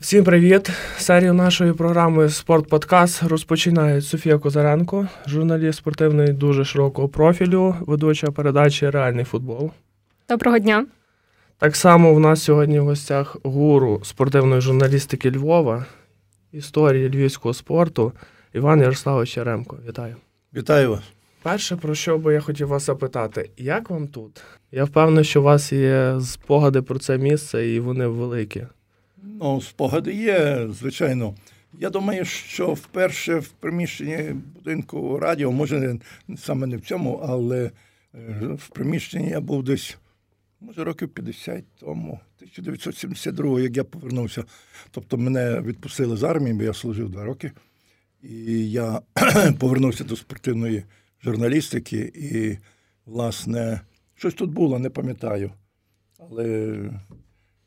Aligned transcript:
Всім 0.00 0.24
привіт! 0.24 0.70
Серію 0.98 1.34
нашої 1.34 1.72
програми 1.72 2.28
Спортподкаст 2.28 3.22
розпочинає 3.22 4.00
Софія 4.00 4.38
Козаренко, 4.38 5.08
журналіст 5.26 5.78
спортивної 5.78 6.32
дуже 6.32 6.64
широкого 6.64 7.08
профілю, 7.08 7.74
ведуча 7.80 8.30
передачі 8.30 8.90
Реальний 8.90 9.24
футбол. 9.24 9.70
Доброго 10.28 10.58
дня. 10.58 10.86
Так 11.58 11.76
само 11.76 12.14
в 12.14 12.20
нас 12.20 12.42
сьогодні 12.42 12.80
в 12.80 12.84
гостях 12.84 13.36
гуру 13.42 14.00
спортивної 14.04 14.60
журналістики 14.60 15.30
Львова, 15.30 15.86
історії 16.52 17.08
львівського 17.08 17.54
спорту 17.54 18.12
Іван 18.52 18.80
Ярославович 18.80 19.36
Яремко. 19.36 19.76
Вітаю. 19.88 20.16
Вітаю 20.54 20.90
вас. 20.90 21.02
Перше, 21.42 21.76
про 21.76 21.94
що 21.94 22.18
би 22.18 22.34
я 22.34 22.40
хотів 22.40 22.68
вас 22.68 22.86
запитати, 22.86 23.50
як 23.56 23.90
вам 23.90 24.08
тут? 24.08 24.42
Я 24.72 24.84
впевнений, 24.84 25.24
що 25.24 25.40
у 25.40 25.44
вас 25.44 25.72
є 25.72 26.20
спогади 26.20 26.82
про 26.82 26.98
це 26.98 27.18
місце, 27.18 27.68
і 27.68 27.80
вони 27.80 28.06
великі. 28.06 28.66
Ну, 29.22 29.60
спогади 29.60 30.14
є, 30.14 30.68
звичайно. 30.70 31.34
Я 31.78 31.90
думаю, 31.90 32.24
що 32.24 32.72
вперше 32.72 33.34
в 33.34 33.48
приміщенні 33.48 34.32
будинку 34.32 35.18
радіо, 35.18 35.52
може, 35.52 35.98
саме 36.36 36.66
не 36.66 36.76
в 36.76 36.80
цьому, 36.80 37.20
але 37.24 37.70
е, 38.14 38.46
в 38.58 38.68
приміщенні 38.68 39.28
я 39.28 39.40
був 39.40 39.64
десь, 39.64 39.98
може, 40.60 40.84
років 40.84 41.08
50 41.08 41.64
тому, 41.80 42.20
1972 42.36 43.60
як 43.60 43.76
я 43.76 43.84
повернувся. 43.84 44.44
Тобто 44.90 45.16
мене 45.16 45.60
відпустили 45.60 46.16
з 46.16 46.22
армії, 46.22 46.54
бо 46.54 46.62
я 46.62 46.74
служив 46.74 47.10
два 47.10 47.24
роки. 47.24 47.52
І 48.22 48.70
я 48.70 49.00
повернувся 49.58 50.04
до 50.04 50.16
спортивної 50.16 50.84
журналістики, 51.24 52.12
і, 52.14 52.58
власне, 53.06 53.80
щось 54.14 54.34
тут 54.34 54.50
було, 54.50 54.78
не 54.78 54.90
пам'ятаю. 54.90 55.52
Але 56.18 56.78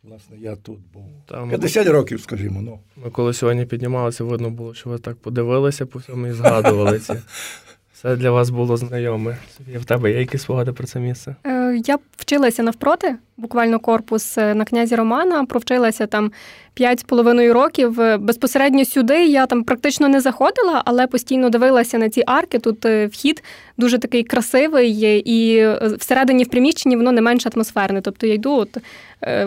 Власне, 0.03 0.37
я 0.37 0.55
тут 0.55 0.79
був. 0.93 1.03
Там, 1.25 1.49
50 1.49 1.87
років, 1.87 2.21
скажімо. 2.21 2.61
ну. 2.61 2.79
Ми 3.03 3.09
коли 3.09 3.33
сьогодні 3.33 3.65
піднімалися, 3.65 4.23
видно 4.23 4.49
було, 4.49 4.73
що 4.73 4.89
ви 4.89 4.97
так 4.97 5.15
подивилися 5.15 5.85
по 5.85 5.99
всьому 5.99 6.27
і 6.27 6.31
згадували 6.31 6.99
ці. 6.99 7.13
Все 7.93 8.15
для 8.15 8.31
вас 8.31 8.49
було 8.49 8.77
знайоме. 8.77 9.37
В 9.75 9.85
тебе 9.85 10.11
є 10.11 10.19
якісь 10.19 10.41
спогади 10.41 10.71
про 10.71 10.87
це 10.87 10.99
місце? 10.99 11.35
Е, 11.45 11.81
я 11.85 11.97
вчилася 12.17 12.63
навпроти, 12.63 13.15
буквально 13.37 13.79
корпус 13.79 14.37
е, 14.37 14.55
на 14.55 14.65
князі 14.65 14.95
Романа, 14.95 15.45
провчилася 15.45 16.07
там 16.07 16.31
п'ять 16.73 16.99
з 16.99 17.03
половиною 17.03 17.53
років. 17.53 18.01
Е, 18.01 18.17
безпосередньо 18.17 18.85
сюди 18.85 19.25
я 19.25 19.45
там 19.45 19.63
практично 19.63 20.07
не 20.07 20.21
заходила, 20.21 20.81
але 20.85 21.07
постійно 21.07 21.49
дивилася 21.49 21.97
на 21.97 22.09
ці 22.09 22.23
арки. 22.25 22.59
Тут 22.59 22.85
вхід 22.85 23.43
дуже 23.77 23.97
такий 23.99 24.23
красивий, 24.23 25.21
і 25.25 25.67
всередині 25.97 26.43
в 26.43 26.49
приміщенні 26.49 26.95
воно 26.95 27.11
не 27.11 27.21
менш 27.21 27.45
атмосферне. 27.55 28.01
Тобто 28.01 28.27
я 28.27 28.33
йду 28.33 28.53
от 28.53 28.77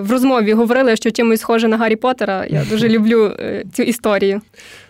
в 0.00 0.10
розмові 0.10 0.52
говорили, 0.52 0.96
що 0.96 1.10
чимось 1.10 1.41
схоже 1.41 1.69
на 1.69 1.77
Гаррі 1.77 1.96
Поттера. 1.96 2.46
Я 2.50 2.64
дуже 2.70 2.88
люблю 2.96 3.32
цю 3.72 3.82
історію. 3.82 4.41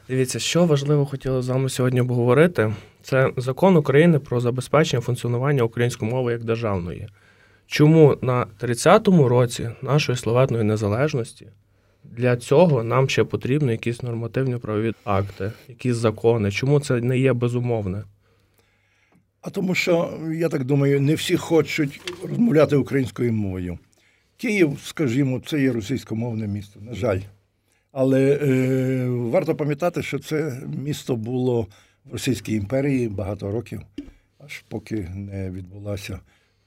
Дивіться, 0.08 0.38
що 0.38 0.64
важливо 0.64 1.06
хотіла 1.06 1.42
з 1.42 1.48
вами 1.48 1.68
сьогодні 1.68 2.00
обговорити. 2.00 2.74
Це 3.02 3.30
закон 3.36 3.76
України 3.76 4.18
про 4.18 4.40
забезпечення 4.40 5.00
функціонування 5.00 5.62
української 5.62 6.10
мови 6.10 6.32
як 6.32 6.44
державної. 6.44 7.08
Чому 7.66 8.16
на 8.22 8.46
30-му 8.60 9.28
році 9.28 9.70
нашої 9.82 10.18
славетної 10.18 10.64
незалежності 10.64 11.46
для 12.04 12.36
цього 12.36 12.82
нам 12.82 13.08
ще 13.08 13.24
потрібні 13.24 13.72
якісь 13.72 14.02
нормативні 14.02 14.56
правові 14.56 14.92
акти, 15.04 15.52
якісь 15.68 15.96
закони? 15.96 16.50
Чому 16.50 16.80
це 16.80 17.00
не 17.00 17.18
є 17.18 17.32
безумовне? 17.32 18.04
А 19.42 19.50
тому 19.50 19.74
що, 19.74 20.10
я 20.34 20.48
так 20.48 20.64
думаю, 20.64 21.00
не 21.00 21.14
всі 21.14 21.36
хочуть 21.36 22.00
розмовляти 22.28 22.76
українською 22.76 23.32
мовою. 23.32 23.78
Київ, 24.36 24.78
скажімо, 24.84 25.42
це 25.46 25.60
є 25.60 25.72
російськомовне 25.72 26.46
місто, 26.46 26.80
на 26.80 26.94
жаль. 26.94 27.20
Але 27.92 28.38
е, 28.42 29.08
варто 29.08 29.54
пам'ятати, 29.54 30.02
що 30.02 30.18
це 30.18 30.62
місто 30.66 31.16
було 31.16 31.66
в 32.04 32.12
Російській 32.12 32.54
імперії 32.54 33.08
багато 33.08 33.50
років, 33.50 33.80
аж 34.38 34.64
поки 34.68 35.08
не 35.14 35.50
відбулася 35.50 36.20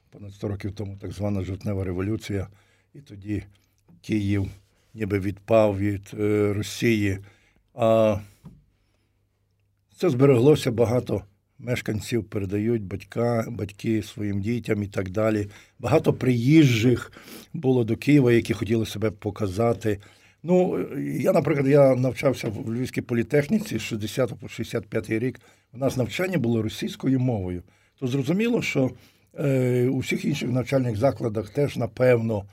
понад 0.09 0.33
100 0.33 0.47
років 0.47 0.71
тому 0.71 0.97
так 0.97 1.11
звана 1.11 1.43
жовтнева 1.43 1.83
революція, 1.83 2.47
і 2.93 2.99
тоді 2.99 3.43
Київ 4.01 4.49
ніби 4.93 5.19
відпав 5.19 5.77
від 5.77 6.11
е, 6.19 6.53
Росії. 6.53 7.19
А 7.73 8.17
це 9.95 10.09
збереглося 10.09 10.71
багато 10.71 11.23
мешканців, 11.59 12.23
передають 12.23 12.83
батька, 12.83 13.45
батьки 13.49 14.03
своїм 14.03 14.41
дітям 14.41 14.83
і 14.83 14.87
так 14.87 15.09
далі. 15.09 15.47
Багато 15.79 16.13
приїжджих 16.13 17.11
було 17.53 17.83
до 17.83 17.95
Києва, 17.95 18.31
які 18.31 18.53
хотіли 18.53 18.85
себе 18.85 19.11
показати. 19.11 19.99
Ну, 20.43 20.85
я, 20.99 21.31
наприклад, 21.31 21.67
я 21.67 21.95
навчався 21.95 22.47
в 22.47 22.73
Львівській 22.73 23.01
політехніці 23.01 23.77
з 23.77 23.81
60 23.81 24.33
по 24.39 24.47
65 24.47 25.09
рік. 25.09 25.39
У 25.73 25.77
нас 25.77 25.97
навчання 25.97 26.37
було 26.37 26.61
російською 26.61 27.19
мовою. 27.19 27.63
То 27.99 28.07
зрозуміло, 28.07 28.61
що 28.61 28.91
е, 29.39 29.87
у 29.87 29.97
всіх 29.97 30.25
інших 30.25 30.49
навчальних 30.49 30.97
закладах 30.97 31.49
теж, 31.49 31.77
напевно, 31.77 32.45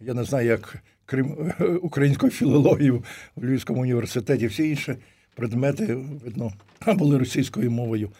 я 0.00 0.14
не 0.14 0.24
знаю, 0.24 0.46
як 0.46 0.82
крім 1.06 1.52
української 1.82 2.32
філології 2.32 2.90
в 2.90 3.04
Львівському 3.44 3.82
університеті, 3.82 4.46
всі 4.46 4.70
інші 4.70 4.94
предмети, 5.34 5.94
видно, 5.94 6.52
були 6.86 7.18
російською 7.18 7.70
мовою. 7.70 8.10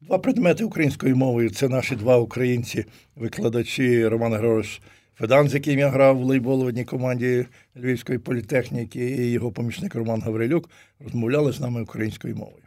Два 0.00 0.18
предмети 0.18 0.64
українською 0.64 1.16
мовою 1.16 1.50
це 1.50 1.68
наші 1.68 1.96
два 1.96 2.16
українці, 2.16 2.84
викладачі 3.16 4.08
Роман 4.08 4.32
Григорович 4.32 4.82
Федан, 5.14 5.48
з 5.48 5.54
яким 5.54 5.78
я 5.78 5.88
грав 5.88 6.18
в 6.18 6.24
лейбол 6.24 6.64
в 6.64 6.66
одній 6.66 6.84
команді 6.84 7.46
Львівської 7.76 8.18
політехніки, 8.18 9.10
і 9.10 9.30
його 9.30 9.52
помічник 9.52 9.94
Роман 9.94 10.22
Гаврилюк 10.22 10.70
розмовляли 11.00 11.52
з 11.52 11.60
нами 11.60 11.82
українською 11.82 12.36
мовою. 12.36 12.62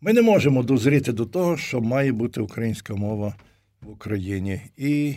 Ми 0.00 0.12
не 0.12 0.22
можемо 0.22 0.62
дозріти 0.62 1.12
до 1.12 1.26
того, 1.26 1.56
що 1.56 1.80
має 1.80 2.12
бути 2.12 2.40
українська 2.40 2.94
мова 2.94 3.34
в 3.82 3.90
Україні. 3.90 4.60
І 4.76 5.14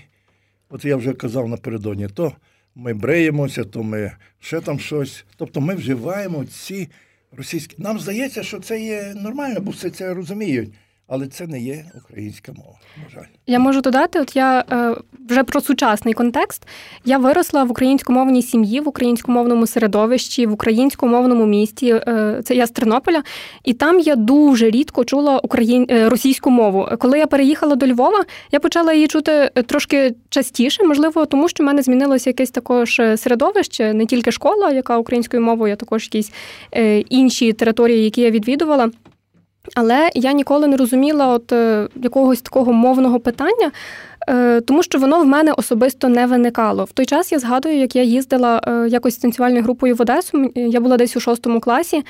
от 0.70 0.86
я 0.86 0.96
вже 0.96 1.14
казав 1.14 1.48
напередодні, 1.48 2.08
то 2.08 2.34
ми 2.76 2.94
бреємося, 2.94 3.64
то 3.64 3.84
ми 3.84 4.12
ще 4.40 4.62
там 4.62 4.80
щось. 4.80 5.26
Тобто 5.38 5.62
ми 5.62 5.76
вживаємо 5.76 6.46
ці 6.46 6.90
російські. 7.32 7.76
Нам 7.80 8.00
здається, 8.00 8.44
що 8.44 8.60
це 8.60 8.82
є 8.82 9.14
нормально, 9.16 9.60
бо 9.62 9.72
все 9.72 9.90
це 9.90 10.14
розуміють 10.14 10.74
але 11.14 11.28
це 11.28 11.48
не 11.48 11.60
є 11.60 11.86
українська 12.06 12.52
мова. 12.52 12.74
На 13.04 13.10
жаль, 13.10 13.28
я 13.48 13.60
можу 13.60 13.82
додати. 13.82 14.20
От 14.20 14.36
я 14.36 14.64
е, 14.72 14.96
вже 15.30 15.44
про 15.44 15.62
сучасний 15.62 16.14
контекст. 16.14 16.68
Я 17.06 17.18
виросла 17.18 17.64
в 17.64 17.72
українськомовній 17.72 18.42
сім'ї, 18.42 18.80
в 18.80 18.88
українськомовному 18.88 19.68
середовищі, 19.68 20.46
в 20.46 20.54
українськомовному 20.54 21.46
місті. 21.46 21.88
Е, 21.90 22.42
це 22.44 22.56
я 22.56 22.68
з 22.68 22.72
Тернополя, 22.72 23.24
і 23.64 23.74
там 23.74 24.00
я 24.00 24.16
дуже 24.16 24.70
рідко 24.70 25.06
чула 25.06 25.40
україн... 25.40 25.88
Е, 25.90 26.10
російську 26.10 26.50
мову. 26.50 26.88
Коли 27.00 27.20
я 27.20 27.28
переїхала 27.28 27.76
до 27.76 27.88
Львова, 27.88 28.26
я 28.52 28.60
почала 28.60 28.94
її 28.94 29.08
чути 29.08 29.52
трошки 29.66 30.16
частіше, 30.30 30.84
можливо, 30.84 31.26
тому 31.26 31.50
що 31.50 31.64
в 31.64 31.68
мене 31.68 31.82
змінилося 31.82 32.30
якесь 32.30 32.52
також 32.52 33.02
середовище, 33.16 33.94
не 33.94 34.06
тільки 34.06 34.32
школа, 34.32 34.72
яка 34.72 34.98
українською 34.98 35.44
мовою, 35.44 35.74
а 35.74 35.76
також 35.76 36.04
якісь 36.04 36.32
інші 37.10 37.54
території, 37.54 38.04
які 38.04 38.22
я 38.22 38.32
відвідувала. 38.32 38.92
Але 39.76 40.10
я 40.14 40.32
ніколи 40.32 40.68
не 40.68 40.78
розуміла 40.78 41.28
от 41.28 41.52
е, 41.52 41.88
якогось 41.96 42.42
такого 42.42 42.74
мовного 42.74 43.20
питання, 43.20 43.72
е, 44.30 44.62
тому 44.62 44.84
що 44.84 45.00
воно 45.00 45.22
в 45.22 45.26
мене 45.26 45.52
особисто 45.52 46.08
не 46.08 46.26
виникало. 46.26 46.84
В 46.84 46.92
той 46.92 47.06
час 47.06 47.32
я 47.32 47.40
згадую, 47.40 47.78
як 47.78 47.96
я 47.96 48.04
їздила 48.04 48.62
е, 48.68 48.88
якось 48.90 49.14
з 49.14 49.18
танцювальною 49.18 49.64
групою 49.64 49.96
в 49.96 50.02
Одесу. 50.02 50.52
Я 50.56 50.80
була 50.80 50.98
десь 50.98 51.18
у 51.18 51.20
шостому 51.20 51.60
класі 51.60 52.04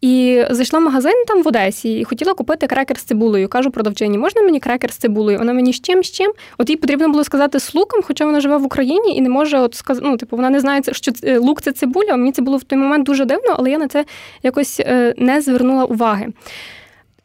і 0.00 0.44
зайшла 0.50 0.78
в 0.78 0.82
магазин 0.82 1.24
там 1.28 1.42
в 1.42 1.48
Одесі 1.48 1.98
і 1.98 2.04
хотіла 2.04 2.34
купити 2.34 2.66
крекер 2.66 2.98
з 2.98 3.02
цибулею. 3.02 3.48
Кажу 3.48 3.70
продавчині, 3.70 4.18
можна 4.18 4.42
мені 4.42 4.60
крекер 4.60 4.92
з 4.92 4.96
цибулею? 4.96 5.38
Вона 5.38 5.52
мені 5.52 5.72
з 5.72 5.80
чим, 5.80 6.04
з 6.04 6.10
чим? 6.10 6.32
От 6.58 6.70
їй 6.70 6.76
потрібно 6.76 7.08
було 7.08 7.24
сказати 7.24 7.60
з 7.60 7.74
луком, 7.74 8.02
хоча 8.02 8.26
вона 8.26 8.40
живе 8.40 8.56
в 8.56 8.64
Україні 8.64 9.16
і 9.16 9.20
не 9.20 9.28
може 9.28 9.58
от 9.58 9.74
сказати, 9.74 10.08
ну, 10.10 10.16
типу, 10.16 10.36
вона 10.36 10.50
не 10.50 10.60
знає, 10.60 10.82
що 10.92 11.12
лук 11.40 11.62
це 11.62 11.72
цибуля. 11.72 12.16
Мені 12.16 12.32
це 12.32 12.42
було 12.42 12.56
в 12.56 12.62
той 12.62 12.78
момент 12.78 13.06
дуже 13.06 13.24
дивно, 13.24 13.54
але 13.58 13.70
я 13.70 13.78
на 13.78 13.88
це 13.88 14.04
якось 14.42 14.82
не 15.16 15.40
звернула 15.40 15.84
уваги. 15.84 16.32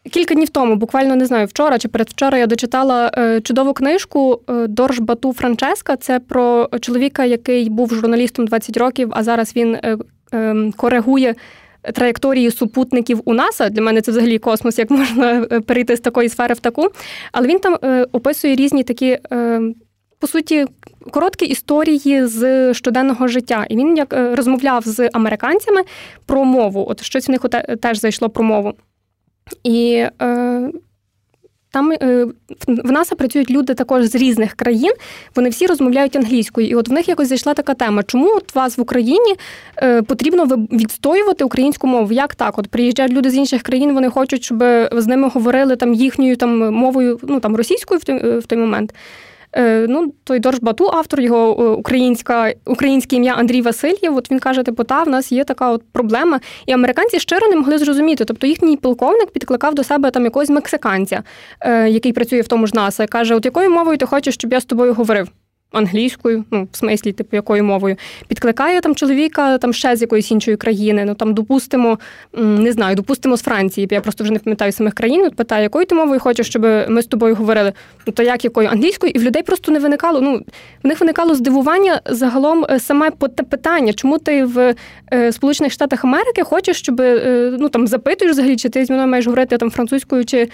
Кілька 0.10 0.34
днів 0.34 0.50
тому, 0.50 0.76
буквально 0.76 1.16
не 1.16 1.26
знаю, 1.26 1.48
вчора 1.48 1.78
чи 1.78 1.88
передвчора 1.88 2.38
я 2.38 2.48
дочитала 2.48 3.12
е, 3.18 3.42
чудову 3.42 3.74
книжку 3.74 4.42
е, 4.50 4.68
Дорж 4.68 5.00
Бату 5.00 5.34
Франческа. 5.34 5.96
Це 5.96 6.20
про 6.20 6.70
чоловіка, 6.82 7.26
який 7.26 7.70
був 7.70 7.94
журналістом 7.94 8.46
20 8.46 8.78
років, 8.78 9.10
а 9.12 9.24
зараз 9.24 9.56
він 9.56 9.76
е, 9.76 9.98
ем, 10.32 10.74
коригує 10.78 11.36
траєкторії 11.94 12.52
супутників 12.52 13.22
у 13.26 13.34
НАСА. 13.34 13.70
Для 13.70 13.82
мене 13.82 14.02
це 14.02 14.12
взагалі 14.12 14.40
космос, 14.40 14.80
як 14.80 14.90
можна 14.90 15.42
перейти 15.42 15.98
з 15.98 16.00
такої 16.00 16.30
сфери 16.30 16.54
в 16.54 16.60
таку. 16.60 16.88
Але 17.32 17.48
він 17.48 17.60
там 17.60 17.78
описує 18.12 18.56
різні 18.56 18.84
такі. 18.84 19.18
По 20.20 20.28
суті, 20.28 20.66
короткі 21.12 21.46
історії 21.46 22.26
з 22.26 22.74
щоденного 22.74 23.28
життя, 23.28 23.66
і 23.70 23.78
він 23.78 23.98
як 23.98 24.14
розмовляв 24.34 24.84
з 24.86 25.10
американцями 25.14 25.82
про 26.26 26.46
мову. 26.46 26.86
От 26.90 27.04
щось 27.04 27.28
в 27.28 27.32
них 27.32 27.42
теж 27.82 28.00
зайшло 28.00 28.30
про 28.30 28.44
мову. 28.44 28.74
І 29.64 30.06
е, 30.22 30.72
там 31.72 31.92
е, 31.92 32.26
в 32.68 32.92
НАСА 32.92 33.16
працюють 33.16 33.52
люди 33.52 33.74
також 33.74 34.06
з 34.06 34.16
різних 34.16 34.54
країн. 34.54 34.92
Вони 35.36 35.50
всі 35.50 35.68
розмовляють 35.68 36.16
англійською, 36.16 36.68
і 36.68 36.76
от 36.76 36.88
в 36.90 36.92
них 36.92 37.08
якось 37.08 37.28
зайшла 37.28 37.54
така 37.54 37.74
тема. 37.74 38.04
Чому 38.04 38.36
от 38.36 38.56
вас 38.56 38.78
в 38.78 38.82
Україні 38.82 39.36
е, 39.78 40.02
потрібно 40.02 40.46
відстоювати 40.72 41.44
українську 41.44 41.88
мову? 41.88 42.14
Як 42.14 42.36
так? 42.36 42.58
От 42.58 42.68
приїжджають 42.68 43.14
люди 43.14 43.30
з 43.30 43.36
інших 43.36 43.62
країн, 43.62 43.94
вони 43.94 44.10
хочуть, 44.10 44.44
щоб 44.44 44.64
з 44.92 45.08
ними 45.08 45.30
говорили 45.30 45.76
там 45.76 45.94
їхньою 45.94 46.36
там 46.36 46.74
мовою, 46.74 47.20
ну 47.24 47.40
там 47.40 47.56
російською 47.56 48.00
в 48.00 48.04
той, 48.04 48.40
в 48.40 48.46
той 48.46 48.58
момент. 48.58 48.94
Е, 49.58 49.86
ну, 49.90 50.14
той 50.24 50.40
Доржбату, 50.40 50.90
автор 50.94 51.22
його 51.22 51.64
е, 51.64 51.70
українська, 51.70 52.54
українське 52.66 53.16
ім'я 53.16 53.34
Андрій 53.34 53.62
Васильєв. 53.62 54.16
От 54.16 54.32
він 54.32 54.40
каже: 54.40 54.64
типу, 54.64 54.84
та 54.84 55.04
в 55.04 55.10
нас 55.10 55.32
є 55.32 55.44
така 55.44 55.72
от 55.72 55.84
проблема, 55.92 56.40
і 56.66 56.72
американці 56.72 57.20
щиро 57.20 57.48
не 57.48 57.56
могли 57.56 57.78
зрозуміти. 57.78 58.26
Тобто 58.26 58.48
їхній 58.48 58.78
полковник 58.78 59.32
підкликав 59.32 59.76
до 59.76 59.84
себе 59.84 60.12
там 60.12 60.24
якогось 60.24 60.50
мексиканця, 60.50 61.24
е, 61.62 61.90
який 61.90 62.14
працює 62.14 62.42
в 62.42 62.48
тому 62.48 62.68
ж 62.68 62.76
НАСА, 62.76 63.04
і 63.04 63.08
каже: 63.08 63.36
От 63.36 63.46
якою 63.46 63.70
мовою 63.70 63.98
ти 63.98 64.06
хочеш, 64.06 64.34
щоб 64.34 64.54
я 64.54 64.60
з 64.60 64.66
тобою 64.66 64.94
говорив? 64.94 65.28
Англійською, 65.72 66.46
ну 66.52 66.68
в 66.72 66.78
смислі, 66.78 67.12
типу, 67.12 67.36
якою 67.36 67.64
мовою, 67.64 67.96
підкликає 68.28 68.82
там 68.82 68.96
чоловіка 68.96 69.58
там 69.58 69.74
ще 69.74 69.96
з 69.96 70.02
якоїсь 70.02 70.32
іншої 70.32 70.58
країни. 70.58 71.06
Ну 71.06 71.16
там 71.16 71.34
допустимо, 71.34 72.00
не 72.38 72.72
знаю, 72.72 72.96
допустимо 72.96 73.38
з 73.38 73.42
Франції. 73.42 73.88
Я 73.92 74.02
просто 74.02 74.24
вже 74.24 74.34
не 74.34 74.40
пам'ятаю 74.40 74.72
самих 74.72 74.94
країн. 74.94 75.26
От 75.26 75.36
питає, 75.36 75.64
якою 75.64 75.86
ти 75.86 75.96
мовою 75.96 76.20
хочеш, 76.20 76.48
щоб 76.48 76.62
ми 76.90 77.02
з 77.02 77.06
тобою 77.06 77.36
говорили? 77.36 77.74
Ну 78.08 78.14
то 78.14 78.24
як 78.24 78.44
якою 78.44 78.70
англійською, 78.70 79.12
і 79.16 79.20
в 79.20 79.24
людей 79.24 79.44
просто 79.44 79.72
не 79.72 79.80
виникало. 79.80 80.22
Ну 80.22 80.42
в 80.84 80.88
них 80.88 81.00
виникало 81.00 81.36
здивування 81.36 82.02
загалом 82.06 82.66
е, 82.70 82.80
саме 82.80 83.10
питання, 83.50 83.94
чому 83.94 84.18
ти 84.18 84.46
в 84.46 84.76
е, 85.14 85.32
Сполучених 85.32 85.72
Штатах 85.72 86.06
Америки 86.06 86.44
хочеш, 86.44 86.78
щоб 86.78 87.02
е, 87.02 87.58
ну 87.60 87.70
там 87.70 87.88
запитуєш 87.88 88.34
взагалі, 88.34 88.56
чи 88.56 88.70
ти 88.70 88.86
зі 88.86 88.94
мною 88.94 89.08
маєш 89.08 89.26
говорити 89.26 89.58
там 89.58 89.72
французькою 89.72 90.26
чи 90.26 90.50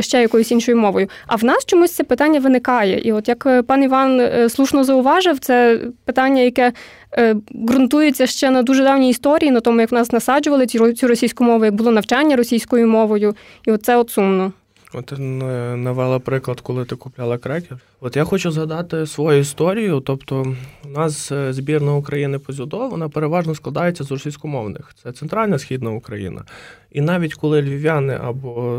ще 0.00 0.20
якоюсь 0.20 0.52
іншою 0.52 0.76
мовою. 0.76 1.08
А 1.26 1.36
в 1.36 1.44
нас 1.44 1.64
чомусь 1.66 1.92
це 1.92 2.04
питання 2.04 2.40
виникає. 2.40 3.00
І 3.00 3.12
от 3.12 3.28
як 3.28 3.66
пан 3.66 3.82
Іван 3.82 4.48
слушно 4.54 4.84
зауважив, 4.84 5.38
це 5.38 5.80
питання, 6.04 6.42
яке 6.42 6.72
е, 7.12 7.36
ґрунтується 7.54 8.26
ще 8.26 8.50
на 8.50 8.62
дуже 8.62 8.84
давній 8.84 9.10
історії, 9.10 9.50
на 9.50 9.60
тому, 9.60 9.80
як 9.80 9.92
нас 9.92 10.12
насаджували 10.12 10.66
цю 10.66 11.08
російську 11.08 11.44
мову, 11.44 11.64
як 11.64 11.74
було 11.74 11.90
навчання 11.90 12.36
російською 12.36 12.86
мовою, 12.86 13.34
і 13.66 13.72
оце 13.72 13.96
от 13.96 14.10
сумно. 14.10 14.52
От 14.94 15.06
ти 15.06 15.16
навела 15.18 16.18
приклад, 16.18 16.60
коли 16.60 16.84
ти 16.84 16.96
купляла 16.96 17.38
крекер. 17.38 17.78
От 18.00 18.16
я 18.16 18.24
хочу 18.24 18.50
згадати 18.50 19.06
свою 19.06 19.38
історію. 19.38 20.00
Тобто, 20.00 20.54
у 20.84 20.88
нас 20.88 21.32
е, 21.32 21.52
збірна 21.52 21.94
України 21.94 22.38
по 22.38 22.52
дзюдо, 22.52 22.88
вона 22.88 23.08
переважно 23.08 23.54
складається 23.54 24.04
з 24.04 24.10
російськомовних. 24.10 24.94
Це 25.02 25.12
центральна 25.12 25.58
східна 25.58 25.90
Україна. 25.90 26.44
І 26.90 27.00
навіть 27.00 27.34
коли 27.34 27.62
львів'яни 27.62 28.18
або 28.22 28.76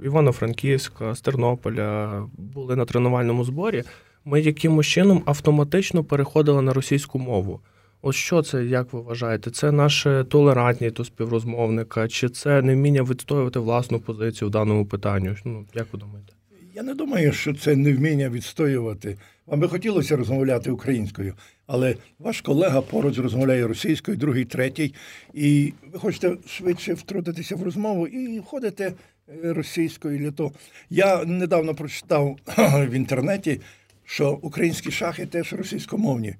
е, 0.00 0.04
Івано-Франківська, 0.04 1.14
з 1.14 1.20
Тернополя 1.20 2.22
були 2.38 2.76
на 2.76 2.84
тренувальному 2.84 3.44
зборі, 3.44 3.84
ми 4.24 4.40
якимось 4.40 4.86
чином 4.86 5.22
автоматично 5.26 6.04
переходили 6.04 6.62
на 6.62 6.72
російську 6.72 7.18
мову. 7.18 7.60
От 8.02 8.14
що 8.14 8.42
це, 8.42 8.64
як 8.64 8.92
ви 8.92 9.00
вважаєте? 9.00 9.50
Це 9.50 9.72
наша 9.72 10.24
толерантність 10.24 10.94
до 10.94 11.04
співрозмовника, 11.04 12.08
чи 12.08 12.28
це 12.28 12.62
невміння 12.62 13.02
відстоювати 13.02 13.58
власну 13.58 14.00
позицію 14.00 14.48
в 14.48 14.50
даному 14.50 14.86
питанню? 14.86 15.36
Ну, 15.44 15.64
Як 15.74 15.86
ви 15.92 15.98
думаєте? 15.98 16.32
Я 16.74 16.82
не 16.82 16.94
думаю, 16.94 17.32
що 17.32 17.54
це 17.54 17.76
невміння 17.76 18.28
відстоювати. 18.28 19.16
Вам 19.46 19.60
би 19.60 19.68
хотілося 19.68 20.16
розмовляти 20.16 20.70
українською, 20.70 21.34
але 21.66 21.94
ваш 22.18 22.40
колега 22.40 22.80
поруч 22.80 23.18
розмовляє 23.18 23.66
російською, 23.66 24.16
другий, 24.16 24.44
третій, 24.44 24.94
і 25.34 25.72
ви 25.92 25.98
хочете 25.98 26.36
швидше 26.46 26.94
втрутитися 26.94 27.56
в 27.56 27.62
розмову 27.62 28.06
і 28.06 28.40
входите 28.40 28.92
е, 29.28 29.52
російською. 29.52 30.32
Того. 30.32 30.52
Я 30.90 31.24
недавно 31.24 31.74
прочитав 31.74 32.36
в 32.88 32.90
інтернеті 32.90 33.60
що 34.08 34.38
українські 34.42 34.90
шахи 34.90 35.26
теж 35.26 35.52
російськомовні. 35.52 36.34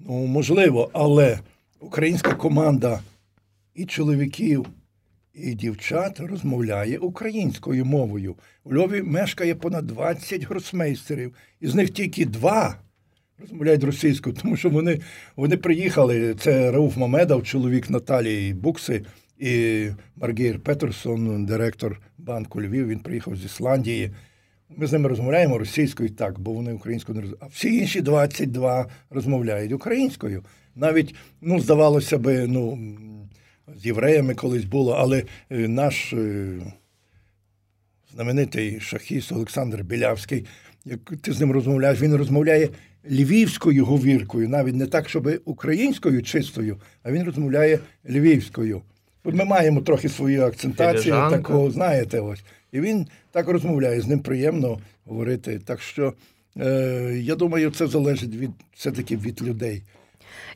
Ну, 0.00 0.26
можливо, 0.26 0.90
але 0.92 1.38
українська 1.80 2.34
команда 2.34 3.00
і 3.74 3.84
чоловіків, 3.84 4.66
і 5.34 5.54
дівчат 5.54 6.20
розмовляє 6.20 6.98
українською 6.98 7.84
мовою. 7.84 8.34
У 8.64 8.74
Львові 8.74 9.02
мешкає 9.02 9.54
понад 9.54 9.86
20 9.86 10.42
гросмейстерів, 10.42 11.34
із 11.60 11.74
них 11.74 11.90
тільки 11.90 12.24
два 12.24 12.78
розмовляють 13.38 13.84
російською, 13.84 14.36
тому 14.42 14.56
що 14.56 14.70
вони 14.70 15.00
вони 15.36 15.56
приїхали. 15.56 16.34
Це 16.34 16.70
Рауф 16.70 16.96
Мамедов, 16.96 17.42
чоловік 17.42 17.90
Наталії 17.90 18.54
Букси, 18.54 19.04
і 19.38 19.86
Маргір 20.16 20.60
Петерсон, 20.60 21.46
директор 21.46 22.00
банку 22.18 22.62
Львів. 22.62 22.88
Він 22.88 22.98
приїхав 22.98 23.36
з 23.36 23.44
Ісландії. 23.44 24.10
Ми 24.68 24.86
з 24.86 24.92
ними 24.92 25.08
розмовляємо 25.08 25.58
російською 25.58 26.10
так, 26.10 26.40
бо 26.40 26.52
вони 26.52 26.72
українською 26.72 27.16
не 27.16 27.20
розуміють. 27.20 27.42
А 27.42 27.46
всі 27.46 27.76
інші 27.76 28.00
22 28.00 28.86
розмовляють 29.10 29.72
українською. 29.72 30.44
Навіть, 30.74 31.14
ну, 31.40 31.60
здавалося 31.60 32.18
би, 32.18 32.46
ну, 32.46 32.78
з 33.76 33.86
євреями 33.86 34.34
колись 34.34 34.64
було, 34.64 34.92
але 34.92 35.24
е, 35.50 35.68
наш 35.68 36.12
е, 36.12 36.46
знаменитий 38.14 38.80
шахіст 38.80 39.32
Олександр 39.32 39.82
Білявський, 39.82 40.46
як 40.84 41.00
ти 41.22 41.32
з 41.32 41.40
ним 41.40 41.52
розмовляєш, 41.52 42.00
він 42.00 42.14
розмовляє 42.14 42.68
львівською 43.10 43.84
говіркою, 43.84 44.48
навіть 44.48 44.74
не 44.74 44.86
так, 44.86 45.08
щоб 45.08 45.40
українською 45.44 46.22
чистою, 46.22 46.80
а 47.02 47.12
він 47.12 47.24
розмовляє 47.24 47.78
львівською. 48.08 48.82
Ми 49.24 49.44
маємо 49.44 49.80
трохи 49.80 50.08
свою 50.08 50.42
акцентацію, 50.42 51.14
такого, 51.14 51.70
знаєте, 51.70 52.20
ось. 52.20 52.44
І 52.74 52.80
він 52.80 53.06
так 53.30 53.48
розмовляє, 53.48 54.00
з 54.00 54.06
ним 54.06 54.20
приємно 54.20 54.78
говорити. 55.04 55.60
Так 55.64 55.80
що 55.80 56.14
е, 56.56 57.20
я 57.22 57.34
думаю, 57.34 57.70
це 57.70 57.86
залежить 57.86 58.34
від 58.34 58.50
все-таки 58.76 59.16
від 59.16 59.42
людей. 59.42 59.82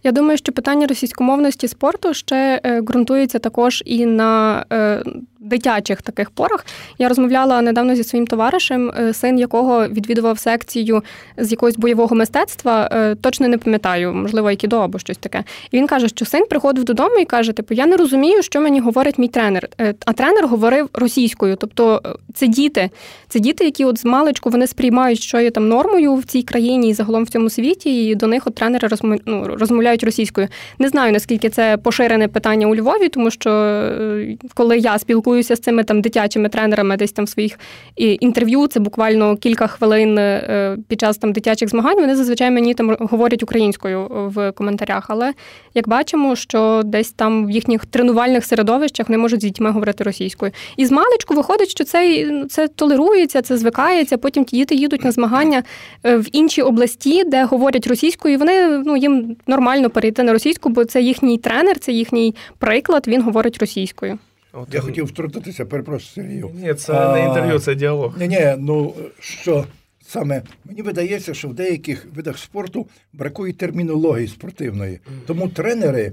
Я 0.03 0.13
думаю, 0.13 0.39
що 0.39 0.53
питання 0.53 0.87
російськомовності 0.87 1.69
спорту 1.69 2.15
ще 2.15 2.61
е, 2.65 2.81
ґрунтується 2.81 3.39
також 3.39 3.83
і 3.87 4.07
на 4.07 4.65
е, 4.73 5.03
дитячих 5.41 6.03
таких 6.03 6.31
порах. 6.31 6.67
Я 6.99 7.09
розмовляла 7.09 7.63
недавно 7.63 7.95
зі 7.95 8.05
своїм 8.05 8.27
товаришем, 8.27 8.93
е, 8.99 9.13
син 9.13 9.39
якого 9.39 9.89
відвідував 9.89 10.39
секцію 10.39 11.03
з 11.37 11.51
якогось 11.51 11.77
бойового 11.77 12.17
мистецтва. 12.17 12.91
Точно 13.21 13.49
не 13.49 13.59
пам'ятаю, 13.59 14.15
можливо, 14.15 14.49
айкідо 14.49 14.79
або 14.79 14.99
щось 14.99 15.19
таке. 15.19 15.45
І 15.71 15.77
він 15.77 15.87
каже, 15.87 16.09
що 16.09 16.25
син 16.25 16.45
приходив 16.51 16.85
додому 16.85 17.19
і 17.19 17.25
каже: 17.25 17.53
Типу, 17.53 17.75
я 17.75 17.87
не 17.87 17.97
розумію, 17.97 18.43
що 18.43 18.61
мені 18.61 18.81
говорить 18.81 19.19
мій 19.19 19.29
тренер. 19.29 19.69
А 20.05 20.13
тренер 20.13 20.47
говорив 20.47 20.89
російською. 20.93 21.57
Тобто, 21.57 22.03
це 22.35 22.47
діти, 22.47 22.91
це 23.29 23.41
діти, 23.41 23.65
які 23.65 23.85
от 23.85 23.99
з 23.99 24.05
маличку 24.05 24.51
вони 24.51 24.67
сприймають, 24.67 25.21
що 25.21 25.41
є 25.41 25.51
там 25.51 25.69
нормою 25.69 26.15
в 26.15 26.25
цій 26.25 26.43
країні 26.43 26.89
і 26.89 26.95
загалом 26.95 27.25
в 27.25 27.29
цьому 27.29 27.51
світі. 27.51 28.07
І 28.07 28.15
до 28.15 28.27
них 28.27 28.47
от 28.47 28.55
тренери 28.55 28.89
ну, 29.27 29.57
розмовляють 29.89 30.05
російською. 30.05 30.49
Не 30.79 30.89
знаю 30.89 31.13
наскільки 31.13 31.51
це 31.51 31.77
поширене 31.77 32.29
питання 32.29 32.67
у 32.67 32.75
Львові, 32.75 33.09
тому 33.09 33.31
що 33.31 33.51
е, 33.51 34.37
коли 34.55 34.79
я 34.79 34.99
спілкуюся 34.99 35.57
з 35.57 35.61
цими 35.61 35.85
там 35.85 36.01
дитячими 36.01 36.49
тренерами, 36.49 36.97
десь 36.97 37.13
там 37.13 37.25
в 37.25 37.29
своїх 37.29 37.59
інтерв'ю, 37.97 38.67
це 38.67 38.81
буквально 38.81 39.37
кілька 39.37 39.67
хвилин 39.67 40.19
е, 40.19 40.77
під 40.89 41.01
час 41.01 41.19
там 41.19 41.33
дитячих 41.33 41.69
змагань. 41.69 42.01
Вони 42.01 42.17
зазвичай 42.17 42.51
мені 42.51 42.75
там 42.75 42.97
говорять 43.01 43.43
українською 43.43 44.09
в 44.35 44.53
коментарях. 44.53 45.07
Але 45.09 45.33
як 45.75 45.89
бачимо, 45.89 46.37
що 46.37 46.83
десь 46.85 47.11
там 47.11 47.47
в 47.47 47.51
їхніх 47.51 47.87
тренувальних 47.87 48.45
середовищах 48.45 49.09
не 49.09 49.19
можуть 49.19 49.41
з 49.41 49.45
дітьми 49.45 49.71
говорити 49.71 50.05
російською. 50.05 50.53
І 50.77 50.87
з 50.87 50.91
маличку 50.91 51.35
виходить, 51.35 51.69
що 51.69 51.85
це 51.85 52.31
це 52.51 52.69
толерується, 52.69 53.43
це 53.43 53.57
звикається. 53.57 54.19
Потім 54.19 54.45
ті 54.45 54.57
діти 54.57 54.75
їдуть 54.75 55.05
на 55.05 55.13
змагання 55.13 55.63
е, 56.05 56.17
в 56.17 56.27
інші 56.33 56.63
області, 56.63 57.25
де 57.25 57.45
говорять 57.45 57.87
російською, 57.87 58.35
і 58.35 58.37
вони 58.37 58.69
ну 58.69 58.97
їм 58.97 59.37
нормально 59.47 59.78
нормально 59.79 59.91
перейти 59.91 60.23
на 60.23 60.33
російську, 60.33 60.69
бо 60.69 60.85
це 60.85 61.03
їхній 61.03 61.39
тренер, 61.39 61.79
це 61.79 61.93
їхній 61.93 62.35
приклад. 62.59 63.09
Він 63.09 63.23
говорить 63.23 63.59
російською. 63.59 64.19
От 64.53 64.75
я 64.75 64.81
хотів 64.81 65.05
втрутитися, 65.05 65.67
перепрошую 65.67 66.11
Сергію. 66.15 66.51
Ні, 66.55 66.75
це 66.75 66.93
а, 66.93 67.13
не 67.13 67.27
інтерв'ю, 67.27 67.59
це 67.59 67.75
діалог. 67.75 68.19
Ні, 68.19 68.29
ні, 68.29 68.55
ну 68.59 68.95
що 69.21 69.65
саме 70.01 70.43
мені 70.65 70.83
видається, 70.83 71.35
що 71.35 71.49
в 71.49 71.55
деяких 71.55 72.07
видах 72.15 72.39
спорту 72.39 72.89
бракує 73.13 73.53
термінології 73.53 74.29
спортивної. 74.29 75.01
Тому 75.27 75.49
тренери 75.49 76.13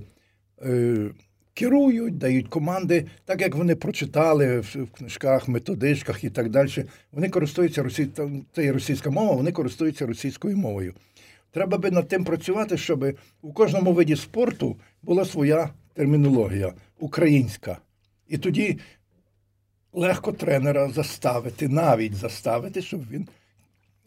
е, 0.66 0.96
керують, 1.54 2.18
дають 2.18 2.48
команди, 2.48 3.06
так 3.26 3.42
як 3.42 3.56
вони 3.56 3.76
прочитали 3.76 4.60
в, 4.60 4.76
в 4.84 4.98
книжках, 4.98 5.48
методичках 5.48 6.24
і 6.24 6.30
так 6.30 6.50
далі. 6.50 6.86
Вони 7.12 7.30
користуються 7.30 7.84
росій... 7.84 8.08
це 8.56 8.64
є 8.64 8.72
російська 8.72 9.10
мова, 9.10 9.36
вони 9.36 9.52
користуються 9.52 10.06
російською 10.06 10.58
мовою. 10.58 10.94
Треба 11.56 11.78
би 11.78 11.92
над 11.92 12.08
тим 12.08 12.24
працювати, 12.24 12.78
щоб 12.78 13.06
у 13.42 13.54
кожному 13.54 13.94
виді 13.94 14.16
спорту 14.16 14.76
була 15.02 15.26
своя 15.26 15.70
термінологія 15.94 16.74
українська. 17.00 17.78
І 18.28 18.38
тоді 18.38 18.80
легко 19.94 20.32
тренера 20.32 20.90
заставити, 20.90 21.68
навіть 21.68 22.16
заставити, 22.16 22.82
щоб 22.82 23.10
він 23.10 23.28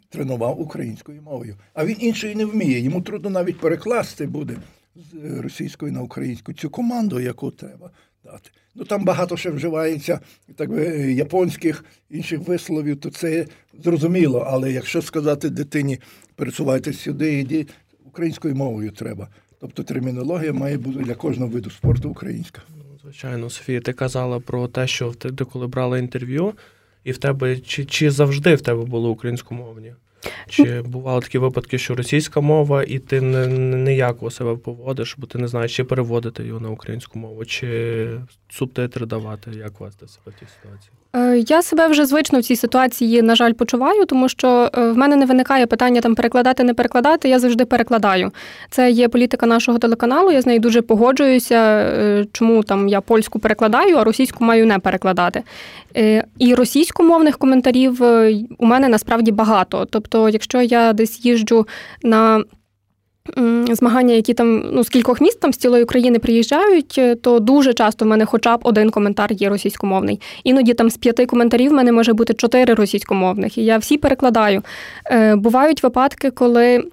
тренував 0.08 0.60
українською 0.60 1.22
мовою. 1.22 1.56
А 1.74 1.84
він 1.84 1.96
іншої 2.00 2.34
не 2.34 2.44
вміє. 2.44 2.80
Йому 2.80 3.02
трудно 3.02 3.30
навіть 3.30 3.60
перекласти 3.60 4.26
буде 4.26 4.56
з 4.96 5.40
російської 5.40 5.92
на 5.92 6.02
українську 6.02 6.52
цю 6.52 6.70
команду, 6.70 7.20
яку 7.20 7.50
треба 7.50 7.90
дати. 8.24 8.50
Ну 8.74 8.84
там 8.84 9.04
багато 9.04 9.36
ще 9.36 9.50
вживається 9.50 10.20
так 10.56 10.70
би, 10.70 10.84
японських 11.12 11.84
інших 12.10 12.40
висловів, 12.40 13.00
то 13.00 13.10
це 13.10 13.46
зрозуміло. 13.84 14.44
Але 14.46 14.72
якщо 14.72 15.02
сказати 15.02 15.50
дитині, 15.50 15.98
пересувайтесь 16.38 17.00
сюди, 17.00 17.38
іди, 17.40 17.66
українською 18.06 18.54
мовою 18.54 18.90
треба. 18.90 19.28
Тобто 19.60 19.82
термінологія 19.82 20.52
має 20.52 20.78
бути 20.78 20.98
для 20.98 21.14
кожного 21.14 21.50
виду 21.50 21.70
спорту 21.70 22.10
українська. 22.10 22.62
Ну, 22.76 22.84
звичайно, 23.02 23.50
Софія, 23.50 23.80
ти 23.80 23.92
казала 23.92 24.40
про 24.40 24.68
те, 24.68 24.86
що 24.86 25.12
ти 25.12 25.44
коли 25.44 25.66
брала 25.66 25.98
інтерв'ю, 25.98 26.52
і 27.04 27.12
в 27.12 27.18
тебе 27.18 27.58
чи, 27.58 27.84
чи 27.84 28.10
завжди 28.10 28.54
в 28.54 28.60
тебе 28.60 28.84
було 28.84 29.10
українськомовні? 29.10 29.92
Чи 30.48 30.82
бували 30.82 31.20
такі 31.20 31.38
випадки, 31.38 31.78
що 31.78 31.94
російська 31.94 32.40
мова, 32.40 32.82
і 32.82 32.98
ти 32.98 33.20
не 33.20 33.46
ніяко 33.76 34.30
себе 34.30 34.56
поводиш, 34.56 35.14
бо 35.18 35.26
ти 35.26 35.38
не 35.38 35.48
знаєш, 35.48 35.76
чи 35.76 35.84
переводити 35.84 36.44
його 36.44 36.60
на 36.60 36.70
українську 36.70 37.18
мову, 37.18 37.44
чи 37.44 38.20
субтитри 38.48 39.06
давати, 39.06 39.50
як 39.50 39.80
вести 39.80 40.08
себе 40.08 40.36
в 40.36 40.40
тій 40.40 40.46
ситуації? 40.62 40.92
Е, 41.16 41.44
я 41.48 41.62
себе 41.62 41.88
вже 41.88 42.06
звично 42.06 42.38
в 42.38 42.42
цій 42.42 42.56
ситуації, 42.56 43.22
на 43.22 43.34
жаль, 43.34 43.52
почуваю, 43.52 44.04
тому 44.04 44.28
що 44.28 44.70
е, 44.74 44.90
в 44.90 44.96
мене 44.96 45.16
не 45.16 45.26
виникає 45.26 45.66
питання 45.66 46.00
там 46.00 46.14
перекладати, 46.14 46.64
не 46.64 46.74
перекладати. 46.74 47.28
Я 47.28 47.38
завжди 47.38 47.64
перекладаю. 47.64 48.30
Це 48.70 48.90
є 48.90 49.08
політика 49.08 49.46
нашого 49.46 49.78
телеканалу. 49.78 50.30
Я 50.32 50.42
з 50.42 50.46
нею 50.46 50.60
дуже 50.60 50.82
погоджуюся. 50.82 51.54
Е, 51.54 52.26
чому 52.32 52.62
там 52.62 52.88
я 52.88 53.00
польську 53.00 53.38
перекладаю, 53.38 53.96
а 53.96 54.04
російську 54.04 54.44
маю 54.44 54.66
не 54.66 54.78
перекладати. 54.78 55.42
І 56.38 56.54
російськомовних 56.54 57.38
коментарів 57.38 58.02
у 58.58 58.66
мене 58.66 58.88
насправді 58.88 59.32
багато. 59.32 59.86
Тобто, 59.90 60.28
якщо 60.28 60.62
я 60.62 60.92
десь 60.92 61.24
їжджу 61.24 61.66
на 62.02 62.44
змагання, 63.70 64.14
які 64.14 64.34
там 64.34 64.62
ну 64.72 64.84
з 64.84 64.88
кількох 64.88 65.20
міст 65.20 65.40
там 65.40 65.52
з 65.52 65.56
цілої 65.56 65.84
України 65.84 66.18
приїжджають, 66.18 66.94
е, 66.98 67.14
то 67.14 67.40
дуже 67.40 67.74
часто 67.74 68.04
в 68.04 68.08
мене 68.08 68.24
хоча 68.24 68.56
б 68.56 68.60
один 68.62 68.90
коментар 68.90 69.32
є 69.32 69.48
російськомовний. 69.48 70.20
Іноді 70.44 70.74
там 70.74 70.90
з 70.90 70.96
п'яти 70.96 71.26
коментарів 71.26 71.70
в 71.70 71.74
мене 71.74 71.92
може 71.92 72.12
бути 72.12 72.34
чотири 72.34 72.74
російськомовних, 72.74 73.58
і 73.58 73.64
я 73.64 73.78
всі 73.78 73.96
перекладаю. 73.96 74.62
Е, 75.10 75.36
бувають 75.36 75.82
випадки, 75.82 76.30
коли 76.30 76.84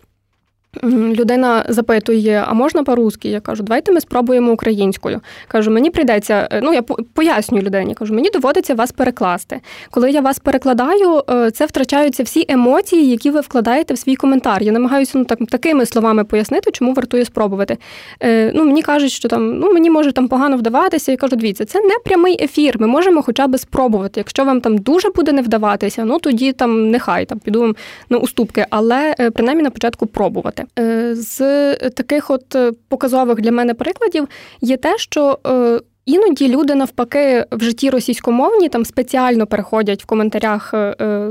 Людина 0.83 1.65
запитує, 1.69 2.43
а 2.47 2.53
можна 2.53 2.83
по-русски? 2.83 3.29
Я 3.29 3.39
кажу, 3.39 3.63
давайте 3.63 3.91
ми 3.91 4.01
спробуємо 4.01 4.51
українською. 4.51 5.21
Кажу, 5.47 5.71
мені 5.71 5.89
прийдеться, 5.89 6.47
е, 6.51 6.61
ну 6.63 6.73
я 6.73 6.81
пояснюю 7.13 7.63
людині, 7.63 7.95
кажу, 7.95 8.13
мені 8.13 8.29
доводиться 8.29 8.75
вас 8.75 8.91
перекласти. 8.91 9.61
Коли 9.91 10.11
я 10.11 10.21
вас 10.21 10.39
перекладаю, 10.39 11.23
е, 11.29 11.51
це 11.51 11.65
втрачаються 11.65 12.23
всі 12.23 12.45
емоції, 12.49 13.09
які 13.09 13.31
ви 13.31 13.39
вкладаєте 13.39 13.93
в 13.93 13.97
свій 13.97 14.15
коментар. 14.15 14.63
Я 14.63 14.71
намагаюся 14.71 15.17
ну, 15.17 15.25
так, 15.25 15.39
такими 15.49 15.85
словами 15.85 16.23
пояснити, 16.23 16.71
чому 16.71 16.93
вартує 16.93 17.25
спробувати. 17.25 17.77
Е, 18.23 18.51
ну, 18.55 18.65
Мені 18.65 18.81
кажуть, 18.81 19.11
що 19.11 19.27
там 19.27 19.59
ну 19.59 19.73
мені 19.73 19.89
може 19.89 20.11
там 20.11 20.27
погано 20.27 20.57
вдаватися. 20.57 21.11
Я 21.11 21.17
кажу, 21.17 21.35
дивіться, 21.35 21.65
це 21.65 21.79
не 21.81 21.95
прямий 22.05 22.43
ефір. 22.43 22.75
Ми 22.79 22.87
можемо 22.87 23.21
хоча 23.21 23.47
б 23.47 23.57
спробувати. 23.57 24.19
Якщо 24.19 24.45
вам 24.45 24.61
там 24.61 24.77
дуже 24.77 25.09
буде 25.09 25.31
не 25.31 25.41
вдаватися, 25.41 26.05
ну 26.05 26.19
тоді 26.19 26.51
там 26.51 26.91
нехай 26.91 27.25
там 27.25 27.39
піду 27.39 27.61
вам 27.61 27.75
на 28.09 28.17
уступки, 28.17 28.65
але 28.69 29.15
принаймні 29.33 29.63
на 29.63 29.69
початку 29.69 30.05
пробувати. 30.05 30.64
Е, 30.79 31.15
з 31.15 31.39
таких 31.75 32.29
от 32.29 32.55
е, 32.55 32.71
показових 32.87 33.41
для 33.41 33.51
мене 33.51 33.73
прикладів 33.73 34.27
є 34.61 34.77
те, 34.77 34.97
що 34.97 35.39
е, 35.47 35.79
іноді 36.05 36.47
люди 36.47 36.75
навпаки 36.75 37.45
в 37.51 37.63
житті 37.63 37.89
російськомовні 37.89 38.69
там 38.69 38.85
спеціально 38.85 39.47
переходять 39.47 40.03
в 40.03 40.05
коментарях 40.05 40.73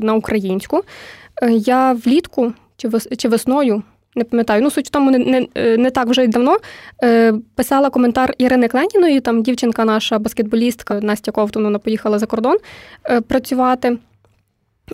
на 0.02 0.14
українську. 0.14 0.82
Я 1.50 1.92
влітку 1.92 2.52
чи 3.16 3.28
весною. 3.28 3.82
Не 4.16 4.24
пам'ятаю, 4.24 4.62
ну 4.62 4.70
суть 4.70 4.86
в 4.86 4.90
тому 4.90 5.10
не 5.10 5.18
не, 5.18 5.76
не 5.76 5.90
так 5.90 6.08
вже 6.08 6.24
й 6.24 6.28
давно 6.28 6.56
писала 7.54 7.90
коментар 7.90 8.34
Ірини 8.38 8.68
Кленіної, 8.68 9.20
там 9.20 9.42
дівчинка 9.42 9.84
наша 9.84 10.18
баскетболістка 10.18 11.00
Настя 11.00 11.32
Ковтун, 11.32 11.64
вона 11.64 11.78
поїхала 11.78 12.18
за 12.18 12.26
кордон 12.26 12.56
працювати. 13.28 13.98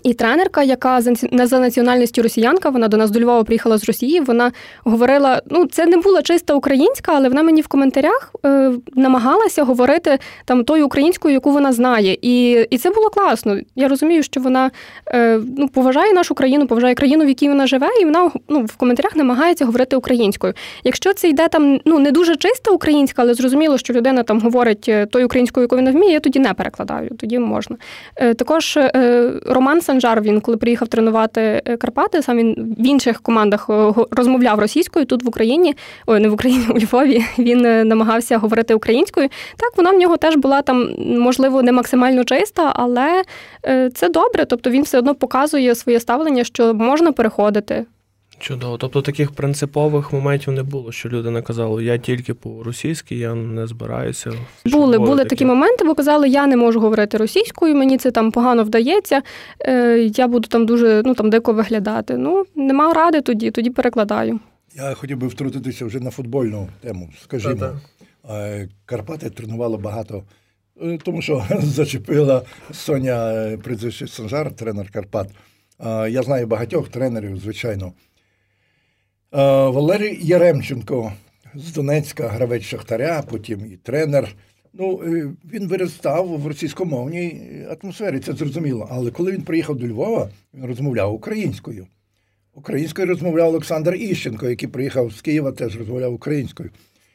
І 0.03 0.13
тренерка, 0.13 0.63
яка 0.63 1.01
не 1.31 1.47
за 1.47 1.59
національністю 1.59 2.21
росіянка, 2.23 2.69
вона 2.69 2.87
до 2.87 2.97
нас 2.97 3.11
до 3.11 3.19
Львова 3.19 3.43
приїхала 3.43 3.77
з 3.77 3.83
Росії. 3.83 4.19
Вона 4.19 4.51
говорила: 4.83 5.41
ну, 5.49 5.65
це 5.65 5.85
не 5.85 5.97
була 5.97 6.21
чиста 6.21 6.53
українська, 6.53 7.11
але 7.15 7.29
вона 7.29 7.43
мені 7.43 7.61
в 7.61 7.67
коментарях 7.67 8.35
е, 8.45 8.71
намагалася 8.95 9.63
говорити 9.63 10.19
там 10.45 10.63
тою 10.63 10.85
українською, 10.85 11.33
яку 11.33 11.51
вона 11.51 11.73
знає. 11.73 12.17
І 12.21 12.51
і 12.69 12.77
це 12.77 12.89
було 12.89 13.09
класно. 13.09 13.57
Я 13.75 13.87
розумію, 13.87 14.23
що 14.23 14.41
вона 14.41 14.71
е, 15.07 15.39
ну, 15.57 15.67
поважає 15.67 16.13
нашу 16.13 16.35
країну, 16.35 16.67
поважає 16.67 16.95
країну, 16.95 17.25
в 17.25 17.27
якій 17.27 17.49
вона 17.49 17.67
живе, 17.67 17.89
і 18.01 18.05
вона 18.05 18.31
ну, 18.49 18.65
в 18.65 18.75
коментарях 18.75 19.15
намагається 19.15 19.65
говорити 19.65 19.95
українською. 19.95 20.53
Якщо 20.83 21.13
це 21.13 21.29
йде 21.29 21.47
там 21.47 21.79
ну 21.85 21.99
не 21.99 22.11
дуже 22.11 22.35
чиста 22.35 22.71
українська, 22.71 23.21
але 23.21 23.33
зрозуміло, 23.33 23.77
що 23.77 23.93
людина 23.93 24.23
там 24.23 24.39
говорить 24.39 24.85
е, 24.89 25.05
тою 25.05 25.25
українською, 25.25 25.63
яку 25.63 25.75
вона 25.75 25.91
вміє, 25.91 26.13
я 26.13 26.19
тоді 26.19 26.39
не 26.39 26.53
перекладаю, 26.53 27.09
тоді 27.19 27.39
можна. 27.39 27.77
Е, 28.15 28.33
також 28.33 28.77
е, 28.77 29.31
Санжар, 29.81 30.21
він 30.21 30.41
коли 30.41 30.57
приїхав 30.57 30.87
тренувати 30.87 31.61
е, 31.65 31.77
Карпати, 31.77 32.21
сам 32.21 32.37
він 32.37 32.75
в 32.79 32.85
інших 32.85 33.21
командах 33.21 33.69
е, 33.69 33.93
розмовляв 34.11 34.59
російською. 34.59 35.05
Тут 35.05 35.23
в 35.23 35.27
Україні, 35.27 35.75
ой, 36.07 36.19
не 36.19 36.29
в 36.29 36.33
Україні, 36.33 36.65
у 36.75 36.79
Львові 36.79 37.23
він 37.39 37.65
е, 37.65 37.83
намагався 37.83 38.37
говорити 38.37 38.73
українською. 38.73 39.29
Так, 39.57 39.77
вона 39.77 39.91
в 39.91 39.97
нього 39.97 40.17
теж 40.17 40.35
була 40.35 40.61
там, 40.61 40.89
можливо, 40.97 41.63
не 41.63 41.71
максимально 41.71 42.23
чиста, 42.23 42.73
але 42.75 43.23
це 43.93 44.09
добре. 44.09 44.45
Тобто 44.45 44.69
він 44.69 44.83
все 44.83 44.97
одно 44.97 45.15
показує 45.15 45.75
своє 45.75 45.99
ставлення, 45.99 46.43
що 46.43 46.73
можна 46.73 47.11
переходити. 47.11 47.85
Чудово. 48.41 48.77
Тобто 48.77 49.01
таких 49.01 49.31
принципових 49.31 50.13
моментів 50.13 50.53
не 50.53 50.63
було, 50.63 50.91
що 50.91 51.09
люди 51.09 51.29
не 51.29 51.41
казали, 51.41 51.83
я 51.83 51.97
тільки 51.97 52.33
по-російськи, 52.33 53.15
я 53.15 53.35
не 53.35 53.67
збираюся. 53.67 54.31
Були 54.65 54.99
були 54.99 55.17
такі. 55.17 55.29
такі 55.29 55.45
моменти, 55.45 55.85
бо 55.85 55.95
казали, 55.95 56.29
я 56.29 56.47
не 56.47 56.57
можу 56.57 56.79
говорити 56.79 57.17
російською, 57.17 57.75
мені 57.75 57.97
це 57.97 58.11
там 58.11 58.31
погано 58.31 58.63
вдається, 58.63 59.21
е, 59.59 59.97
я 59.97 60.27
буду 60.27 60.47
там 60.47 60.65
дуже 60.65 61.01
ну 61.05 61.15
там 61.15 61.29
дико 61.29 61.53
виглядати. 61.53 62.17
Ну, 62.17 62.45
нема 62.55 62.93
ради 62.93 63.21
тоді, 63.21 63.51
тоді 63.51 63.69
перекладаю. 63.69 64.39
Я 64.75 64.93
хотів 64.93 65.17
би 65.17 65.27
втрутитися 65.27 65.85
вже 65.85 65.99
на 65.99 66.09
футбольну 66.09 66.67
тему. 66.81 67.09
Скажімо, 67.23 67.55
Та-та. 67.55 68.67
Карпати 68.85 69.29
тренували 69.29 69.77
багато. 69.77 70.23
Е, 70.81 70.97
тому 71.03 71.21
що 71.21 71.45
зачепила 71.61 72.41
Соня 72.71 73.31
е, 73.33 73.57
Санжар, 74.07 74.51
тренер 74.51 74.91
Карпат. 74.91 75.27
Я 76.09 76.23
знаю 76.23 76.47
багатьох 76.47 76.89
тренерів, 76.89 77.37
звичайно. 77.37 77.93
Е, 79.33 79.37
Валерій 79.69 80.19
Яремченко 80.21 81.13
з 81.55 81.73
Донецька, 81.73 82.27
гравець 82.27 82.63
Шахтаря, 82.63 83.23
потім 83.29 83.65
і 83.65 83.77
тренер. 83.77 84.35
Ну, 84.73 85.01
е, 85.05 85.29
Він 85.53 85.67
виростав 85.67 86.27
в 86.27 86.47
російськомовній 86.47 87.41
атмосфері, 87.69 88.19
це 88.19 88.33
зрозуміло. 88.33 88.87
Але 88.91 89.11
коли 89.11 89.31
він 89.31 89.41
приїхав 89.41 89.75
до 89.75 89.87
Львова, 89.87 90.29
він 90.53 90.65
розмовляв 90.65 91.13
українською. 91.13 91.87
Українською 92.53 93.07
розмовляв 93.07 93.47
Олександр 93.47 93.95
Іщенко, 93.95 94.49
який 94.49 94.69
приїхав 94.69 95.11
з 95.11 95.21
Києва, 95.21 95.51
теж 95.51 95.77
розмовляв 95.77 96.13
українською. 96.13 96.69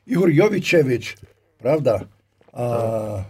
Ігор 0.06 0.30
Йовічевич, 0.30 1.18
правда? 1.58 2.02
А, 2.52 3.25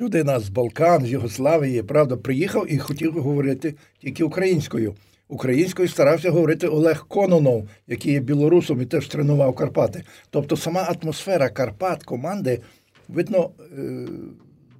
Людина 0.00 0.40
з 0.40 0.48
Балкан, 0.48 1.06
з 1.06 1.10
Єгославії, 1.10 1.82
правда, 1.82 2.16
приїхав 2.16 2.72
і 2.72 2.78
хотів 2.78 3.12
говорити 3.12 3.74
тільки 4.00 4.24
українською. 4.24 4.94
Українською 5.32 5.88
старався 5.88 6.30
говорити 6.30 6.68
Олег 6.68 7.06
Кононов, 7.08 7.68
який 7.86 8.12
є 8.12 8.20
білорусом 8.20 8.82
і 8.82 8.86
теж 8.86 9.08
тренував 9.08 9.54
Карпати. 9.54 10.02
Тобто 10.30 10.56
сама 10.56 10.80
атмосфера 10.80 11.48
Карпат 11.48 12.02
команди, 12.02 12.60
видно, 13.08 13.50
е, 13.78 14.06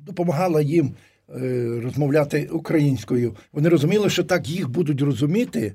допомагала 0.07 0.61
їм 0.63 0.95
е, 1.37 1.81
розмовляти 1.83 2.49
українською. 2.53 3.37
Вони 3.53 3.69
розуміли, 3.69 4.11
що 4.11 4.25
так 4.25 4.49
їх 4.49 4.69
будуть 4.69 5.01
розуміти 5.01 5.75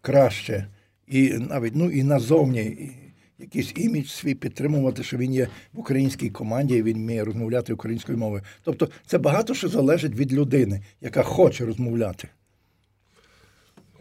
краще, 0.00 0.66
і 1.06 1.28
навіть 1.28 1.72
ну, 1.76 1.90
і 1.90 2.02
назовні 2.02 2.90
якийсь 3.38 3.72
імідж 3.76 4.06
свій 4.06 4.34
підтримувати, 4.34 5.02
що 5.02 5.16
він 5.16 5.34
є 5.34 5.48
в 5.72 5.80
українській 5.80 6.30
команді 6.30 6.74
і 6.76 6.82
він 6.82 6.96
вміє 6.96 7.24
розмовляти 7.24 7.72
українською 7.72 8.18
мовою. 8.18 8.42
Тобто 8.62 8.88
це 9.06 9.18
багато 9.18 9.54
що 9.54 9.68
залежить 9.68 10.14
від 10.14 10.32
людини, 10.32 10.82
яка 11.00 11.22
хоче 11.22 11.64
розмовляти. 11.64 12.28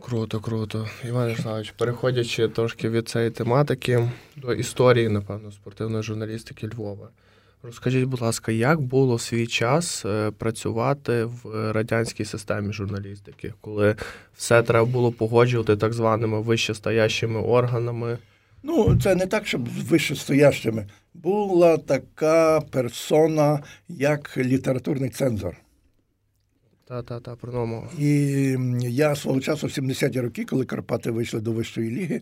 Круто, 0.06 0.40
круто. 0.40 0.88
Іван 1.08 1.30
Ярославович, 1.30 1.72
переходячи 1.72 2.48
трошки 2.48 2.90
від 2.90 3.10
цієї 3.10 3.30
тематики 3.32 4.10
до 4.36 4.54
історії, 4.54 5.10
напевно, 5.10 5.52
спортивної 5.52 6.04
журналістики 6.04 6.68
Львова. 6.68 7.10
Розкажіть, 7.64 8.06
будь 8.06 8.22
ласка, 8.22 8.52
як 8.52 8.82
було 8.82 9.20
свій 9.20 9.48
час 9.48 10.06
е, 10.06 10.32
працювати 10.32 11.24
в 11.24 11.72
радянській 11.72 12.26
системі 12.26 12.74
журналістики, 12.74 13.54
коли 13.62 13.96
все 14.36 14.64
треба 14.64 14.86
було 14.86 15.12
погоджувати 15.12 15.78
так 15.78 15.94
званими 15.94 16.42
вищестоящими 16.42 17.40
органами? 17.40 18.18
Ну, 18.64 19.00
це 19.04 19.16
не 19.16 19.26
так, 19.26 19.48
щоб 19.48 19.70
з 19.70 19.92
вищестоящими. 19.92 20.88
Була 21.14 21.78
така 21.78 22.62
персона, 22.62 23.64
як 23.90 24.38
літературний 24.38 25.10
цензор. 25.10 25.63
Та-та-та, 26.94 27.36
про 27.36 27.52
нову 27.52 27.88
І 28.00 28.08
я 28.80 29.16
свого 29.16 29.40
часу, 29.40 29.68
в 29.68 29.70
70-ті 29.70 30.22
роки, 30.22 30.46
коли 30.46 30.66
Карпати 30.66 31.12
вийшли 31.12 31.42
до 31.42 31.52
вищої 31.52 31.92
ліги, 31.92 32.22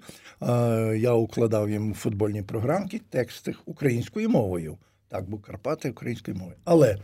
я 0.97 1.13
укладав 1.13 1.69
їм 1.69 1.93
футбольні 1.93 2.41
програмки, 2.41 3.01
тексти 3.09 3.55
українською 3.65 4.29
мовою. 4.29 4.77
Так, 5.09 5.29
бо 5.29 5.37
Карпати 5.37 5.89
українською 5.89 6.37
мовою. 6.37 6.57
Але 6.63 6.97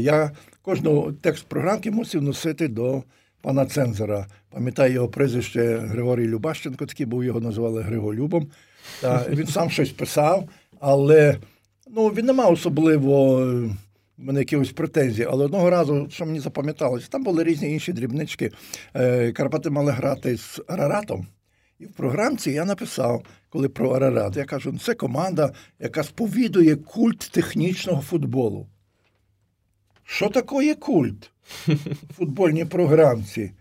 я 0.00 0.30
кожного 0.62 1.12
текст 1.12 1.46
програмки 1.46 1.90
мусив 1.90 2.22
носити 2.22 2.68
до 2.68 3.02
пана 3.40 3.66
цензора. 3.66 4.26
Пам'ятаю 4.50 4.92
його 4.92 5.08
прізвище 5.08 5.78
Григорій 5.78 6.26
Любащенко, 6.26 6.86
такий 6.86 7.06
був 7.06 7.24
його 7.24 7.40
називали 7.40 7.82
Григолюбом. 7.82 8.50
Та 9.00 9.26
Він 9.28 9.46
сам 9.46 9.70
щось 9.70 9.90
писав, 9.90 10.48
але 10.80 11.36
ну, 11.90 12.08
він 12.08 12.26
не 12.26 12.32
мав 12.32 12.52
особливо 12.52 13.40
в 14.18 14.24
мене 14.24 14.38
якихось 14.38 14.72
претензій. 14.72 15.26
Але 15.30 15.44
одного 15.44 15.70
разу, 15.70 16.08
що 16.10 16.26
мені 16.26 16.40
запам'яталося, 16.40 17.08
там 17.10 17.24
були 17.24 17.44
різні 17.44 17.72
інші 17.72 17.92
дрібнички. 17.92 18.50
Е, 18.94 19.32
Карпати 19.32 19.70
мали 19.70 19.92
грати 19.92 20.36
з 20.36 20.60
Араратом. 20.68 21.26
І 21.78 21.86
в 21.86 21.92
програмці 21.92 22.50
я 22.50 22.64
написав, 22.64 23.24
коли 23.48 23.68
про 23.68 23.90
Арарат, 23.90 24.36
я 24.36 24.44
кажу, 24.44 24.78
це 24.78 24.94
команда, 24.94 25.52
яка 25.78 26.02
сповідує 26.02 26.76
культ 26.76 27.30
технічного 27.32 28.02
футболу. 28.02 28.66
Що 30.04 30.28
таке 30.28 30.74
культ 30.74 31.30
в 31.66 32.14
футбольній 32.16 32.64
програмці? 32.64 33.52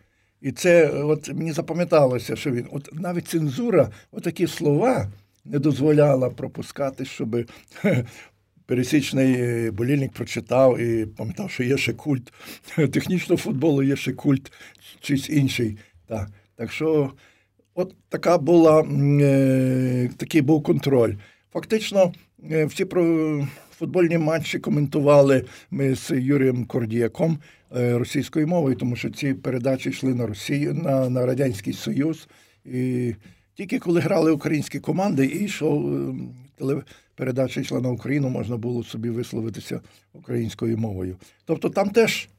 І 0.42 0.52
це 0.52 0.90
от 0.90 1.34
мені 1.34 1.52
запам'яталося, 1.52 2.36
що 2.36 2.52
він, 2.52 2.68
от 2.72 2.90
навіть 2.94 3.28
цензура, 3.28 3.90
отакі 4.12 4.48
слова 4.48 5.12
не 5.46 5.60
дозволяла 5.60 6.30
пропускати, 6.30 7.06
щоб 7.06 7.36
пересічний 8.66 9.72
болільник 9.72 10.12
прочитав 10.12 10.80
і 10.80 11.06
пам'ятав, 11.06 11.52
що 11.52 11.64
є 11.64 11.78
ще 11.78 11.94
культ 11.94 12.34
технічного 12.92 13.38
футболу, 13.38 13.84
є 13.84 13.96
ще 13.96 14.14
культ 14.14 14.52
чийсь 15.00 15.30
інший. 15.30 15.78
Так, 16.08 16.30
так 16.56 16.72
що 16.72 17.12
от 17.76 17.96
така 18.10 18.38
була, 18.38 18.82
е, 19.22 20.10
такий 20.18 20.42
був 20.42 20.64
контроль. 20.64 21.14
Фактично, 21.54 22.14
е, 22.52 22.66
всі 22.66 22.86
про 22.86 23.04
футбольні 23.78 24.18
матчі 24.18 24.60
коментували 24.60 25.46
ми 25.72 25.96
з 25.96 26.12
Юрієм 26.12 26.66
Кордіяком 26.66 27.38
е, 27.76 27.98
російською 27.98 28.48
мовою, 28.48 28.76
тому 28.76 28.96
що 28.96 29.10
ці 29.10 29.34
передачі 29.34 29.90
йшли 29.90 30.14
на 30.14 30.28
Росію, 30.28 30.74
на, 30.74 31.10
на 31.10 31.26
Радянський 31.26 31.74
Союз. 31.74 32.28
І 32.66 33.14
тільки 33.54 33.80
коли 33.80 34.00
грали 34.00 34.32
українські 34.32 34.80
команди, 34.80 35.26
і 35.26 35.44
йшов 35.44 36.16
телепередача 37.22 37.62
йшла 37.62 37.82
на 37.82 37.90
Україну, 37.90 38.30
можна 38.30 38.58
було 38.58 38.84
собі 38.84 39.10
висловитися 39.10 39.82
українською 40.14 40.78
мовою. 40.78 41.16
Тобто 41.46 41.70
там 41.70 41.90
теж. 41.90 42.30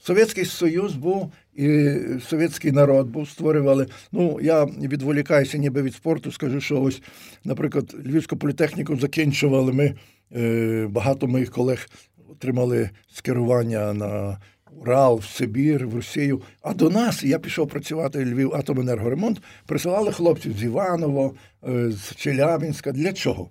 Совєтський 0.00 0.44
Союз 0.44 0.94
був 0.94 1.32
і 1.54 1.96
совєтський 2.28 2.72
народ 2.72 3.08
був, 3.08 3.28
створювали. 3.28 3.86
Ну, 4.12 4.38
я 4.42 4.64
відволікаюся 4.64 5.58
ніби 5.58 5.82
від 5.82 5.94
спорту, 5.94 6.32
скажу, 6.32 6.60
що 6.60 6.82
ось, 6.82 7.02
наприклад, 7.44 7.94
Львівську 8.06 8.36
політехніку 8.36 8.96
закінчували. 8.96 9.72
Ми 9.72 9.94
е, 10.36 10.86
багато 10.90 11.26
моїх 11.26 11.50
колег 11.50 11.88
отримали 12.30 12.90
скерування 13.12 13.92
на 13.92 14.38
Урал, 14.80 15.16
в 15.18 15.24
Сибір, 15.24 15.86
в 15.86 15.94
Росію. 15.94 16.42
А 16.62 16.74
до 16.74 16.90
нас 16.90 17.24
я 17.24 17.38
пішов 17.38 17.68
працювати 17.68 18.24
Львів 18.24 18.54
атоменергоремонт, 18.54 19.42
присилали 19.66 20.12
хлопців 20.12 20.52
з 20.58 20.62
Іваново, 20.62 21.34
е, 21.68 21.90
з 21.90 22.16
Челябінська. 22.16 22.92
Для 22.92 23.12
чого? 23.12 23.50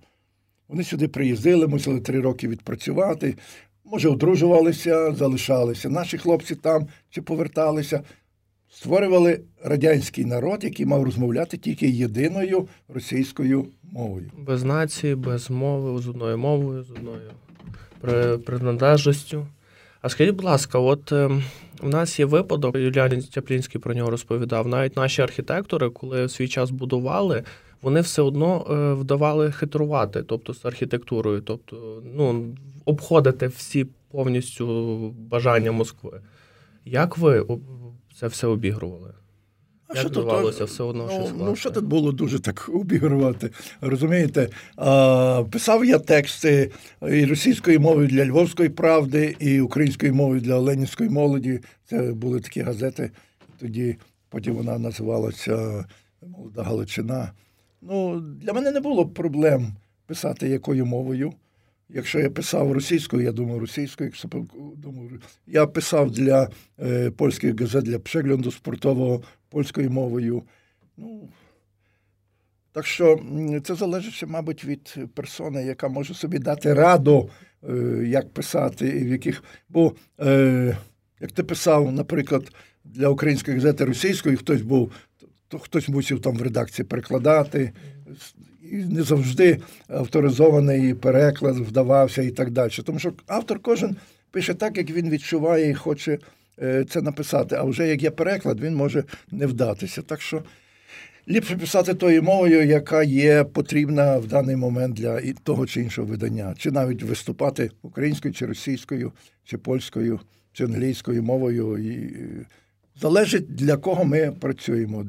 Вони 0.67 0.83
сюди 0.83 1.07
приїздили, 1.07 1.67
мусили 1.67 1.99
три 1.99 2.21
роки 2.21 2.47
відпрацювати. 2.47 3.35
Може, 3.85 4.09
одружувалися, 4.09 5.13
залишалися. 5.13 5.89
Наші 5.89 6.17
хлопці 6.17 6.55
там 6.55 6.87
чи 7.09 7.21
поверталися, 7.21 8.01
створювали 8.69 9.39
радянський 9.63 10.25
народ, 10.25 10.63
який 10.63 10.85
мав 10.85 11.03
розмовляти 11.03 11.57
тільки 11.57 11.89
єдиною 11.89 12.67
російською 12.87 13.65
мовою. 13.83 14.31
Без 14.37 14.63
нації, 14.63 15.15
без 15.15 15.49
мови, 15.49 16.01
з 16.01 16.07
одною 16.07 16.37
мовою, 16.37 16.83
з 16.83 16.91
одною 16.91 17.31
приналежністю. 18.39 19.47
А 20.01 20.09
скажіть, 20.09 20.35
будь 20.35 20.45
ласка, 20.45 20.79
от 20.79 21.11
у 21.81 21.89
нас 21.89 22.19
є 22.19 22.25
випадок, 22.25 22.75
Юліан 22.75 23.21
Тяплінський 23.21 23.81
про 23.81 23.93
нього 23.93 24.11
розповідав. 24.11 24.67
Навіть 24.67 24.97
наші 24.97 25.21
архітектори, 25.21 25.89
коли 25.89 26.29
свій 26.29 26.47
час 26.47 26.71
будували, 26.71 27.43
вони 27.81 28.01
все 28.01 28.21
одно 28.21 28.67
е, 28.69 28.93
вдавали 28.93 29.51
хитрувати, 29.51 30.23
тобто 30.23 30.53
з 30.53 30.65
архітектурою, 30.65 31.41
тобто 31.41 32.03
ну, 32.15 32.55
обходити 32.85 33.47
всі 33.47 33.87
повністю 34.11 35.09
бажання 35.09 35.71
Москви. 35.71 36.21
Як 36.85 37.17
ви 37.17 37.45
це 38.19 38.27
все 38.27 38.47
обігрували? 38.47 39.13
А 39.87 39.93
Як 39.93 39.99
що 39.99 40.09
вдавалося 40.09 40.65
все 40.65 40.83
одно 40.83 41.09
ну, 41.11 41.19
щось 41.19 41.33
Ну, 41.37 41.55
що 41.55 41.71
тут 41.71 41.85
було 41.85 42.11
дуже 42.11 42.39
так 42.39 42.69
обігрувати? 42.73 43.51
Розумієте? 43.81 44.49
А, 44.75 45.43
Писав 45.51 45.85
я 45.85 45.99
тексти 45.99 46.71
і 47.11 47.25
російською 47.25 47.79
мовою 47.79 48.07
для 48.07 48.25
Львовської 48.25 48.69
правди, 48.69 49.35
і 49.39 49.61
українською 49.61 50.15
мовою 50.15 50.41
для 50.41 50.55
Оленівської 50.55 51.09
молоді. 51.09 51.59
Це 51.85 52.13
були 52.13 52.39
такі 52.39 52.61
газети. 52.61 53.11
Тоді 53.59 53.97
потім 54.29 54.53
вона 54.53 54.77
називалася 54.77 55.85
Молода 56.21 56.63
Галичина. 56.63 57.31
Ну, 57.81 58.19
Для 58.19 58.53
мене 58.53 58.71
не 58.71 58.79
було 58.79 59.07
проблем 59.07 59.73
писати 60.05 60.49
якою 60.49 60.85
мовою. 60.85 61.33
Якщо 61.89 62.19
я 62.19 62.29
писав 62.29 62.71
російською, 62.71 63.23
я 63.23 63.31
думав 63.31 63.57
російською. 63.57 64.07
Якщо 64.07 64.27
думав, 64.75 65.09
я 65.47 65.67
писав 65.67 66.11
для 66.11 66.49
е, 66.79 67.11
польських 67.11 67.61
газет 67.61 67.83
для 67.83 67.99
перегляду 67.99 68.51
спортового 68.51 69.23
польською 69.49 69.91
мовою. 69.91 70.43
Ну, 70.97 71.29
Так 72.71 72.85
що 72.85 73.19
це 73.63 73.75
залежить, 73.75 74.23
мабуть, 74.27 74.65
від 74.65 74.95
персони, 75.13 75.63
яка 75.63 75.87
може 75.87 76.13
собі 76.13 76.39
дати 76.39 76.73
раду, 76.73 77.29
е, 77.69 77.73
як 78.07 78.29
писати, 78.29 78.87
і 78.87 79.03
в 79.03 79.07
яких. 79.07 79.43
Бо 79.69 79.93
е, 80.19 80.77
як 81.19 81.31
ти 81.31 81.43
писав, 81.43 81.91
наприклад, 81.91 82.51
для 82.85 83.09
української 83.09 83.57
газети 83.57 83.85
російської 83.85 84.35
хтось 84.35 84.61
був, 84.61 84.91
то 85.47 85.59
хтось 85.59 85.89
мусив 85.89 86.21
там 86.21 86.37
в 86.37 86.41
редакції 86.41 86.85
перекладати 86.85 87.71
і 88.71 88.75
не 88.75 89.03
завжди 89.03 89.59
авторизований 89.87 90.93
переклад 90.93 91.57
вдавався 91.57 92.21
і 92.21 92.31
так 92.31 92.51
далі. 92.51 92.71
Тому 92.85 92.99
що 92.99 93.13
автор 93.27 93.59
кожен 93.59 93.95
пише 94.31 94.53
так, 94.53 94.77
як 94.77 94.89
він 94.89 95.09
відчуває 95.09 95.69
і 95.69 95.73
хоче 95.73 96.19
е, 96.61 96.85
це 96.89 97.01
написати. 97.01 97.55
А 97.55 97.63
вже 97.63 97.87
як 97.87 98.03
є 98.03 98.11
переклад, 98.11 98.59
він 98.59 98.75
може 98.75 99.03
не 99.31 99.45
вдатися. 99.45 100.01
Так 100.01 100.21
що 100.21 100.43
ліпше 101.27 101.57
писати 101.57 101.93
тою 101.93 102.23
мовою, 102.23 102.65
яка 102.65 103.03
є 103.03 103.43
потрібна 103.43 104.17
в 104.17 104.27
даний 104.27 104.55
момент 104.55 104.95
для 104.95 105.21
того 105.43 105.65
чи 105.65 105.81
іншого 105.81 106.07
видання, 106.07 106.55
чи 106.57 106.71
навіть 106.71 107.03
виступати 107.03 107.71
українською, 107.81 108.33
чи 108.33 108.45
російською, 108.45 109.11
чи 109.45 109.57
польською, 109.57 110.19
чи 110.53 110.63
англійською 110.63 111.23
мовою. 111.23 111.77
І 111.77 111.91
е, 111.91 112.45
Залежить 113.01 113.55
для 113.55 113.77
кого 113.77 114.05
ми 114.05 114.31
працюємо. 114.39 115.05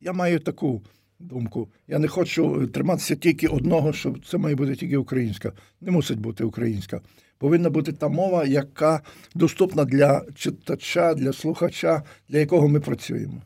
Я 0.00 0.12
маю 0.12 0.38
таку 0.38 0.82
думку. 1.18 1.68
Я 1.88 1.98
не 1.98 2.08
хочу 2.08 2.66
триматися 2.66 3.16
тільки 3.16 3.46
одного, 3.46 3.92
що 3.92 4.14
це 4.26 4.38
має 4.38 4.54
бути 4.54 4.76
тільки 4.76 4.96
українська. 4.96 5.52
Не 5.80 5.90
мусить 5.90 6.18
бути 6.18 6.44
українська. 6.44 7.00
Повинна 7.38 7.70
бути 7.70 7.92
та 7.92 8.08
мова, 8.08 8.44
яка 8.44 9.00
доступна 9.34 9.84
для 9.84 10.24
читача, 10.34 11.14
для 11.14 11.32
слухача, 11.32 12.02
для 12.28 12.38
якого 12.38 12.68
ми 12.68 12.80
працюємо. 12.80 13.42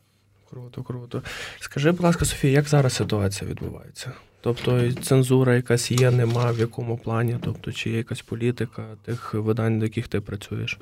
Круто, 0.49 0.83
круто. 0.83 1.23
Скажи, 1.59 1.91
будь 1.91 2.01
ласка, 2.01 2.25
Софія, 2.25 2.53
як 2.53 2.67
зараз 2.67 2.93
ситуація 2.93 3.51
відбувається? 3.51 4.11
Тобто 4.41 4.91
цензура 4.91 5.55
якась 5.55 5.91
є, 5.91 6.11
нема, 6.11 6.51
в 6.51 6.59
якому 6.59 6.97
плані? 6.97 7.37
Тобто, 7.41 7.71
чи 7.71 7.89
є 7.89 7.97
якась 7.97 8.21
політика 8.21 8.85
тих 9.05 9.33
видань, 9.33 9.79
до 9.79 9.85
яких 9.85 10.07
ти 10.07 10.21
працюєш? 10.21 10.79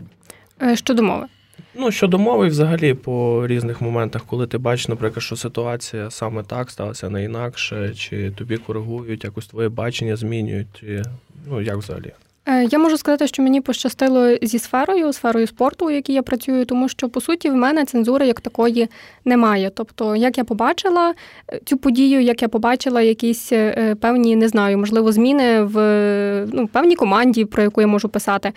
Е, 0.62 0.76
щодо 0.76 1.04
мови. 1.04 1.28
Ну, 1.76 1.92
щодо 1.92 2.18
мови, 2.20 2.48
взагалі, 2.48 2.94
по 2.94 3.48
різних 3.48 3.82
моментах, 3.82 4.26
коли 4.26 4.48
ти 4.48 4.58
бачиш, 4.58 4.88
наприклад, 4.88 5.24
що 5.24 5.36
ситуація 5.36 6.12
саме 6.12 6.44
так 6.44 6.72
сталася, 6.72 7.10
не 7.10 7.24
інакше, 7.24 7.94
чи 7.96 8.32
тобі 8.32 8.58
коригують, 8.58 9.24
якось 9.24 9.48
твоє 9.48 9.70
бачення 9.70 10.16
змінюють, 10.16 10.68
чи 10.80 11.04
ну 11.48 11.62
як 11.62 11.78
взагалі? 11.78 12.12
Е, 12.46 12.64
я 12.64 12.80
можу 12.80 12.98
сказати, 12.98 13.28
що 13.28 13.44
мені 13.44 13.62
пощастило 13.62 14.36
зі 14.42 14.60
сферою, 14.60 15.14
сферою 15.14 15.48
спорту, 15.48 15.86
у 15.86 15.90
якій 15.90 16.14
я 16.14 16.24
працюю, 16.24 16.66
тому 16.66 16.90
що 16.90 17.10
по 17.10 17.22
суті 17.22 17.50
в 17.50 17.56
мене 17.56 17.86
цензури 17.86 18.28
як 18.28 18.42
такої 18.42 18.88
немає. 19.26 19.72
Тобто, 19.76 20.16
як 20.16 20.38
я 20.38 20.44
побачила 20.44 21.14
е, 21.54 21.60
цю 21.66 21.78
подію, 21.78 22.22
як 22.22 22.42
я 22.42 22.48
побачила 22.48 23.02
якісь 23.02 23.52
е, 23.52 23.96
певні, 24.02 24.36
не 24.36 24.48
знаю, 24.48 24.78
можливо, 24.78 25.12
зміни 25.12 25.62
в 25.62 25.76
ну, 26.54 26.68
певній 26.68 26.96
команді, 26.96 27.46
про 27.46 27.64
яку 27.64 27.82
я 27.82 27.88
можу 27.88 28.10
писати. 28.10 28.54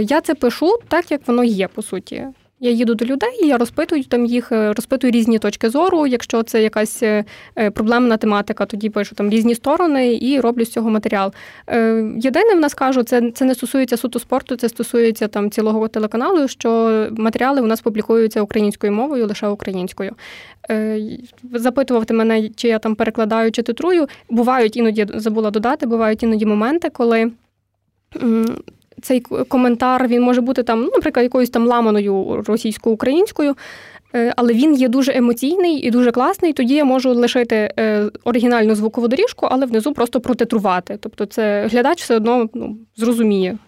Я 0.00 0.20
це 0.20 0.34
пишу 0.34 0.78
так, 0.88 1.10
як 1.10 1.28
воно 1.28 1.44
є, 1.44 1.68
по 1.68 1.82
суті. 1.82 2.26
Я 2.60 2.70
їду 2.70 2.94
до 2.94 3.04
людей, 3.04 3.46
я 3.46 3.58
розпитую 3.58 4.04
там 4.04 4.26
їх, 4.26 4.52
е, 4.52 4.72
розпитую 4.72 5.10
різні 5.10 5.38
точки 5.38 5.70
зору. 5.70 6.06
Якщо 6.06 6.42
це 6.42 6.62
якась 6.62 7.02
е, 7.02 7.24
е, 7.58 7.70
проблемна 7.70 8.16
тематика, 8.16 8.66
тоді 8.66 8.90
пишу 8.90 9.14
там 9.14 9.30
різні 9.30 9.54
сторони 9.54 10.18
і 10.22 10.40
роблю 10.40 10.64
з 10.64 10.70
цього 10.70 10.90
матеріал. 10.90 11.32
Єдине 12.16 12.54
в 12.54 12.60
нас 12.60 12.74
кажу, 12.74 13.02
це 13.02 13.30
це 13.30 13.44
не 13.44 13.54
стосується 13.54 13.96
суто 13.96 14.18
спорту, 14.18 14.56
це 14.56 14.68
стосується 14.68 15.28
там 15.28 15.50
цілого 15.50 15.88
телеканалу. 15.88 16.48
Що 16.48 17.06
матеріали 17.10 17.60
у 17.60 17.66
нас 17.66 17.80
публікуються 17.80 18.42
українською 18.42 18.92
мовою, 18.92 19.26
лише 19.26 19.48
українською. 19.48 20.12
Запитувати 21.54 22.14
мене, 22.14 22.48
чи 22.48 22.68
я 22.68 22.78
там 22.78 22.94
перекладаю, 22.94 23.52
чи 23.52 23.62
титрую. 23.62 24.06
Бувають 24.30 24.76
іноді 24.76 25.06
забула 25.14 25.50
додати, 25.50 25.86
бувають 25.86 26.22
іноді 26.22 26.46
моменти, 26.46 26.90
коли 26.90 27.30
цей 29.02 29.20
коментар 29.20 30.08
він 30.08 30.22
може 30.22 30.40
бути 30.40 30.62
там, 30.62 30.80
ну, 30.80 30.90
наприклад, 30.94 31.24
якоюсь 31.24 31.50
там 31.50 31.66
ламаною 31.66 32.44
російсько-українською, 32.46 33.56
е, 34.14 34.32
але 34.36 34.52
він 34.52 34.74
є 34.74 34.88
дуже 34.88 35.12
емоційний 35.16 35.76
і 35.76 35.90
дуже 35.90 36.10
класний. 36.10 36.52
Тоді 36.52 36.74
я 36.74 36.84
можу 36.84 37.14
лишити 37.14 37.72
е, 37.78 38.10
оригінальну 38.24 38.74
звукову 38.74 39.08
доріжку, 39.08 39.46
але 39.50 39.66
внизу 39.66 39.92
просто 39.92 40.20
протитрувати. 40.20 40.98
Тобто, 41.00 41.26
це 41.26 41.66
глядач 41.66 42.02
все 42.02 42.16
одно 42.16 42.48
ну, 42.54 42.76
зрозуміє. 42.96 43.58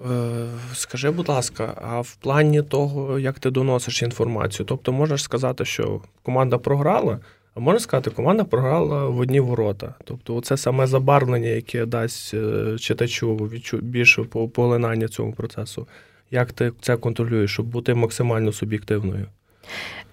Е, 0.00 0.46
скажи, 0.74 1.10
будь 1.10 1.28
ласка, 1.28 1.74
а 1.82 2.00
в 2.00 2.16
плані 2.16 2.62
того, 2.62 3.18
як 3.18 3.38
ти 3.38 3.50
доносиш 3.50 4.02
інформацію, 4.02 4.66
тобто 4.66 4.92
можеш 4.92 5.22
сказати, 5.22 5.64
що 5.64 6.00
команда 6.22 6.58
програла, 6.58 7.18
можна 7.56 7.80
сказати, 7.80 8.10
команда 8.10 8.44
програла 8.44 9.06
в 9.06 9.18
одні 9.18 9.40
ворота. 9.40 9.94
Тобто, 10.04 10.40
це 10.40 10.56
саме 10.56 10.86
забарвлення, 10.86 11.48
яке 11.48 11.86
дасть 11.86 12.34
е, 12.34 12.76
читачу 12.78 13.50
більше 13.82 14.22
поглинання 14.24 15.08
цьому 15.08 15.32
процесу. 15.32 15.86
Як 16.30 16.52
ти 16.52 16.72
це 16.80 16.96
контролюєш, 16.96 17.52
щоб 17.52 17.66
бути 17.66 17.94
максимально 17.94 18.52
суб'єктивною? 18.52 19.26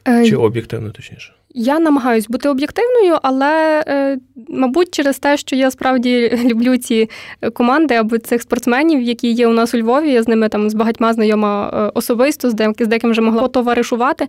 Е, 0.08 0.26
Чи 0.26 0.36
об'єктивною, 0.36 0.94
точніше? 0.94 1.34
Я 1.60 1.80
намагаюсь 1.80 2.28
бути 2.28 2.50
об'єктивною, 2.50 3.18
але, 3.22 3.84
е, 3.88 4.18
мабуть, 4.50 4.92
через 4.92 5.20
те, 5.20 5.38
що 5.38 5.56
я 5.56 5.72
справді 5.72 6.40
люблю 6.46 6.78
ці 6.78 7.10
команди 7.54 7.96
або 7.96 8.18
цих 8.18 8.42
спортсменів, 8.42 9.02
які 9.02 9.32
є 9.32 9.48
у 9.48 9.54
нас 9.54 9.74
у 9.74 9.78
Львові. 9.78 10.12
Я 10.12 10.24
з 10.24 10.28
ними 10.28 10.50
там 10.50 10.70
з 10.70 10.74
багатьма 10.74 11.14
знайома 11.14 11.72
е, 11.74 11.92
особисто, 11.94 12.50
з 12.50 12.54
деяким 12.54 12.86
з 12.86 12.90
деким 12.90 13.12
вже 13.12 13.22
могла 13.22 13.42
потоваришувати. 13.42 14.28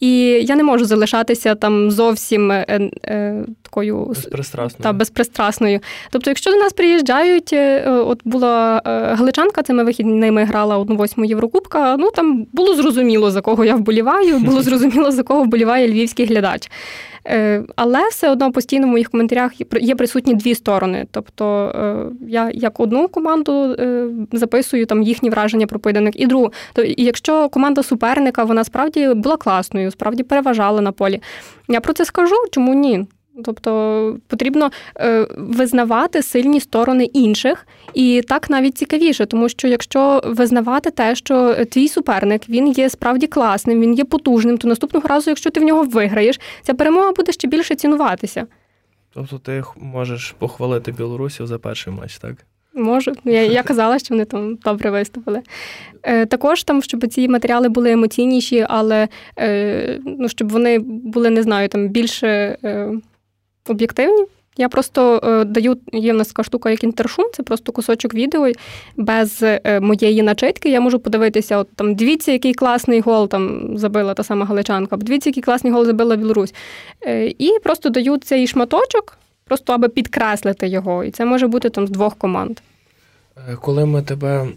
І 0.00 0.18
я 0.26 0.56
не 0.56 0.62
можу 0.62 0.84
залишатися 0.84 1.54
там 1.54 1.90
зовсім 1.90 2.50
е, 2.50 2.90
е, 3.04 3.44
такою 3.66 4.04
безпристрасною. 4.04 4.82
Та, 4.82 4.92
безпристрасною. 4.92 5.80
Тобто, 6.10 6.30
якщо 6.30 6.50
до 6.50 6.56
нас 6.56 6.72
приїжджають, 6.72 7.54
от 7.86 8.20
була 8.24 8.82
Галичанка, 9.18 9.62
це 9.62 9.72
ми 9.72 9.84
вихідними 9.84 10.44
грала 10.44 10.78
одну 10.78 10.96
восьму 10.96 11.24
Єврокубка. 11.24 11.96
Ну 11.96 12.10
там 12.10 12.46
було 12.52 12.74
зрозуміло, 12.74 13.30
за 13.30 13.40
кого 13.40 13.64
я 13.64 13.76
вболіваю, 13.76 14.38
було 14.46 14.62
зрозуміло, 14.62 15.10
за 15.10 15.22
кого 15.22 15.42
вболіває 15.42 15.88
львівський 15.88 16.26
глядач. 16.26 16.70
Е, 17.28 17.62
але 17.76 18.08
все 18.08 18.30
одно 18.30 18.52
постійно 18.52 18.86
в 18.86 18.90
моїх 18.90 19.10
коментарях 19.10 19.52
є 19.80 19.94
присутні 19.94 20.34
дві 20.34 20.54
сторони. 20.54 21.06
Тобто 21.10 21.72
е, 21.74 22.26
я 22.28 22.50
як 22.54 22.80
одну 22.80 23.08
команду 23.08 23.76
е, 23.78 24.08
записую 24.32 24.86
там 24.86 25.02
їхні 25.02 25.30
враження 25.30 25.66
про 25.66 25.78
поєдинок, 25.78 26.20
і 26.20 26.26
другу. 26.26 26.52
І 26.84 27.04
якщо 27.04 27.48
команда 27.48 27.82
суперника 27.82 28.44
вона 28.44 28.64
справді 28.64 29.08
була 29.14 29.36
класною, 29.36 29.90
справді 29.90 30.22
переважала 30.22 30.80
на 30.80 30.92
полі, 30.92 31.22
я 31.68 31.80
про 31.80 31.92
це 31.92 32.04
скажу, 32.04 32.36
чому 32.50 32.74
ні? 32.74 33.06
Тобто 33.44 34.16
потрібно 34.26 34.70
е, 34.96 35.26
визнавати 35.36 36.22
сильні 36.22 36.60
сторони 36.60 37.04
інших, 37.04 37.66
і 37.94 38.22
так 38.28 38.50
навіть 38.50 38.78
цікавіше, 38.78 39.26
тому 39.26 39.48
що 39.48 39.68
якщо 39.68 40.22
визнавати 40.24 40.90
те, 40.90 41.14
що 41.14 41.64
твій 41.64 41.88
суперник 41.88 42.48
він 42.48 42.68
є 42.68 42.90
справді 42.90 43.26
класним, 43.26 43.80
він 43.80 43.94
є 43.94 44.04
потужним, 44.04 44.58
то 44.58 44.68
наступного 44.68 45.08
разу, 45.08 45.30
якщо 45.30 45.50
ти 45.50 45.60
в 45.60 45.64
нього 45.64 45.82
виграєш, 45.82 46.40
ця 46.62 46.74
перемога 46.74 47.12
буде 47.12 47.32
ще 47.32 47.48
більше 47.48 47.74
цінуватися. 47.74 48.46
Тобто 49.14 49.38
ти 49.38 49.62
можеш 49.76 50.34
похвалити 50.38 50.92
білорусів 50.92 51.46
за 51.46 51.58
перший 51.58 51.92
матч, 51.92 52.18
так? 52.18 52.36
Можу. 52.74 53.12
Я 53.24 53.42
я 53.42 53.62
казала, 53.70 53.98
що 53.98 54.14
вони 54.14 54.24
там 54.24 54.54
добре 54.64 54.90
виступили. 54.90 55.42
Е, 56.02 56.26
Також 56.26 56.64
там, 56.64 56.82
щоб 56.82 57.06
ці 57.06 57.28
матеріали 57.28 57.68
були 57.68 57.92
емоційніші, 57.92 58.66
але 58.68 59.08
е, 59.38 60.00
ну, 60.04 60.28
щоб 60.28 60.52
вони 60.52 60.78
були, 60.78 61.30
не 61.30 61.42
знаю, 61.42 61.68
там 61.68 61.88
більше. 61.88 62.58
Е, 62.64 62.92
об'єктивні. 63.70 64.24
Я 64.58 64.68
просто 64.68 65.20
е, 65.24 65.44
даю, 65.44 65.76
є 65.92 66.12
в 66.12 66.16
нас 66.16 66.28
така 66.28 66.42
штука, 66.42 66.70
як 66.70 66.84
інтершум, 66.84 67.24
це 67.32 67.42
просто 67.42 67.72
кусочок 67.72 68.14
відео 68.14 68.52
без 68.96 69.42
е, 69.42 69.80
моєї 69.80 70.22
начитки. 70.22 70.70
Я 70.70 70.80
можу 70.80 70.98
подивитися, 70.98 71.58
от 71.58 71.68
там 71.76 71.94
дивіться, 71.94 72.32
який 72.32 72.54
класний 72.54 73.00
гол 73.00 73.28
там 73.28 73.70
забила 73.78 74.14
та 74.14 74.24
сама 74.24 74.46
Галичанка, 74.46 74.96
дивіться, 74.96 75.30
який 75.30 75.42
класний 75.42 75.72
гол 75.72 75.84
забила 75.84 76.16
Білорусь. 76.16 76.54
Е, 77.06 77.26
і 77.38 77.58
просто 77.64 77.88
даю 77.88 78.16
цей 78.16 78.46
шматочок, 78.46 79.18
просто 79.44 79.72
аби 79.72 79.88
підкреслити 79.88 80.68
його. 80.68 81.04
І 81.04 81.10
це 81.10 81.24
може 81.24 81.46
бути 81.46 81.70
там 81.70 81.86
з 81.86 81.90
двох 81.90 82.14
команд. 82.14 82.60
Е, 83.36 83.56
коли 83.56 83.86
ми 83.86 84.02
тебе 84.02 84.44
е, 84.44 84.48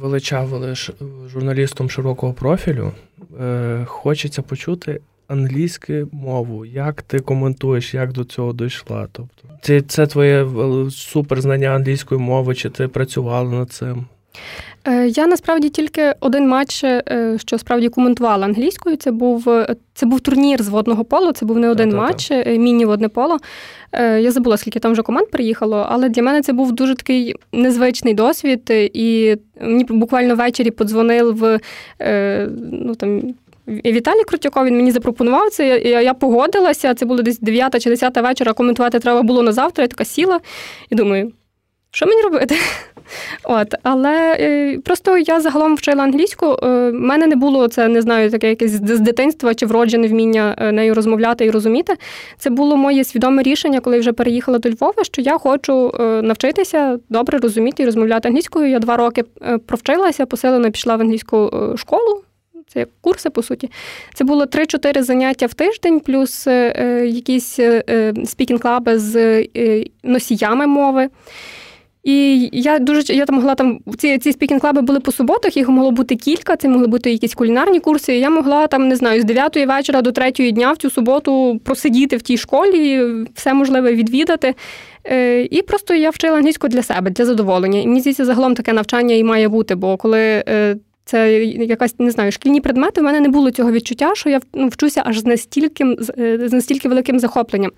величавили 0.00 0.74
журналістом 1.32 1.90
широкого 1.90 2.32
профілю, 2.32 2.92
е, 3.40 3.84
хочеться 3.88 4.42
почути 4.42 5.00
англійську 5.30 5.92
мову. 6.12 6.64
Як 6.64 7.02
ти 7.02 7.18
коментуєш, 7.18 7.94
як 7.94 8.12
до 8.12 8.24
цього 8.24 8.52
дійшла? 8.52 9.08
Тобто, 9.12 9.48
це, 9.62 9.80
це 9.80 10.06
твоє 10.06 10.46
суперзнання 10.90 11.68
англійської 11.68 12.20
мови, 12.20 12.54
чи 12.54 12.70
ти 12.70 12.88
працювала 12.88 13.50
над 13.50 13.70
цим? 13.72 14.06
Е, 14.84 15.08
я 15.08 15.26
насправді 15.26 15.68
тільки 15.68 16.14
один 16.20 16.48
матч, 16.48 16.84
е, 16.84 17.36
що 17.38 17.58
справді 17.58 17.88
коментувала 17.88 18.44
англійською. 18.44 18.96
Це 18.96 19.10
був 19.10 19.48
це 19.94 20.06
був 20.06 20.20
турнір 20.20 20.62
з 20.62 20.68
водного 20.68 21.04
полу. 21.04 21.32
Це 21.32 21.46
був 21.46 21.58
не 21.58 21.70
один 21.70 21.90
так, 21.90 21.98
матч, 21.98 22.28
так. 22.28 22.46
Е, 22.46 22.58
міні-водне 22.58 23.08
поло. 23.08 23.38
Я 23.98 24.30
забула, 24.30 24.56
скільки 24.56 24.78
там 24.78 24.92
вже 24.92 25.02
команд 25.02 25.30
приїхало, 25.30 25.86
але 25.88 26.08
для 26.08 26.22
мене 26.22 26.42
це 26.42 26.52
був 26.52 26.72
дуже 26.72 26.94
такий 26.94 27.34
незвичний 27.52 28.14
досвід. 28.14 28.60
І 28.70 29.36
мені 29.60 29.84
буквально 29.84 30.34
ввечері 30.34 30.70
подзвонив 30.70 31.60
ну 32.72 32.94
там 32.94 33.34
Віталій 33.68 34.24
Крутяков 34.26 34.64
він 34.64 34.76
мені 34.76 34.90
запропонував 34.90 35.50
це. 35.50 35.68
Я 35.78 36.00
я 36.00 36.14
погодилася. 36.14 36.94
Це 36.94 37.06
було 37.06 37.22
десь 37.22 37.38
9 37.38 37.82
чи 37.82 37.90
10 37.90 38.16
вечора. 38.16 38.52
Коментувати 38.52 38.98
треба 38.98 39.22
було 39.22 39.42
на 39.42 39.52
завтра. 39.52 39.84
Я 39.84 39.88
така 39.88 40.04
сіла 40.04 40.40
і 40.90 40.94
думаю, 40.94 41.32
що 41.90 42.06
мені 42.06 42.22
робити? 42.22 42.56
От, 43.44 43.74
Але 43.82 44.36
е, 44.40 44.78
просто 44.84 45.18
я 45.18 45.40
загалом 45.40 45.74
вчила 45.74 46.04
англійську. 46.04 46.56
Е, 46.62 46.66
мене 46.92 47.26
не 47.26 47.36
було 47.36 47.68
це, 47.68 47.88
не 47.88 48.02
знаю, 48.02 48.30
таке 48.30 48.48
якесь 48.48 48.70
з 48.70 49.00
дитинства 49.00 49.54
чи 49.54 49.66
вроджене 49.66 50.08
вміння 50.08 50.54
е, 50.58 50.72
нею 50.72 50.94
розмовляти 50.94 51.44
і 51.44 51.50
розуміти. 51.50 51.94
Це 52.38 52.50
було 52.50 52.76
моє 52.76 53.04
свідоме 53.04 53.42
рішення, 53.42 53.80
коли 53.80 53.98
вже 53.98 54.12
переїхала 54.12 54.58
до 54.58 54.70
Львова, 54.70 55.04
що 55.04 55.22
я 55.22 55.38
хочу 55.38 55.92
навчитися 56.22 56.98
добре 57.08 57.38
розуміти 57.38 57.82
і 57.82 57.86
розмовляти 57.86 58.28
англійською. 58.28 58.70
Я 58.70 58.78
два 58.78 58.96
роки 58.96 59.24
провчилася, 59.66 60.26
посилено 60.26 60.70
пішла 60.70 60.96
в 60.96 61.00
англійську 61.00 61.50
школу. 61.76 62.22
Це 62.72 62.78
як 62.80 62.88
курси, 63.00 63.30
по 63.30 63.42
суті. 63.42 63.70
Це 64.14 64.24
було 64.24 64.44
3-4 64.44 65.02
заняття 65.02 65.46
в 65.46 65.54
тиждень, 65.54 66.00
плюс 66.00 66.46
е, 66.46 66.74
е 66.76 67.06
якісь 67.06 67.58
е, 67.58 67.82
спікінг-клаби 68.24 68.98
з 68.98 69.44
носіями 70.02 70.66
мови. 70.66 71.08
І 72.04 72.48
я 72.52 72.78
дуже 72.78 73.14
я 73.14 73.26
там 73.26 73.36
могла 73.36 73.54
там 73.54 73.78
ці 73.98 74.18
ці 74.18 74.32
спікінг-клаби 74.32 74.82
були 74.82 75.00
по 75.00 75.12
суботах, 75.12 75.56
їх 75.56 75.68
могло 75.68 75.90
бути 75.90 76.16
кілька, 76.16 76.56
це 76.56 76.68
могли 76.68 76.86
бути 76.86 77.10
якісь 77.10 77.34
кулінарні 77.34 77.80
курси. 77.80 78.16
І 78.16 78.20
я 78.20 78.30
могла 78.30 78.66
там, 78.66 78.88
не 78.88 78.96
знаю, 78.96 79.20
з 79.20 79.24
9 79.24 79.56
вечора 79.56 80.02
до 80.02 80.12
3 80.12 80.52
дня 80.52 80.72
в 80.72 80.76
цю 80.76 80.90
суботу 80.90 81.60
просидіти 81.64 82.16
в 82.16 82.22
тій 82.22 82.36
школі, 82.36 83.06
все 83.34 83.54
можливе 83.54 83.94
відвідати. 83.94 84.54
І 85.50 85.62
просто 85.62 85.94
я 85.94 86.10
вчила 86.10 86.36
англійську 86.36 86.68
для 86.68 86.82
себе, 86.82 87.10
для 87.10 87.24
задоволення. 87.24 87.80
І 87.80 87.86
мені 87.86 88.00
здається, 88.00 88.24
загалом 88.24 88.54
таке 88.54 88.72
навчання 88.72 89.14
і 89.14 89.24
має 89.24 89.48
бути, 89.48 89.74
бо 89.74 89.96
коли 89.96 90.44
це 91.04 91.44
якась 91.44 91.98
не 91.98 92.10
знаю, 92.10 92.32
шкільні 92.32 92.60
предмети. 92.60 93.00
У 93.00 93.04
мене 93.04 93.20
не 93.20 93.28
було 93.28 93.50
цього 93.50 93.72
відчуття, 93.72 94.14
що 94.14 94.30
я 94.30 94.40
ну, 94.54 94.68
вчуся 94.68 95.02
аж 95.06 95.18
з 95.18 95.24
настільки 95.24 95.96
з 96.46 96.52
настільки 96.52 96.88
великим 96.88 97.18
захопленням. 97.18 97.72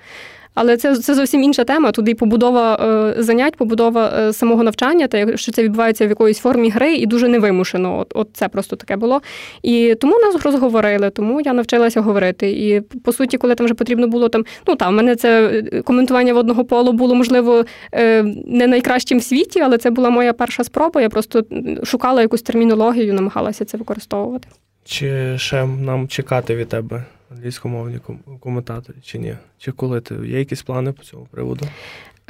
Але 0.55 0.77
це 0.77 0.97
це 0.97 1.15
зовсім 1.15 1.43
інша 1.43 1.65
тема. 1.65 1.93
Туди 1.93 2.15
побудова 2.15 2.75
е, 2.75 3.23
занять, 3.23 3.57
побудова 3.57 4.13
е, 4.19 4.33
самого 4.33 4.63
навчання, 4.63 5.07
та 5.07 5.19
якщо 5.19 5.53
це 5.53 5.63
відбувається 5.63 6.07
в 6.07 6.09
якоїсь 6.09 6.39
формі 6.39 6.71
гри 6.71 6.95
і 6.95 7.07
дуже 7.07 7.29
невимушено. 7.29 7.99
От, 7.99 8.13
от 8.15 8.29
це 8.33 8.49
просто 8.49 8.77
таке 8.77 8.97
було. 8.97 9.21
І 9.63 9.95
тому 10.01 10.19
нас 10.19 10.45
розговорили, 10.45 11.11
тому 11.11 11.41
я 11.41 11.53
навчилася 11.53 12.01
говорити. 12.01 12.51
І 12.51 12.81
по 12.81 13.13
суті, 13.13 13.39
коли 13.39 13.55
там 13.55 13.65
вже 13.65 13.75
потрібно 13.75 14.09
було 14.09 14.29
там, 14.29 14.45
ну 14.67 14.77
там 14.77 14.93
в 14.93 14.97
мене 14.97 15.17
це 15.17 15.47
е, 15.47 15.83
коментування 15.83 16.35
водного 16.35 16.65
полу 16.65 16.93
було 16.93 17.15
можливо 17.15 17.65
не 18.47 18.67
найкращим 18.67 19.19
в 19.19 19.23
світі, 19.23 19.61
але 19.61 19.79
це 19.79 19.91
була 19.91 20.11
моя 20.11 20.33
перша 20.33 20.65
спроба. 20.65 21.01
Я 21.01 21.09
просто 21.09 21.43
шукала 21.85 22.23
якусь 22.23 22.43
термінологію, 22.43 23.15
намагалася 23.15 23.65
це 23.65 23.79
використовувати. 23.79 24.49
Чи 24.85 25.39
ще 25.39 25.67
нам 25.67 26.09
чекати 26.09 26.57
від 26.57 26.69
тебе 26.69 27.05
англійськомовні 27.33 27.99
коментаторі, 28.41 28.97
чи 29.03 29.19
ні? 29.19 29.37
Чи 29.59 29.73
коли 29.73 30.01
ти 30.01 30.15
є 30.15 30.39
якісь 30.39 30.63
плани 30.63 30.93
по 30.93 31.03
цьому 31.03 31.27
приводу? 31.31 31.67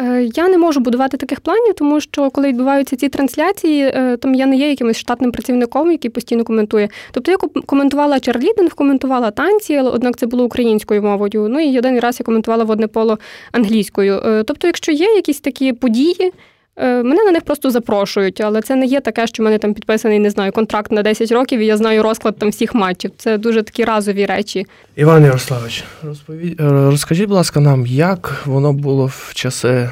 Е, 0.00 0.30
я 0.34 0.48
не 0.48 0.58
можу 0.58 0.80
будувати 0.80 1.16
таких 1.16 1.40
планів, 1.40 1.74
тому 1.74 2.00
що 2.00 2.30
коли 2.30 2.48
відбуваються 2.48 2.96
ці 2.96 3.08
трансляції, 3.08 3.82
е, 3.82 4.16
там 4.16 4.34
я 4.34 4.46
не 4.46 4.56
є 4.56 4.70
якимось 4.70 4.96
штатним 4.96 5.32
працівником, 5.32 5.92
який 5.92 6.10
постійно 6.10 6.44
коментує. 6.44 6.88
Тобто 7.10 7.30
я 7.30 7.36
коментувала 7.66 8.20
чарлідинг, 8.20 8.74
коментувала 8.74 9.30
танці, 9.30 9.74
але 9.74 9.90
однак 9.90 10.16
це 10.16 10.26
було 10.26 10.44
українською 10.44 11.02
мовою. 11.02 11.48
Ну 11.48 11.60
і 11.60 11.78
один 11.78 12.00
раз 12.00 12.20
я 12.20 12.24
коментувала 12.24 12.64
водне 12.64 12.86
поло 12.86 13.18
англійською. 13.52 14.20
Е, 14.24 14.44
тобто, 14.44 14.66
якщо 14.66 14.92
є 14.92 15.06
якісь 15.06 15.40
такі 15.40 15.72
події. 15.72 16.32
Мене 16.76 17.24
на 17.24 17.32
них 17.32 17.44
просто 17.44 17.70
запрошують, 17.70 18.40
але 18.40 18.62
це 18.62 18.76
не 18.76 18.86
є 18.86 19.00
таке, 19.00 19.26
що 19.26 19.42
в 19.42 19.44
мене 19.44 19.58
там 19.58 19.74
підписаний, 19.74 20.18
не 20.18 20.30
знаю, 20.30 20.52
контракт 20.52 20.92
на 20.92 21.02
10 21.02 21.32
років, 21.32 21.60
і 21.60 21.66
я 21.66 21.76
знаю 21.76 22.02
розклад 22.02 22.38
там 22.38 22.48
всіх 22.48 22.74
матчів. 22.74 23.10
Це 23.16 23.38
дуже 23.38 23.62
такі 23.62 23.84
разові 23.84 24.26
речі. 24.26 24.66
Іван 24.96 25.24
Ярославович, 25.24 25.84
розповідь, 26.02 26.54
розкажіть, 26.60 27.28
будь 27.28 27.36
ласка, 27.36 27.60
нам, 27.60 27.86
як 27.86 28.42
воно 28.46 28.72
було 28.72 29.06
в 29.06 29.32
часи 29.34 29.90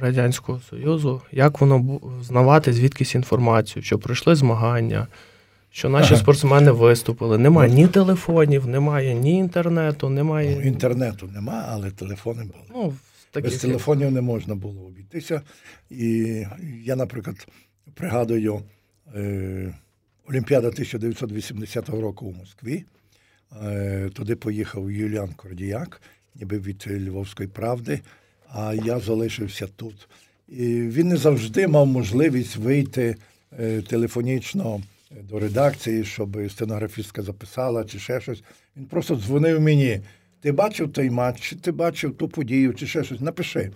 Радянського 0.00 0.60
Союзу, 0.70 1.20
як 1.32 1.60
воно 1.60 2.00
знавати 2.22 2.72
звідкись 2.72 3.14
інформацію, 3.14 3.82
що 3.82 3.98
пройшли 3.98 4.34
змагання, 4.34 5.06
що 5.70 5.88
наші 5.88 6.14
ага. 6.14 6.22
спортсмени 6.22 6.70
виступили. 6.70 7.38
Немає 7.38 7.70
ні 7.72 7.86
телефонів, 7.86 8.66
немає 8.66 9.14
ні 9.14 9.38
інтернету, 9.38 10.08
немає. 10.08 10.56
Ну, 10.60 10.66
інтернету 10.66 11.28
немає, 11.34 11.64
але 11.70 11.90
телефони 11.90 12.42
були. 12.42 12.64
Ну, 12.84 12.92
Без 13.34 13.56
телефонів 13.56 14.12
не 14.12 14.20
можна 14.20 14.54
було 14.54 14.82
обійтися. 14.82 15.42
І 15.90 16.44
я, 16.84 16.96
наприклад, 16.96 17.48
пригадую 17.94 18.62
е, 19.14 19.74
Олімпіада 20.28 20.68
1980 20.68 21.88
року 21.88 22.26
у 22.26 22.32
Москві. 22.32 22.84
Е, 23.62 24.10
Туди 24.14 24.36
поїхав 24.36 24.90
Юліан 24.90 25.32
Кордіяк, 25.32 26.02
ніби 26.34 26.58
від 26.58 26.84
Львовської 26.88 27.48
правди 27.48 28.00
а 28.52 28.74
я 28.74 29.00
залишився 29.00 29.66
тут. 29.76 30.08
І 30.48 30.64
Він 30.80 31.08
не 31.08 31.16
завжди 31.16 31.68
мав 31.68 31.86
можливість 31.86 32.56
вийти 32.56 33.16
е, 33.58 33.82
телефонічно 33.82 34.82
до 35.30 35.38
редакції, 35.38 36.04
щоб 36.04 36.38
стенографістка 36.50 37.22
записала 37.22 37.84
чи 37.84 37.98
ще 37.98 38.20
щось. 38.20 38.42
Він 38.76 38.84
просто 38.84 39.16
дзвонив 39.16 39.60
мені. 39.60 40.00
Ти 40.40 40.52
бачив 40.52 40.92
той 40.92 41.10
матч, 41.10 41.40
чи 41.40 41.56
ти 41.56 41.72
бачив 41.72 42.16
ту 42.16 42.28
подію, 42.28 42.74
чи 42.74 42.86
ще 42.86 43.04
щось, 43.04 43.20
напиши. 43.20 43.70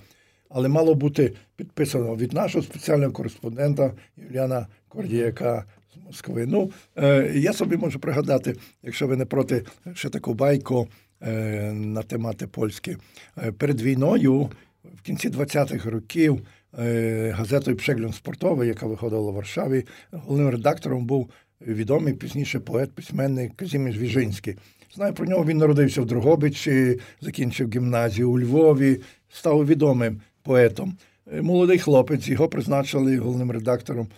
Але 0.48 0.68
мало 0.68 0.94
бути 0.94 1.32
підписано 1.56 2.16
від 2.16 2.32
нашого 2.32 2.64
спеціального 2.64 3.12
кореспондента 3.12 3.92
Юліана 4.16 4.66
Кордіяка 4.88 5.64
з 5.94 6.06
Москви. 6.06 6.46
Ну, 6.46 6.70
е, 6.96 7.32
я 7.34 7.52
собі 7.52 7.76
можу 7.76 7.98
пригадати, 7.98 8.56
якщо 8.82 9.06
ви 9.06 9.16
не 9.16 9.24
проти 9.24 9.64
ще 9.94 10.08
таку 10.08 10.34
байку 10.34 10.88
Е, 11.26 11.72
на 11.72 12.02
темати 12.02 12.46
польські. 12.46 12.96
Е, 13.42 13.52
перед 13.52 13.80
війною, 13.80 14.50
в 14.84 15.02
кінці 15.02 15.28
20-х 15.28 15.90
років, 15.90 16.40
е, 16.78 17.30
газетою 17.36 17.76
Пшеглін 17.76 18.12
спортовий, 18.12 18.68
яка 18.68 18.86
виходила 18.86 19.30
в 19.30 19.34
Варшаві, 19.34 19.84
головним 20.12 20.50
редактором 20.50 21.06
був 21.06 21.30
відомий 21.60 22.14
пізніше 22.14 22.60
поет, 22.60 22.92
письменник 22.92 23.56
Казіміш 23.56 23.96
Віжинський. 23.96 24.56
Знаю 24.94 25.14
про 25.14 25.26
нього, 25.26 25.44
він 25.44 25.58
народився 25.58 26.02
в 26.02 26.06
Дрогобичі, 26.06 27.00
закінчив 27.20 27.70
гімназію 27.70 28.30
у 28.30 28.40
Львові, 28.40 29.00
став 29.28 29.66
відомим 29.66 30.20
поетом. 30.42 30.96
Молодий 31.42 31.78
хлопець, 31.78 32.28
його 32.28 32.48
призначили 32.48 33.18
головним 33.18 33.50
редактором 33.50 34.08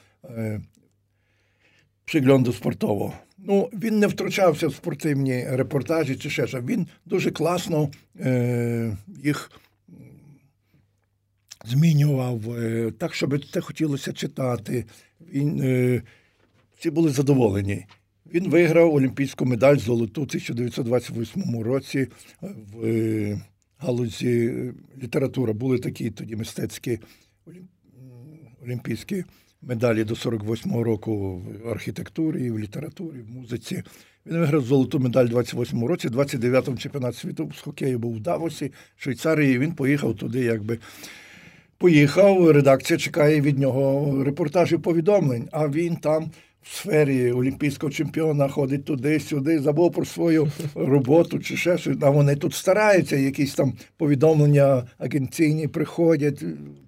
Пшегльонду 2.05 2.53
спортового. 2.53 3.13
Ну, 3.39 3.71
він 3.73 3.99
не 3.99 4.07
втручався 4.07 4.69
в 4.69 4.75
спортивні 4.75 5.45
репортажі 5.49 6.17
чи 6.17 6.31
ще 6.31 6.47
що. 6.47 6.61
Він 6.61 6.87
дуже 7.07 7.31
класно 7.31 7.91
е, 8.21 8.97
їх 9.25 9.51
змінював, 11.65 12.59
е, 12.59 12.93
так, 12.99 13.15
щоб 13.15 13.45
це 13.53 13.61
хотілося 13.61 14.13
читати. 14.13 14.85
Він, 15.33 15.61
е, 15.63 16.03
Всі 16.79 16.91
були 16.91 17.11
задоволені. 17.11 17.87
Він 18.27 18.51
виграв 18.51 18.95
олімпійську 18.95 19.45
медаль 19.45 19.77
золоту 19.77 20.21
у 20.21 20.25
1928 20.25 21.61
році 21.63 22.09
в 22.41 22.87
е, 22.87 23.41
галузі 23.79 24.53
література. 25.03 25.53
Були 25.53 25.79
такі 25.79 26.11
тоді 26.11 26.37
мистецькі 26.37 26.99
олімпійські 28.63 29.25
медалі 29.63 30.05
до 30.05 30.15
48-го 30.15 30.85
року 30.85 31.43
в 31.65 31.69
архітектурі, 31.69 32.51
в 32.51 32.59
літературі, 32.59 33.21
в 33.21 33.31
музиці. 33.31 33.83
Він 34.27 34.39
виграв 34.39 34.65
золоту 34.65 35.01
медаль 35.01 35.27
у 35.27 35.29
28-му 35.29 35.87
році, 35.87 36.09
29-му 36.09 36.77
чемпіонат 36.77 37.17
світу 37.17 37.53
з 37.57 37.61
хокею 37.61 37.99
був 37.99 38.15
в 38.15 38.21
Давосі, 38.21 38.73
Швейцарії. 38.97 39.59
Він 39.59 39.73
поїхав 39.73 40.17
туди, 40.17 40.41
якби. 40.41 40.79
Поїхав, 41.79 42.51
редакція 42.51 42.99
чекає 42.99 43.41
від 43.41 43.59
нього 43.59 44.25
репортажів 44.25 44.83
повідомлень, 44.83 45.49
а 45.53 45.69
він 45.69 45.97
там 45.97 46.31
в 46.65 46.77
сфері 46.77 47.33
олімпійського 47.33 47.93
чемпіона 47.93 48.49
ходить 48.49 48.85
туди-сюди, 48.85 49.61
забув 49.61 49.93
про 49.93 50.05
свою 50.05 50.49
роботу 50.75 51.39
чи 51.39 51.57
ще 51.57 51.79
щось. 51.79 51.97
А 52.01 52.11
вони 52.11 52.37
тут 52.37 52.55
стараються, 52.55 53.17
якісь 53.17 53.55
там 53.55 53.73
повідомлення 53.97 54.83
агенційні 54.99 55.69
приходять, 55.69 56.45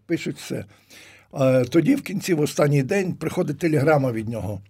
пишуть 0.07 0.37
все. 0.37 0.65
Тоді, 1.71 1.95
в 1.95 2.03
кінці, 2.03 2.35
в 2.35 2.41
останній 2.41 2.83
день, 2.83 3.15
приходить 3.15 3.59
телеграма 3.59 4.13
від 4.13 4.29
нього. 4.29 4.61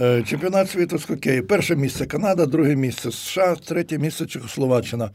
Е, 0.00 0.22
чемпіонат 0.22 0.70
світу 0.70 0.98
з 0.98 1.04
хокею. 1.04 1.46
Перше 1.46 1.76
місце 1.76 2.06
Канада, 2.06 2.46
друге 2.46 2.76
місце 2.76 3.10
США, 3.10 3.56
третє 3.56 3.98
місце 3.98 4.26
Чехословаччина. 4.26 5.10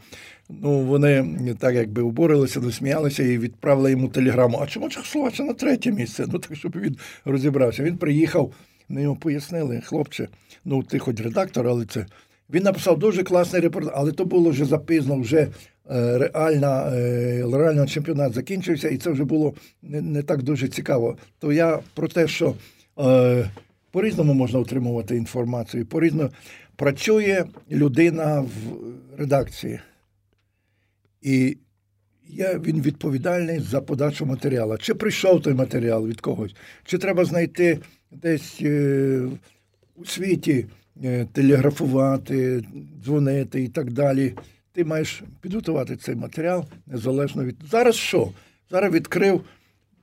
Ну, 0.49 0.79
Вони 0.79 1.25
так 1.59 1.75
якби 1.75 2.01
обурилися, 2.01 2.59
досміялися 2.59 3.23
і 3.23 3.37
відправили 3.37 3.91
йому 3.91 4.07
телеграму. 4.07 4.59
А 4.61 4.67
чому 4.67 4.89
Чехословаччина 4.89 5.53
третє 5.53 5.91
місце? 5.91 6.25
Ну 6.33 6.39
так, 6.39 6.57
щоб 6.57 6.75
він 6.75 6.97
розібрався. 7.25 7.83
Він 7.83 7.97
приїхав, 7.97 8.53
ми 8.89 9.01
йому 9.01 9.15
пояснили, 9.15 9.81
хлопче, 9.81 10.27
ну 10.65 10.83
ти 10.83 10.99
хоч 10.99 11.19
редактор, 11.19 11.67
але 11.67 11.85
це. 11.85 12.05
Він 12.49 12.63
написав 12.63 12.99
дуже 12.99 13.23
класний 13.23 13.61
репортаж, 13.61 13.93
але 13.95 14.11
то 14.11 14.25
було 14.25 14.49
вже 14.49 14.65
запізно, 14.65 15.19
вже 15.19 15.47
Е, 15.91 16.17
реальна, 16.17 16.91
е, 16.95 17.43
реально 17.53 17.87
чемпіонат 17.87 18.33
закінчився, 18.33 18.89
і 18.89 18.97
це 18.97 19.09
вже 19.11 19.23
було 19.23 19.53
не 19.81 20.01
не 20.01 20.23
так 20.23 20.43
дуже 20.43 20.67
цікаво. 20.67 21.17
То 21.39 21.51
я 21.51 21.79
про 21.93 22.07
те, 22.07 22.27
що 22.27 22.55
е, 22.99 23.49
по-різному 23.91 24.33
можна 24.33 24.59
отримувати 24.59 25.17
інформацію, 25.17 25.85
по-різному 25.85 26.29
працює 26.75 27.45
людина 27.71 28.39
в 28.41 28.49
редакції. 29.17 29.79
І 31.21 31.57
є 32.29 32.59
він 32.65 32.81
відповідальний 32.81 33.59
за 33.59 33.81
подачу 33.81 34.25
матеріалу. 34.25 34.77
Чи 34.77 34.93
прийшов 34.93 35.41
той 35.41 35.53
матеріал 35.53 36.07
від 36.07 36.21
когось, 36.21 36.55
чи 36.83 36.97
треба 36.97 37.25
знайти 37.25 37.79
десь 38.11 38.57
е, 38.61 39.21
у 39.95 40.05
світі 40.05 40.65
е, 41.03 41.27
телеграфувати, 41.33 42.63
дзвонити 43.03 43.63
і 43.63 43.67
так 43.67 43.91
далі 43.91 44.33
ти 44.73 44.85
маєш 44.85 45.23
підготувати 45.41 45.95
цей 45.95 46.15
матеріал 46.15 46.65
незалежно 46.87 47.43
від. 47.43 47.55
Зараз 47.71 47.95
що? 47.95 48.29
Зараз 48.71 48.93
відкрив 48.93 49.41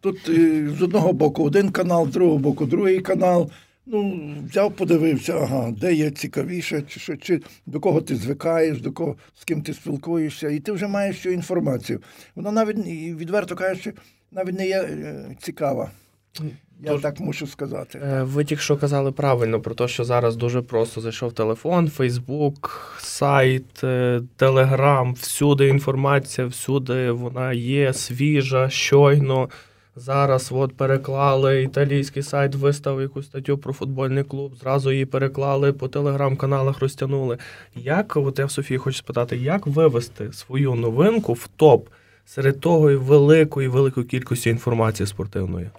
тут 0.01 0.29
е, 0.29 0.69
з 0.79 0.83
одного 0.83 1.13
боку 1.13 1.45
один 1.45 1.71
канал, 1.71 2.09
з 2.09 2.13
другого 2.13 2.39
боку 2.39 2.67
другий 2.67 3.01
канал. 3.01 3.51
Ну, 3.87 4.35
взяв, 4.51 4.73
подивився, 4.73 5.33
ага, 5.33 5.71
де 5.81 5.95
є 5.95 6.11
цікавіше, 6.11 6.83
чи 6.89 7.01
що, 7.01 7.17
чи 7.17 7.41
до 7.67 7.81
кого 7.81 8.01
ти 8.01 8.17
звикаєш, 8.17 8.81
до 8.81 8.93
кого 8.93 9.17
з 9.35 9.45
ким 9.45 9.63
ти 9.63 9.75
спілкуєшся, 9.75 10.49
і 10.49 10.59
ти 10.59 10.73
вже 10.73 10.87
маєш 10.87 11.21
цю 11.21 11.31
інформацію. 11.31 12.03
Вона 12.35 12.53
навіть 12.53 12.87
відверто 13.17 13.57
кажучи, 13.57 13.93
навіть 14.33 14.59
не 14.59 14.67
є 14.67 14.83
е, 14.83 15.37
цікава. 15.39 15.91
Я 16.81 16.91
Тож, 16.91 17.03
так 17.03 17.21
мушу 17.21 17.47
сказати. 17.47 18.01
Е, 18.05 18.23
ви 18.23 18.45
тільки 18.45 18.63
що 18.63 18.77
казали 18.77 19.13
правильно 19.13 19.61
про 19.61 19.75
те, 19.75 19.89
що 19.89 20.05
зараз 20.05 20.37
дуже 20.37 20.63
просто 20.63 21.01
зайшов 21.01 21.33
телефон, 21.33 21.89
Фейсбук, 21.89 22.93
сайт, 22.99 23.85
Телеграм, 24.37 25.15
всюди 25.15 25.69
інформація, 25.69 26.47
всюди 26.47 27.11
вона 27.11 27.53
є 27.53 27.93
свіжа, 27.93 28.71
щойно. 28.71 29.49
Зараз 29.97 30.53
от 30.53 30.77
переклали 30.77 31.63
італійський 31.63 32.23
сайт, 32.23 32.55
виставив 32.55 33.01
якусь 33.01 33.27
статтю 33.27 33.59
про 33.59 33.73
футбольний 33.73 34.25
клуб. 34.25 34.57
Зразу 34.57 34.93
її 34.93 35.07
переклали 35.07 35.73
по 35.73 35.89
телеграм-каналах, 35.89 36.81
розтягнули. 36.81 37.39
Як 37.75 38.17
от 38.17 38.39
я 38.39 38.47
в 38.47 38.51
Софії 38.51 38.79
хочу 38.79 38.99
спитати, 38.99 39.37
як 39.37 39.67
вивести 39.67 40.33
свою 40.33 40.75
новинку 40.75 41.33
в 41.33 41.49
топ 41.57 41.89
серед 42.27 42.61
того 42.61 42.99
великої 42.99 43.69
великої 43.69 44.07
кількості 44.07 44.51
інформації 44.51 45.07
спортивної? 45.07 45.71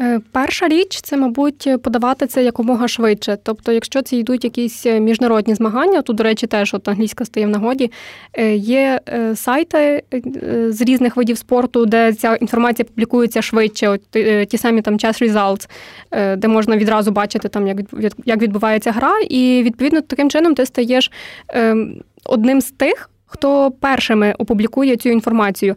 Е, 0.00 0.20
перша 0.32 0.68
річ 0.68 1.00
це, 1.02 1.16
мабуть, 1.16 1.68
подавати 1.82 2.26
це 2.26 2.44
якомога 2.44 2.88
швидше. 2.88 3.38
Тобто, 3.42 3.72
якщо 3.72 4.02
це 4.02 4.16
йдуть 4.16 4.44
якісь 4.44 4.86
е, 4.86 5.00
міжнародні 5.00 5.54
змагання, 5.54 6.02
тут, 6.02 6.16
до 6.16 6.24
речі, 6.24 6.46
теж 6.46 6.74
от 6.74 6.88
англійська 6.88 7.24
стає 7.24 7.46
в 7.46 7.48
нагоді. 7.48 7.90
Е, 8.32 8.54
є 8.56 9.00
сайти 9.34 10.02
з 10.68 10.80
різних 10.80 11.16
видів 11.16 11.38
спорту, 11.38 11.86
де 11.86 12.12
ця 12.12 12.36
інформація 12.36 12.84
публікується 12.84 13.42
швидше. 13.42 13.88
От 13.88 14.02
ті 14.48 14.58
самі 14.58 14.82
там 14.82 14.98
час 14.98 15.22
Results, 15.22 15.68
де 16.36 16.48
можна 16.48 16.76
відразу 16.76 17.10
бачити, 17.10 17.48
там 17.48 17.68
як 18.24 18.42
відбувається 18.42 18.92
гра, 18.92 19.20
і 19.30 19.62
відповідно 19.64 20.00
таким 20.00 20.30
чином 20.30 20.54
ти 20.54 20.66
стаєш 20.66 21.10
ем, 21.48 22.02
одним 22.24 22.60
з 22.60 22.70
тих. 22.70 23.10
Хто 23.32 23.70
першими 23.70 24.34
опублікує 24.38 24.96
цю 24.96 25.08
інформацію, 25.08 25.74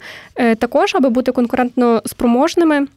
також 0.59 0.95
аби 0.95 1.09
бути 1.09 1.31
конкурентно 1.31 2.01
спроможними. 2.05 2.87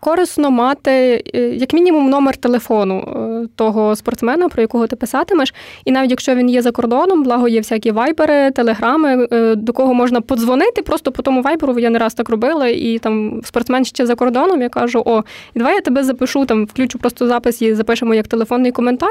Корисно 0.00 0.50
мати 0.50 1.24
е, 1.34 1.40
як 1.40 1.72
мінімум 1.72 2.10
номер 2.10 2.36
телефону 2.36 2.98
е, 2.98 3.48
того 3.56 3.96
спортсмена, 3.96 4.48
про 4.48 4.62
якого 4.62 4.86
ти 4.86 4.96
писатимеш. 4.96 5.54
І 5.84 5.92
навіть 5.92 6.10
якщо 6.10 6.34
він 6.34 6.50
є 6.50 6.62
за 6.62 6.70
кордоном, 6.70 7.22
благо 7.22 7.48
є 7.48 7.58
всякі 7.58 7.90
вайбери, 7.90 8.50
телеграми, 8.50 9.28
е, 9.32 9.54
до 9.54 9.72
кого 9.72 9.94
можна 9.94 10.20
подзвонити, 10.20 10.82
просто 10.82 11.12
по 11.12 11.22
тому 11.22 11.42
вайберу 11.42 11.78
я 11.78 11.90
не 11.90 11.98
раз 11.98 12.14
так 12.14 12.28
робила, 12.28 12.68
і 12.68 12.98
там 12.98 13.40
спортсмен 13.44 13.84
ще 13.84 14.06
за 14.06 14.14
кордоном, 14.14 14.62
я 14.62 14.68
кажу: 14.68 15.02
о, 15.06 15.22
давай 15.54 15.74
я 15.74 15.80
тебе 15.80 16.04
запишу, 16.04 16.46
там 16.46 16.64
включу 16.64 16.98
просто 16.98 17.26
запис 17.26 17.62
і 17.62 17.74
запишемо 17.74 18.14
як 18.14 18.28
телефонний 18.28 18.72
коментар, 18.72 19.10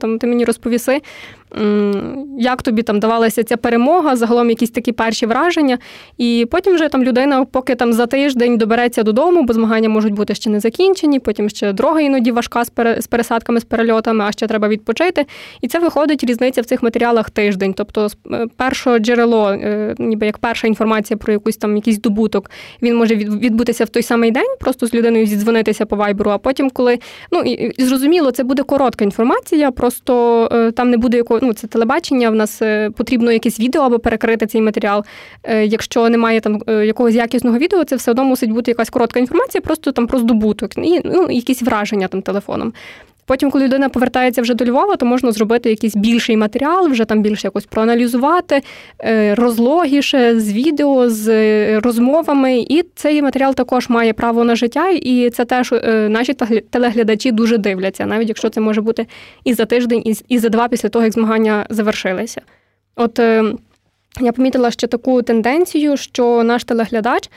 там 0.00 0.18
ти 0.18 0.26
мені 0.26 0.44
розповіси, 0.44 1.00
як 2.38 2.62
тобі 2.62 2.82
там 2.82 3.00
давалася 3.00 3.44
ця 3.44 3.56
перемога, 3.56 4.16
загалом 4.16 4.50
якісь 4.50 4.70
такі 4.70 4.92
перші 4.92 5.26
враження. 5.26 5.78
І 6.18 6.46
потім 6.50 6.74
вже 6.74 6.88
там 6.88 7.02
людина, 7.04 7.44
поки 7.44 7.74
там 7.74 7.92
за 7.92 8.06
тиждень 8.06 8.58
добереться 8.58 9.02
додому, 9.02 9.42
бо 9.42 9.52
змагання 9.52 9.88
можуть 9.88 10.12
бути 10.12 10.34
ще 10.34 10.50
не 10.50 10.60
закінчені, 10.60 11.20
потім 11.20 11.48
ще 11.48 11.72
дорога 11.72 12.00
іноді 12.00 12.32
важка 12.32 12.64
з 12.98 13.06
пересадками, 13.10 13.60
з 13.60 13.64
перельотами, 13.64 14.24
а 14.24 14.32
ще 14.32 14.46
треба 14.46 14.68
відпочити. 14.68 15.26
І 15.60 15.68
це 15.68 15.78
виходить 15.78 16.24
різниця 16.24 16.60
в 16.60 16.64
цих 16.64 16.82
матеріалах 16.82 17.30
тиждень. 17.30 17.74
Тобто, 17.74 18.08
е, 18.32 18.46
перше 18.56 18.98
джерело, 18.98 19.50
е, 19.50 19.94
ніби 19.98 20.26
як 20.26 20.38
перша 20.38 20.66
інформація 20.66 21.16
про 21.16 21.32
якусь 21.32 21.56
там 21.56 21.76
якийсь 21.76 22.00
добуток, 22.00 22.50
він 22.82 22.96
може 22.96 23.14
відбутися 23.16 23.84
в 23.84 23.88
той 23.88 24.02
самий 24.02 24.30
день, 24.30 24.56
просто 24.60 24.86
з 24.86 24.94
людиною 24.94 25.26
зідзвонитися 25.26 25.86
по 25.86 25.96
вайберу. 25.96 26.30
А 26.30 26.38
потім, 26.38 26.70
коли 26.70 26.98
ну 27.32 27.40
і 27.40 27.84
зрозуміло, 27.84 28.30
це 28.30 28.44
буде 28.44 28.62
коротка 28.62 29.04
інформація, 29.04 29.70
просто 29.70 30.48
е, 30.52 30.70
там 30.70 30.90
не 30.90 30.96
буде 30.96 31.16
якого, 31.16 31.39
ну 31.40 31.52
це 31.52 31.66
телебачення. 31.66 32.30
В 32.30 32.34
нас 32.34 32.62
потрібно 32.96 33.32
якесь 33.32 33.60
відео 33.60 33.82
або 33.82 33.98
перекрити 33.98 34.46
цей 34.46 34.60
матеріал. 34.60 35.04
Якщо 35.64 36.08
немає 36.08 36.40
там 36.40 36.62
якогось 36.66 37.14
якісного 37.14 37.58
відео, 37.58 37.84
це 37.84 37.96
все 37.96 38.10
одно 38.10 38.24
мусить 38.24 38.50
бути 38.50 38.70
якась 38.70 38.90
коротка 38.90 39.20
інформація 39.20 39.62
просто 39.62 39.92
там 39.92 40.06
про 40.06 40.18
здобуток 40.18 40.78
і 40.78 41.00
ну, 41.04 41.30
якісь 41.30 41.62
враження 41.62 42.08
там 42.08 42.22
телефоном. 42.22 42.72
Потім, 43.30 43.50
коли 43.50 43.64
людина 43.64 43.88
повертається 43.88 44.42
вже 44.42 44.54
до 44.54 44.64
Львова, 44.64 44.96
то 44.96 45.06
можна 45.06 45.32
зробити 45.32 45.70
якийсь 45.70 45.96
більший 45.96 46.36
матеріал, 46.36 46.88
вже 46.88 47.04
там 47.04 47.22
більше 47.22 47.46
якось 47.46 47.66
проаналізувати, 47.66 48.62
е, 49.04 49.34
розлогіше 49.34 50.40
з 50.40 50.52
відео, 50.52 51.10
з 51.10 51.28
е, 51.28 51.80
розмовами. 51.80 52.58
І 52.58 52.84
цей 52.94 53.22
матеріал 53.22 53.54
також 53.54 53.88
має 53.88 54.12
право 54.12 54.44
на 54.44 54.56
життя, 54.56 54.88
і 54.88 55.30
це 55.30 55.44
теж 55.44 55.72
е, 55.72 56.08
наші 56.08 56.34
телеглядачі 56.70 57.32
дуже 57.32 57.58
дивляться, 57.58 58.06
навіть 58.06 58.28
якщо 58.28 58.48
це 58.50 58.60
може 58.60 58.80
бути 58.80 59.06
і 59.44 59.54
за 59.54 59.64
тиждень, 59.64 60.02
і 60.28 60.38
за 60.38 60.48
два 60.48 60.68
після 60.68 60.88
того, 60.88 61.04
як 61.04 61.14
змагання 61.14 61.66
завершилися. 61.70 62.40
От 62.96 63.18
я 64.20 64.32
помітила 64.36 64.70
ще 64.70 64.86
таку 64.86 65.22
тенденцію, 65.22 65.96
що 65.96 66.42
наш 66.42 66.64
телеглядач. 66.64 67.30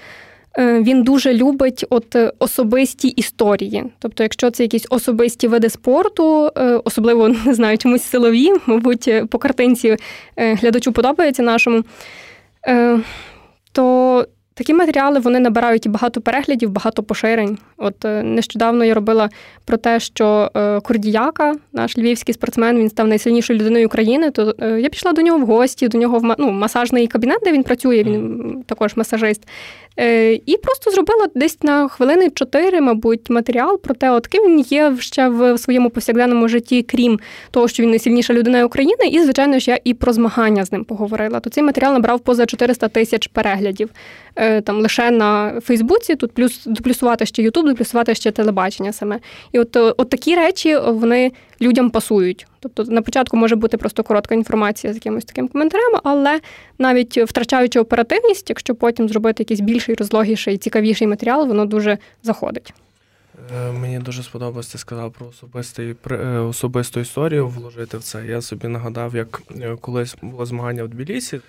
Е, 0.58 0.82
він 0.82 1.04
дуже 1.04 1.34
любить 1.34 1.86
от 1.90 2.16
е, 2.16 2.32
особисті 2.40 3.08
історії. 3.08 3.84
Тобто, 4.00 4.24
якщо 4.24 4.52
це 4.52 4.64
якісь 4.64 4.86
особисті 4.90 5.48
види 5.48 5.70
спорту, 5.70 6.52
е, 6.58 6.82
особливо 6.84 7.28
не 7.46 7.54
знаю, 7.54 7.78
чомусь 7.78 8.04
силові, 8.04 8.50
мабуть, 8.66 9.12
по 9.30 9.38
картинці 9.38 9.98
глядачу 10.38 10.92
подобається 10.92 11.44
нашому, 11.44 11.84
то 13.72 14.26
Такі 14.56 14.74
матеріали 14.74 15.20
вони 15.20 15.40
набирають 15.40 15.86
і 15.86 15.90
багато 15.90 16.22
переглядів, 16.22 16.70
багато 16.70 17.04
поширень. 17.04 17.58
От 17.78 17.96
нещодавно 18.24 18.86
я 18.86 18.94
робила 18.94 19.30
про 19.66 19.78
те, 19.78 20.00
що 20.00 20.52
Кордіяка, 20.84 21.56
наш 21.72 21.98
львівський 21.98 22.34
спортсмен, 22.34 22.78
він 22.78 22.90
став 22.90 23.08
найсильнішою 23.08 23.60
людиною 23.60 23.86
України. 23.86 24.32
То 24.32 24.56
я 24.60 24.90
пішла 24.90 25.14
до 25.14 25.22
нього 25.22 25.38
в 25.38 25.46
гості, 25.46 25.88
до 25.88 25.98
нього 25.98 26.20
в 26.20 26.36
ну, 26.40 26.52
масажний 26.52 27.08
кабінет, 27.08 27.40
де 27.44 27.52
він 27.52 27.64
працює. 27.64 28.04
Він 28.04 28.64
також 28.68 28.96
масажист. 28.96 29.48
І 30.46 30.58
просто 30.64 30.92
зробила 30.92 31.28
десь 31.36 31.64
на 31.64 31.88
хвилини 31.88 32.30
чотири, 32.30 32.82
мабуть, 32.82 33.30
матеріал 33.30 33.80
про 33.80 33.96
те, 33.96 34.12
от 34.12 34.28
ким 34.28 34.44
він 34.44 34.60
є 34.60 34.96
ще 35.00 35.30
в 35.30 35.58
своєму 35.58 35.90
повсякденному 35.90 36.48
житті, 36.48 36.84
крім 36.84 37.20
того, 37.52 37.68
що 37.68 37.84
він 37.84 37.90
найсильніша 37.90 38.34
людина 38.34 38.66
України. 38.66 39.08
І, 39.12 39.24
звичайно 39.24 39.60
ж, 39.60 39.72
я 39.72 39.80
і 39.84 39.94
про 39.94 40.14
змагання 40.14 40.66
з 40.66 40.72
ним 40.72 40.84
поговорила. 40.84 41.40
То 41.40 41.50
цей 41.50 41.64
матеріал 41.64 41.94
набрав 41.94 42.20
поза 42.20 42.46
400 42.46 42.88
тисяч 42.88 43.28
переглядів. 43.28 43.90
Е, 44.36 44.62
там 44.62 44.82
лише 44.82 45.12
на 45.12 45.62
Фейсбуці, 45.62 46.16
тут 46.16 46.32
плюс 46.32 46.62
доплюсувати 46.66 47.26
ще 47.26 47.42
Ютуб, 47.42 47.66
доплюсувати 47.66 48.16
ще 48.16 48.32
телебачення 48.32 48.94
саме. 48.94 49.20
І 49.52 49.60
от, 49.60 49.76
е, 49.76 49.80
от 49.98 50.10
такі 50.10 50.36
речі 50.36 50.78
вони 50.78 51.32
людям 51.64 51.90
пасують. 51.90 52.48
Тобто 52.60 52.84
на 52.84 53.02
початку 53.02 53.38
може 53.38 53.56
бути 53.56 53.78
просто 53.78 54.04
коротка 54.04 54.36
інформація 54.36 54.94
з 54.94 54.96
якимось 54.96 55.26
таким 55.26 55.48
коментарем, 55.48 56.00
але 56.04 56.40
навіть 56.78 57.18
втрачаючи 57.18 57.80
оперативність, 57.80 58.50
якщо 58.50 58.76
потім 58.76 59.10
зробити 59.10 59.44
якийсь 59.44 59.60
більший, 59.60 59.96
розлогіший, 59.96 60.58
цікавіший 60.58 61.08
матеріал, 61.08 61.48
воно 61.48 61.66
дуже 61.66 61.98
заходить. 62.24 62.74
Е, 63.56 63.72
мені 63.72 64.00
дуже 64.00 64.24
сподобалось, 64.24 64.68
ти 64.68 64.78
сказав 64.78 65.12
про 65.12 65.28
особистий 65.28 65.96
особисту 66.50 67.00
історію 67.00 67.48
вложити 67.48 67.98
в 67.98 68.04
це. 68.04 68.26
Я 68.26 68.42
собі 68.42 68.68
нагадав, 68.68 69.16
як 69.16 69.42
колись 69.82 70.16
було 70.22 70.46
змагання 70.46 70.84
в 70.84 70.88
Тбілісі. 70.88 71.42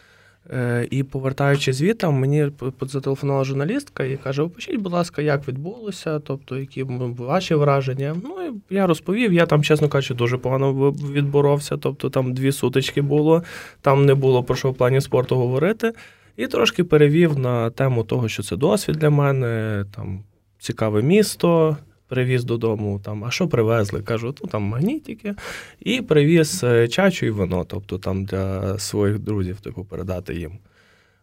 Е, 0.51 0.89
і 0.91 1.03
повертаючи 1.03 1.73
звідти, 1.73 2.09
мені 2.09 2.51
зателефонувала 2.81 3.45
журналістка 3.45 4.05
і 4.05 4.17
каже: 4.17 4.43
Опишіть, 4.43 4.77
будь 4.77 4.93
ласка, 4.93 5.23
як 5.23 5.49
відбулося, 5.49 6.19
тобто 6.19 6.59
які 6.59 6.83
ваші 7.19 7.55
враження. 7.55 8.17
Ну 8.25 8.61
і 8.71 8.75
я 8.75 8.87
розповів. 8.87 9.33
Я 9.33 9.47
там, 9.47 9.63
чесно 9.63 9.89
кажучи, 9.89 10.15
дуже 10.15 10.39
погано 10.39 10.91
відборовся. 10.91 11.77
Тобто 11.77 12.11
там 12.11 12.35
дві 12.35 12.53
сутички 12.53 13.03
було, 13.03 13.43
там 13.81 14.07
не 14.07 14.15
було 14.15 14.43
про 14.43 14.57
що 14.57 14.71
в 14.71 14.75
плані 14.75 15.01
спорту 15.01 15.37
говорити. 15.37 15.93
І 16.37 16.47
трошки 16.47 16.85
перевів 16.85 17.39
на 17.39 17.71
тему 17.71 18.05
того, 18.05 18.29
що 18.29 18.43
це 18.43 18.57
досвід 18.57 18.97
для 18.97 19.11
мене, 19.11 19.85
там 19.97 20.25
цікаве 20.59 21.03
місто 21.03 21.77
привіз 22.09 22.45
додому, 22.45 23.01
там, 23.05 23.25
а 23.25 23.31
що 23.31 23.49
привезли? 23.49 24.03
Кажу, 24.03 24.35
ну 24.43 24.49
там 24.49 24.63
магнітики. 24.63 25.35
І 25.81 26.01
привіз 26.01 26.65
е, 26.65 26.89
чачу 26.89 27.27
і 27.27 27.31
вино, 27.31 27.65
тобто 27.69 27.99
там 27.99 28.25
для 28.25 28.79
своїх 28.79 29.19
друзів, 29.19 29.61
типу, 29.61 29.85
передати 29.85 30.35
їм. 30.35 30.53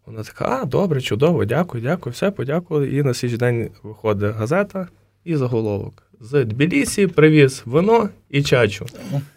Вона 0.06 0.24
така, 0.24 0.60
а, 0.62 0.66
добре, 0.66 1.02
чудово, 1.02 1.46
дякую, 1.46 1.84
дякую, 1.84 2.14
все, 2.14 2.32
подякували. 2.32 2.90
І 2.90 3.04
на 3.04 3.14
слідчий 3.14 3.38
день 3.38 3.70
виходить 3.84 4.36
газета 4.36 4.88
і 5.26 5.36
заголовок. 5.36 6.04
З 6.20 6.46
Тбілісі 6.46 7.08
привіз 7.08 7.64
вино 7.66 8.10
і 8.30 8.44
чачу. 8.44 8.86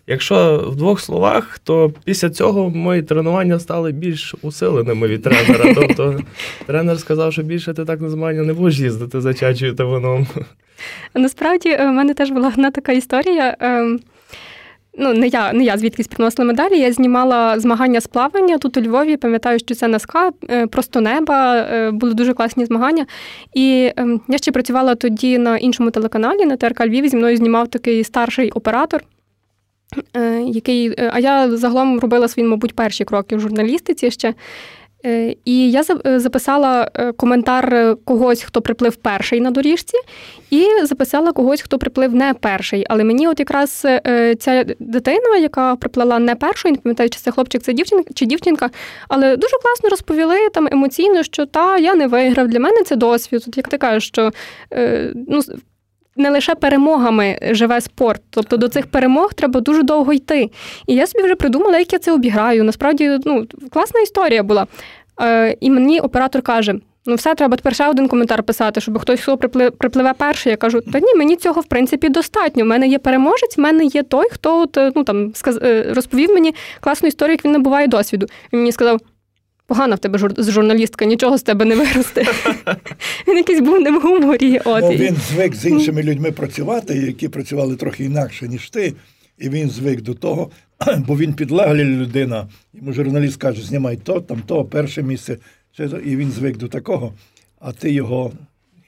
Якщо 0.07 0.69
в 0.69 0.77
двох 0.77 1.01
словах, 1.01 1.59
то 1.59 1.93
після 2.05 2.31
цього 2.31 2.71
мої 2.71 3.03
тренування 3.03 3.59
стали 3.59 3.93
більш 3.93 4.35
усиленими 4.43 5.09
від 5.09 5.23
тренера. 5.23 5.75
Тобто 5.75 6.21
тренер 6.67 6.99
сказав, 6.99 7.33
що 7.33 7.43
більше 7.43 7.75
ти 7.75 7.85
так 7.85 8.01
на 8.01 8.11
змагання 8.11 8.43
не 8.43 8.53
будеш 8.53 8.79
їздити 8.79 9.21
за 9.21 9.35
чачою 9.35 9.75
та 9.75 9.85
вином. 9.85 10.27
Насправді 11.15 11.69
е, 11.69 11.87
в 11.87 11.93
мене 11.93 12.15
теж 12.15 12.31
була 12.31 12.49
одна 12.49 12.71
така 12.71 12.93
історія. 12.93 13.57
Ем, 13.61 14.01
ну, 14.99 15.15
не 15.15 15.27
я 15.27 15.53
не 15.53 15.65
я 15.65 15.79
звідкись 15.79 16.07
приносила 16.07 16.47
медалі. 16.49 16.79
Я 16.79 16.93
знімала 16.93 17.61
змагання 17.61 18.01
з 18.01 18.07
плавання 18.07 18.59
тут 18.59 18.77
у 18.77 18.81
Львові. 18.81 19.17
Пам'ятаю, 19.17 19.59
що 19.59 19.75
це 19.75 19.89
НСК, 19.89 20.17
е, 20.51 20.67
просто 20.67 21.01
неба, 21.01 21.57
е, 21.57 21.91
були 21.91 22.15
дуже 22.15 22.35
класні 22.35 22.65
змагання. 22.65 23.07
І 23.55 23.93
ем, 23.97 24.21
я 24.29 24.39
ще 24.39 24.53
працювала 24.53 24.95
тоді 24.95 25.39
на 25.39 25.57
іншому 25.57 25.91
телеканалі, 25.91 26.47
на 26.47 26.57
ТРК 26.57 26.87
Львів. 26.87 27.09
Зі 27.09 27.17
мною 27.17 27.37
знімав 27.37 27.69
такий 27.69 28.05
старший 28.05 28.51
оператор. 28.51 29.05
Який, 30.47 30.95
А 31.13 31.19
я 31.19 31.57
загалом 31.57 32.01
робила 32.01 32.29
свої, 32.29 32.49
мабуть, 32.49 32.77
перші 32.77 33.05
кроки 33.05 33.37
в 33.37 33.41
журналістиці 33.41 34.11
ще. 34.11 34.35
Е, 35.07 35.37
і 35.45 35.71
я 35.71 35.83
е, 36.07 36.21
записала 36.21 36.91
е, 36.95 37.13
коментар 37.13 37.97
когось, 38.05 38.43
хто 38.43 38.63
приплив 38.63 38.97
перший 38.97 39.41
на 39.41 39.51
доріжці, 39.51 39.97
і 40.51 40.67
записала 40.83 41.33
когось, 41.33 41.63
хто 41.63 41.79
приплив 41.79 42.15
не 42.15 42.35
перший. 42.35 42.87
Але 42.89 43.05
мені, 43.05 43.29
от 43.29 43.41
якраз 43.41 43.87
ця 44.39 44.65
дитина, 44.79 45.37
яка 45.37 45.77
приплила 45.77 46.19
не 46.19 46.35
першою, 46.35 46.75
не 46.75 46.81
пам'ятаю, 46.81 47.11
чи 47.11 47.19
це 47.19 47.31
хлопчик, 47.31 47.63
це 47.63 47.73
дівчинка 47.73 48.11
чи 48.15 48.27
дівчинка, 48.27 48.71
але 49.09 49.37
дуже 49.37 49.57
класно 49.63 49.89
розповіли 49.89 50.49
там 50.55 50.69
емоційно, 50.73 51.23
що 51.23 51.47
та 51.47 51.79
я 51.79 51.95
не 51.95 52.07
виграв. 52.07 52.49
Для 52.49 52.61
мене 52.61 52.83
це 52.83 52.97
досвід. 52.97 53.45
От 53.49 53.57
як 53.57 53.69
ти 53.69 53.79
кажеш, 53.79 54.07
що 54.07 54.31
ну. 55.29 55.41
Не 56.17 56.31
лише 56.31 56.55
перемогами 56.55 57.39
живе 57.43 57.81
спорт, 57.81 58.23
тобто 58.31 58.57
до 58.57 58.69
цих 58.69 58.87
перемог 58.87 59.35
треба 59.35 59.61
дуже 59.61 59.83
довго 59.83 60.13
йти. 60.13 60.51
І 60.87 60.95
я 60.95 61.07
собі 61.07 61.25
вже 61.25 61.35
придумала, 61.35 61.79
як 61.79 61.93
я 61.93 61.99
це 61.99 62.13
обіграю. 62.13 62.65
Насправді, 62.65 63.19
ну 63.25 63.47
класна 63.71 64.01
історія 64.01 64.43
була. 64.43 64.67
Е, 65.23 65.57
І 65.61 65.71
мені 65.71 66.01
оператор 66.01 66.43
каже: 66.43 66.75
ну, 67.07 67.15
все, 67.15 67.35
треба 67.35 67.57
тепер 67.57 67.75
ще 67.75 67.89
один 67.89 68.09
коментар 68.09 68.43
писати, 68.43 68.81
щоб 68.81 68.99
хтось 68.99 69.21
хто 69.21 69.37
припливе 69.79 70.13
перший. 70.19 70.51
Я 70.51 70.57
кажу, 70.57 70.81
та 70.93 71.01
ні, 71.01 71.15
мені 71.17 71.37
цього 71.37 71.61
в 71.61 71.65
принципі 71.65 72.09
достатньо. 72.09 72.65
У 72.65 72.67
мене 72.67 72.89
є 72.89 72.99
переможець, 72.99 73.57
в 73.57 73.61
мене 73.61 73.85
є 73.85 74.03
той, 74.03 74.29
хто 74.31 74.61
от, 74.61 74.77
е, 74.77 74.93
ну 74.95 75.05
там. 75.05 75.33
Е, 75.63 75.87
розповів 75.95 76.31
мені 76.31 76.55
класну 76.81 77.09
історію, 77.09 77.33
як 77.33 77.45
він 77.45 77.53
набуває 77.53 77.87
досвіду. 77.87 78.27
Він 78.53 78.61
мені 78.61 78.73
сказав. 78.73 79.01
Погана 79.67 79.95
в 79.95 79.99
тебе 79.99 80.19
журналістка, 80.39 81.05
нічого 81.05 81.39
з 81.39 81.43
тебе 81.43 81.65
не 81.65 81.77
виросте. 81.77 82.25
Він 83.29 83.37
якийсь 83.37 83.61
був 83.61 83.81
не 83.81 83.91
в 83.91 84.01
гуморі. 84.01 84.59
От. 84.65 84.83
Ну, 84.83 84.91
Він 84.91 85.17
звик 85.17 85.55
з 85.55 85.67
іншими 85.67 86.03
людьми 86.03 86.33
працювати, 86.33 86.95
які 86.95 87.29
працювали 87.29 87.77
трохи 87.77 88.05
інакше, 88.05 88.49
ніж 88.49 88.71
ти. 88.71 88.95
і 89.39 89.49
він 89.49 89.71
звик 89.71 90.01
до 90.01 90.15
того, 90.15 90.51
бо 91.07 91.17
він 91.17 91.35
підлеглі 91.35 91.85
людина. 91.85 92.49
Йому 92.75 92.93
журналіст 92.93 93.37
каже, 93.37 93.63
знімай 93.63 93.97
то, 93.97 94.21
там 94.21 94.43
то, 94.47 94.65
перше 94.65 95.03
місце, 95.03 95.39
і 96.05 96.17
він 96.17 96.31
звик 96.31 96.57
до 96.57 96.69
такого, 96.69 97.15
а 97.61 97.73
ти 97.73 97.91
його 97.93 98.33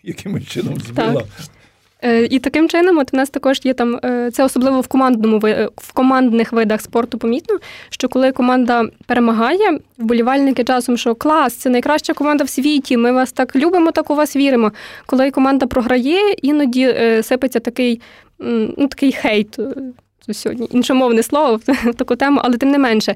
якимось 0.03 0.47
чином 0.47 0.79
збила. 0.81 1.21
Так. 1.21 1.56
Е, 2.03 2.25
і 2.25 2.39
таким 2.39 2.69
чином, 2.69 2.99
от 2.99 3.15
у 3.15 3.17
нас 3.17 3.31
також 3.31 3.61
є 3.65 3.75
там 3.75 4.01
е, 4.05 4.31
це 4.33 4.45
особливо 4.45 4.81
в 4.81 4.87
командному 4.87 5.39
в 5.77 5.93
командних 5.93 6.53
видах 6.53 6.81
спорту. 6.81 7.19
Помітно, 7.19 7.59
що 7.91 8.09
коли 8.09 8.33
команда 8.33 8.85
перемагає, 9.07 9.79
вболівальники 9.99 10.65
часом, 10.65 10.97
що 10.97 11.15
клас, 11.15 11.55
це 11.55 11.71
найкраща 11.71 12.15
команда 12.15 12.45
в 12.45 12.49
світі. 12.49 12.97
Ми 12.97 13.13
вас 13.13 13.33
так 13.33 13.57
любимо, 13.57 13.91
так 13.91 14.11
у 14.11 14.15
вас 14.15 14.37
віримо. 14.37 14.73
Коли 15.07 15.31
команда 15.31 15.67
програє, 15.67 16.33
іноді 16.43 16.83
е, 16.83 17.23
сипеться 17.23 17.61
такий 17.61 18.01
ну, 18.39 18.89
такий 18.89 19.13
хейт. 19.13 19.59
Сьогодні 20.33 20.69
іншомовне 20.71 21.23
слово 21.23 21.61
в 21.67 21.95
таку 21.95 22.17
тему, 22.17 22.41
але 22.45 22.57
тим 22.57 22.71
не 22.71 22.79
менше. 22.79 23.15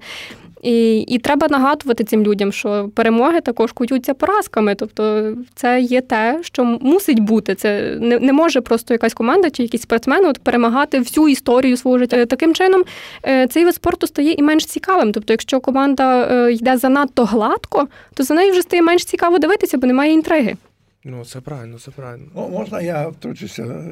І 0.62 1.00
і 1.00 1.18
треба 1.18 1.48
нагадувати 1.48 2.04
цим 2.04 2.22
людям, 2.22 2.52
що 2.52 2.90
перемоги 2.94 3.40
також 3.40 3.72
куються 3.72 4.14
поразками. 4.14 4.74
Тобто 4.74 5.34
це 5.54 5.80
є 5.80 6.00
те, 6.00 6.40
що 6.42 6.64
мусить 6.64 7.18
бути. 7.18 7.54
Це 7.54 7.96
не 8.00 8.18
не 8.18 8.32
може 8.32 8.60
просто 8.60 8.94
якась 8.94 9.14
команда 9.14 9.50
чи 9.50 9.62
якийсь 9.62 9.82
спортсмен 9.82 10.26
от 10.26 10.38
перемагати 10.38 10.98
всю 10.98 11.28
історію 11.28 11.76
свого 11.76 11.98
життя. 11.98 12.26
Таким 12.26 12.54
чином 12.54 12.84
е, 13.26 13.46
цей 13.46 13.64
вид 13.64 13.74
спорту 13.74 14.06
стає 14.06 14.32
і 14.32 14.42
менш 14.42 14.66
цікавим. 14.66 15.12
Тобто, 15.12 15.32
якщо 15.32 15.60
команда 15.60 16.28
е, 16.30 16.52
йде 16.52 16.76
занадто 16.76 17.24
гладко, 17.24 17.88
то 18.14 18.24
за 18.24 18.34
нею 18.34 18.52
вже 18.52 18.62
стає 18.62 18.82
менш 18.82 19.04
цікаво 19.04 19.38
дивитися, 19.38 19.78
бо 19.78 19.86
немає 19.86 20.12
інтриги. 20.12 20.56
Ну, 21.04 21.24
це 21.24 21.40
правильно, 21.40 21.78
це 21.78 21.90
правильно. 21.90 22.26
О, 22.34 22.48
можна 22.48 22.80
я 22.80 23.08
втручуся? 23.08 23.84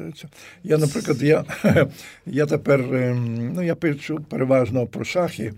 Я, 0.63 0.77
наприклад, 0.77 1.23
я 1.23 1.45
я 2.25 2.45
тепер 2.45 2.79
ем, 2.79 3.53
ну, 3.55 3.61
я 3.61 3.75
пишу 3.75 4.19
переважно 4.29 4.87
про 4.87 5.05
шахи. 5.05 5.53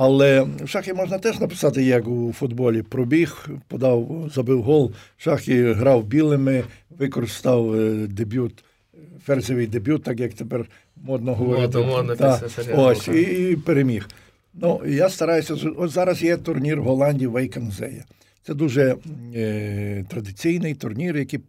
Але 0.00 0.42
в 0.42 0.68
шахі 0.68 0.92
можна 0.92 1.18
теж 1.18 1.40
написати, 1.40 1.82
як 1.82 2.08
у 2.08 2.32
футболі. 2.32 2.82
Пробіг, 2.82 3.48
подав, 3.68 4.30
забив 4.34 4.62
гол, 4.62 4.92
в 5.16 5.22
шахі 5.22 5.62
грав 5.62 6.04
білими, 6.04 6.64
використав 6.98 7.74
е, 7.74 8.06
дебют, 8.06 8.64
ферзевий 9.24 9.66
дебют, 9.66 10.02
так 10.02 10.20
як 10.20 10.34
тепер 10.34 10.66
модно 10.96 11.34
говорити. 11.34 11.78
Модно, 11.78 12.16
та, 12.16 12.40
Ось, 12.74 13.08
і, 13.08 13.50
і 13.50 13.56
переміг. 13.56 14.08
Ну, 14.54 14.82
Я 14.86 15.08
стараюся, 15.08 15.54
ось 15.76 15.92
зараз 15.92 16.22
є 16.22 16.36
турнір 16.36 16.80
в 16.80 16.84
Голландії 16.84 17.26
Вейкензея. 17.26 18.04
Це 18.42 18.54
дуже 18.54 18.96
е, 19.34 20.04
традиційний 20.08 20.74
турнір, 20.74 21.16
який 21.16 21.40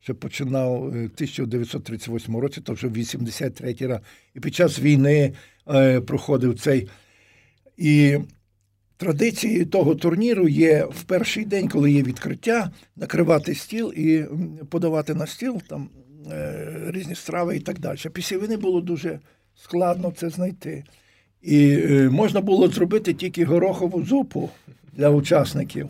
ще 0.00 0.14
починав 0.14 0.82
у 0.82 0.86
1938 0.86 2.36
році, 2.36 2.60
то 2.60 2.72
вже 2.72 2.88
83 2.88 3.76
й 3.80 3.86
раз. 3.86 4.00
І 4.34 4.40
під 4.40 4.54
час 4.54 4.80
війни 4.80 5.32
е, 5.68 6.00
проходив 6.00 6.60
цей. 6.60 6.88
І 7.78 8.18
традицією 8.96 9.66
того 9.66 9.94
турніру 9.94 10.48
є 10.48 10.84
в 10.84 11.02
перший 11.02 11.44
день, 11.44 11.68
коли 11.68 11.92
є 11.92 12.02
відкриття, 12.02 12.70
накривати 12.96 13.54
стіл 13.54 13.92
і 13.96 14.24
подавати 14.70 15.14
на 15.14 15.26
стіл 15.26 15.62
там 15.68 15.88
е, 16.32 16.80
різні 16.86 17.14
страви 17.14 17.56
і 17.56 17.60
так 17.60 17.78
далі. 17.78 17.98
Після 18.12 18.38
війни 18.38 18.56
було 18.56 18.80
дуже 18.80 19.20
складно 19.56 20.12
це 20.16 20.30
знайти. 20.30 20.84
І 21.42 21.70
е, 21.70 22.10
можна 22.10 22.40
було 22.40 22.68
зробити 22.68 23.14
тільки 23.14 23.44
горохову 23.44 24.02
зупу 24.02 24.50
для 24.92 25.10
учасників. 25.10 25.88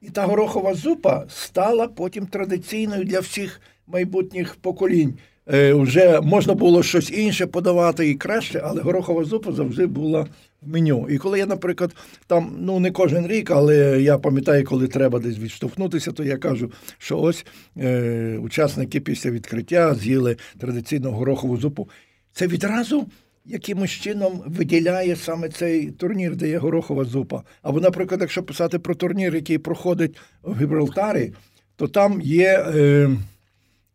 І 0.00 0.10
та 0.10 0.26
горохова 0.26 0.74
зупа 0.74 1.24
стала 1.28 1.88
потім 1.88 2.26
традиційною 2.26 3.04
для 3.04 3.20
всіх 3.20 3.60
майбутніх 3.86 4.54
поколінь. 4.54 5.14
Е, 5.52 5.74
Вже 5.74 6.20
можна 6.20 6.54
було 6.54 6.82
щось 6.82 7.10
інше 7.10 7.46
подавати 7.46 8.08
і 8.08 8.14
краще, 8.14 8.62
але 8.64 8.82
горохова 8.82 9.24
зупа 9.24 9.52
завжди 9.52 9.86
була 9.86 10.26
в 10.62 10.68
меню. 10.68 11.06
І 11.10 11.18
коли 11.18 11.38
я, 11.38 11.46
наприклад, 11.46 11.94
там 12.26 12.56
ну 12.58 12.80
не 12.80 12.90
кожен 12.90 13.26
рік, 13.26 13.50
але 13.50 14.02
я 14.02 14.18
пам'ятаю, 14.18 14.64
коли 14.64 14.88
треба 14.88 15.18
десь 15.18 15.38
відштовхнутися, 15.38 16.12
то 16.12 16.24
я 16.24 16.36
кажу, 16.36 16.72
що 16.98 17.18
ось 17.18 17.46
е, 17.78 18.38
учасники 18.42 19.00
після 19.00 19.30
відкриття 19.30 19.94
з'їли 19.94 20.36
традиційну 20.58 21.10
горохову 21.10 21.56
зупу. 21.56 21.88
Це 22.32 22.46
відразу. 22.46 23.06
Якимось 23.44 23.90
чином 23.90 24.42
виділяє 24.46 25.16
саме 25.16 25.48
цей 25.48 25.90
турнір, 25.90 26.36
де 26.36 26.48
є 26.48 26.58
горохова 26.58 27.04
зупа. 27.04 27.42
Або, 27.62 27.80
наприклад, 27.80 28.20
якщо 28.20 28.42
писати 28.42 28.78
про 28.78 28.94
турнір, 28.94 29.34
який 29.34 29.58
проходить 29.58 30.16
в 30.42 30.60
Гібралтарі, 30.60 31.32
то 31.76 31.88
там 31.88 32.20
є 32.20 32.64
е, 32.74 33.10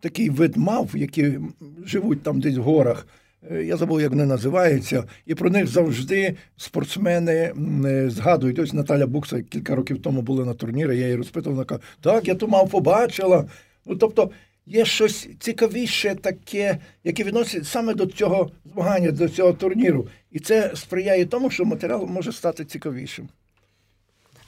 такий 0.06 0.30
вид 0.30 0.58
мав, 0.58 0.90
які 0.94 1.40
живуть 1.86 2.24
там 2.24 2.40
десь 2.40 2.58
в 2.58 2.62
горах. 2.62 3.08
Е, 3.52 3.64
я 3.64 3.78
забув, 3.78 4.02
як 4.02 4.10
вони 4.10 4.26
називаються, 4.26 5.04
і 5.26 5.36
про 5.36 5.50
них 5.50 5.68
завжди 5.68 6.36
спортсмени 6.58 7.54
е, 7.86 8.10
згадують. 8.10 8.60
Ось 8.60 8.74
Наталя 8.74 9.08
Букса 9.08 9.42
кілька 9.42 9.76
років 9.76 10.02
тому 10.02 10.22
була 10.22 10.46
на 10.46 10.54
турнірі, 10.54 10.98
я 10.98 11.04
її 11.04 11.16
розпитував, 11.16 11.56
вона 11.56 11.66
каже, 11.66 11.82
так, 12.02 12.28
я 12.28 12.36
ту 12.36 12.48
мав 12.48 12.70
побачила. 12.70 13.46
Ну, 13.86 13.96
Тобто 13.96 14.32
є 14.66 14.86
щось 14.86 15.30
цікавіше, 15.40 16.16
таке, 16.16 16.78
яке 17.04 17.24
відносить 17.24 17.68
саме 17.68 17.94
до 17.94 18.06
цього 18.06 18.52
змагання, 18.74 19.12
до 19.12 19.30
цього 19.30 19.54
турніру. 19.54 20.08
І 20.32 20.40
це 20.40 20.72
сприяє 20.76 21.26
тому, 21.26 21.50
що 21.50 21.66
матеріал 21.66 22.06
може 22.08 22.32
стати 22.32 22.66
цікавішим. 22.66 23.30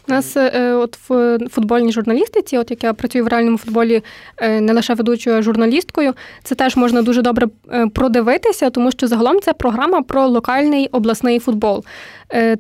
У 0.10 0.12
нас 0.12 0.38
е, 0.38 0.52
е, 0.54 0.74
от 0.74 0.98
в 1.10 1.40
футбольній 1.50 1.92
журналістиці, 1.92 2.58
от 2.58 2.72
як 2.72 2.84
я 2.84 2.94
працюю 2.94 3.26
в 3.26 3.28
реальному 3.28 3.58
футболі 3.58 4.04
е, 4.38 4.62
не 4.62 4.74
лише 4.74 4.94
ведучою 4.94 5.38
а 5.38 5.42
журналісткою, 5.42 6.14
це 6.44 6.56
теж 6.56 6.76
можна 6.76 7.02
дуже 7.02 7.22
добре 7.22 7.48
продивитися, 7.94 8.70
тому 8.70 8.92
що 8.92 9.08
загалом 9.08 9.40
це 9.42 9.54
програма 9.54 10.02
про 10.02 10.28
локальний 10.28 10.88
обласний 10.92 11.40
футбол. 11.40 11.84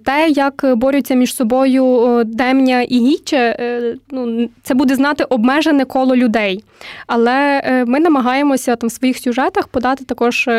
Те, 0.06 0.28
як 0.30 0.66
борються 0.76 1.14
між 1.14 1.36
собою 1.36 2.24
Демня 2.26 2.82
і 2.82 3.00
Гіче, 3.00 3.58
ну 4.12 4.50
це 4.64 4.74
буде 4.74 4.96
знати 4.96 5.24
обмежене 5.24 5.86
коло 5.86 6.16
людей. 6.16 6.64
Але 7.08 7.62
ми 7.88 8.00
намагаємося 8.00 8.76
там 8.76 8.88
в 8.88 8.92
своїх 8.92 9.18
сюжетах 9.18 9.68
подати 9.68 10.06
також. 10.06 10.50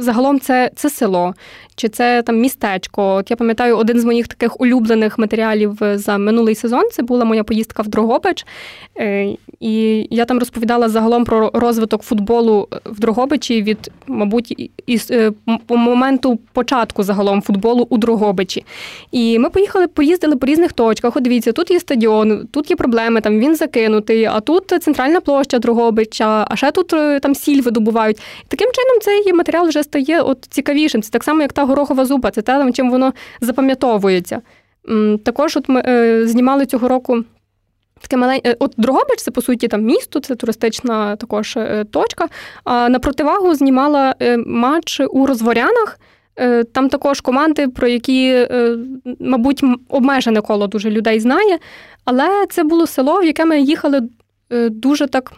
Загалом 0.00 0.40
це 0.40 0.70
це 0.74 0.90
село, 0.90 1.34
чи 1.76 1.88
це 1.88 2.22
там 2.22 2.40
містечко. 2.40 3.14
От 3.14 3.30
я 3.30 3.36
пам'ятаю, 3.36 3.76
один 3.76 4.00
з 4.00 4.04
моїх 4.04 4.28
таких 4.28 4.60
улюблених 4.60 5.18
матеріалів 5.18 5.78
е, 5.82 5.98
за 5.98 6.18
минулий 6.18 6.54
сезон 6.54 6.82
це 6.92 7.02
була 7.02 7.24
моя 7.24 7.44
поїздка 7.44 7.82
в 7.82 7.88
Дрогобич. 7.88 8.46
Е, 8.98 9.28
і 9.60 10.06
я 10.10 10.24
там 10.24 10.38
розповідала 10.38 10.88
загалом 10.88 11.24
про 11.24 11.50
розвиток 11.54 12.02
футболу 12.02 12.68
е, 12.72 12.80
в 12.84 13.00
Дрогобичі 13.00 13.62
від, 13.62 13.90
мабуть, 14.06 14.70
із 14.86 15.12
моменту 15.68 16.38
початку 16.52 17.02
загалом 17.02 17.42
футболу 17.42 17.86
у 17.90 17.98
Дрогобичі. 17.98 18.64
І 19.12 19.38
ми 19.38 19.50
поїхали, 19.50 19.86
поїздили 19.86 20.36
по 20.36 20.46
різних 20.46 20.72
точках. 20.72 21.16
От 21.16 21.22
дивіться, 21.22 21.52
тут 21.52 21.70
є 21.70 21.80
стадіон, 21.80 22.48
тут 22.50 22.70
є 22.70 22.76
проблеми, 22.76 23.20
там 23.20 23.38
він 23.38 23.56
закинутий, 23.56 24.24
а 24.24 24.40
тут 24.40 24.82
центральна 24.82 25.20
площа 25.20 25.58
Дрогобича, 25.58 26.46
а 26.50 26.56
ще 26.56 26.70
тут 26.70 26.88
там 27.22 27.34
сіль 27.34 27.62
видобувають. 27.62 28.18
Таким 28.48 28.68
чином, 28.72 29.00
цей 29.00 29.32
матеріал 29.32 29.68
вже 29.68 29.82
стає 29.88 30.20
от 30.20 30.46
цікавішим. 30.50 31.02
Це 31.02 31.10
так 31.10 31.24
само, 31.24 31.42
як 31.42 31.52
та 31.52 31.64
горохова 31.64 32.04
зуба, 32.04 32.30
це 32.30 32.42
те, 32.42 32.72
чим 32.72 32.90
воно 32.90 33.12
запам'ятовується. 33.40 34.40
Також 35.24 35.56
от 35.56 35.68
ми 35.68 35.82
е, 35.86 36.26
знімали 36.26 36.66
цього 36.66 36.88
року. 36.88 37.24
Таке 38.00 38.16
маленьке, 38.16 38.56
от 38.58 38.74
Дрогобич, 38.76 39.18
це 39.18 39.30
по 39.30 39.42
суті 39.42 39.68
там 39.68 39.82
місто, 39.82 40.20
це 40.20 40.34
туристична 40.34 41.16
також 41.16 41.56
е, 41.56 41.84
точка. 41.84 42.28
А 42.64 42.88
на 42.88 42.98
противагу 42.98 43.54
знімала 43.54 44.14
е, 44.20 44.36
матч 44.36 45.00
у 45.10 45.26
Розворянах. 45.26 46.00
Там 46.72 46.88
також 46.88 47.20
команди, 47.20 47.68
про 47.68 47.88
які, 47.88 48.48
мабуть, 49.20 49.64
обмежене 49.88 50.40
коло 50.40 50.66
дуже 50.66 50.90
людей 50.90 51.20
знає. 51.20 51.58
Але 52.04 52.46
це 52.50 52.64
було 52.64 52.86
село, 52.86 53.20
в 53.20 53.24
яке 53.24 53.44
ми 53.44 53.60
їхали 53.60 54.08
дуже 54.70 55.06
так 55.06 55.32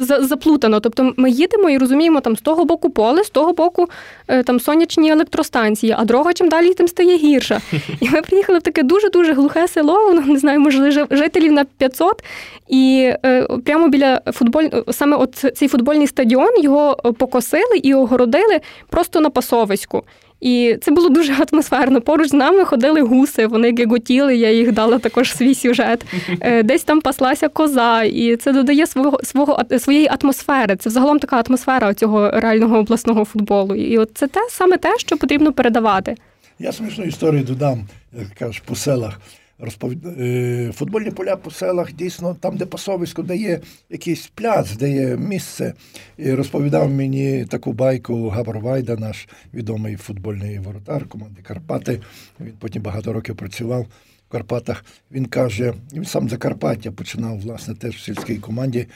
заплутано. 0.00 0.80
Тобто 0.80 1.12
ми 1.16 1.30
їдемо 1.30 1.70
і 1.70 1.78
розуміємо, 1.78 2.20
там 2.20 2.36
з 2.36 2.40
того 2.40 2.64
боку 2.64 2.90
поле, 2.90 3.24
з 3.24 3.30
того 3.30 3.52
боку 3.52 3.86
е, 4.28 4.42
там 4.42 4.60
сонячні 4.60 5.10
електростанції, 5.10 5.94
а 5.98 6.04
дорога 6.04 6.32
чим 6.32 6.48
далі, 6.48 6.74
тим 6.74 6.88
стає 6.88 7.16
гірша. 7.16 7.60
І 8.00 8.10
ми 8.10 8.22
приїхали 8.22 8.58
в 8.58 8.62
таке 8.62 8.82
дуже-дуже 8.82 9.32
глухе 9.32 9.68
село, 9.68 10.06
воно 10.06 10.20
не 10.20 10.38
знаю, 10.38 10.60
може 10.60 11.06
жителів 11.10 11.52
на 11.52 11.64
500. 11.64 12.24
І 12.68 13.12
е, 13.24 13.46
прямо 13.64 13.88
біля 13.88 14.20
футболь, 14.32 14.64
саме 14.90 15.16
от 15.16 15.34
цей 15.54 15.68
футбольний 15.68 16.06
стадіон 16.06 16.62
його 16.62 16.96
покосили 17.18 17.76
і 17.82 17.94
огородили 17.94 18.60
просто 18.90 19.20
на 19.20 19.30
пасовиську. 19.30 20.02
І 20.40 20.76
це 20.80 20.90
було 20.90 21.08
дуже 21.08 21.34
атмосферно. 21.52 22.00
Поруч 22.00 22.28
з 22.28 22.32
нами 22.32 22.64
ходили 22.64 23.00
гуси, 23.00 23.46
вони 23.46 23.74
геготіли, 23.74 24.36
я 24.36 24.50
їх 24.50 24.72
дала 24.72 24.98
також 24.98 25.36
свій 25.36 25.54
сюжет. 25.54 26.04
Е, 26.40 26.62
десь 26.62 26.84
там 26.84 27.00
паслася 27.00 27.48
коза, 27.48 28.02
і 28.02 28.36
це 28.36 28.52
додає 28.52 28.86
свого 28.86 29.20
свого 29.22 29.62
своєї 29.78 30.10
атмосфери. 30.20 30.76
Це 30.76 30.90
взагалом 30.90 31.18
така 31.18 31.42
атмосфера 31.48 31.94
цього 31.94 32.30
реального 32.30 32.78
обласного 32.78 33.24
футболу. 33.24 33.74
І 33.74 33.98
от 33.98 34.10
це 34.14 34.26
те 34.26 34.40
саме 34.50 34.76
те, 34.76 34.98
що 34.98 35.16
потрібно 35.16 35.52
передавати. 35.52 36.16
Я 36.58 36.72
смішну 36.72 37.04
історію 37.04 37.44
додам, 37.44 37.88
як 38.18 38.28
кажеш, 38.38 38.60
по 38.60 38.74
селах. 38.74 39.20
Розповід... 39.60 40.06
Е, 40.06 40.70
футбольні 40.74 41.10
поля 41.10 41.36
по 41.36 41.50
селах 41.50 41.92
дійсно 41.92 42.34
там, 42.40 42.56
де 42.56 42.66
пасовисько, 42.66 43.22
де 43.22 43.36
є 43.36 43.60
якийсь 43.90 44.26
пляц, 44.26 44.76
де 44.76 44.90
є 44.90 45.16
місце. 45.16 45.74
І 46.16 46.32
розповідав 46.32 46.90
мені 46.90 47.44
таку 47.44 47.72
байку 47.72 48.28
Габар 48.28 48.58
Вайда, 48.58 48.96
наш 48.96 49.28
відомий 49.54 49.96
футбольний 49.96 50.58
воротар 50.58 51.08
команди 51.08 51.42
Карпати. 51.42 52.00
Він 52.40 52.52
потім 52.58 52.82
багато 52.82 53.12
років 53.12 53.36
працював 53.36 53.82
в 54.28 54.32
Карпатах. 54.32 54.84
Він 55.10 55.26
каже, 55.26 55.74
він 55.92 56.04
сам 56.04 56.28
Закарпаття 56.28 56.92
починав, 56.92 57.40
власне, 57.40 57.74
теж 57.74 57.96
в 57.96 58.00
сільській 58.00 58.36
команді. 58.36 58.86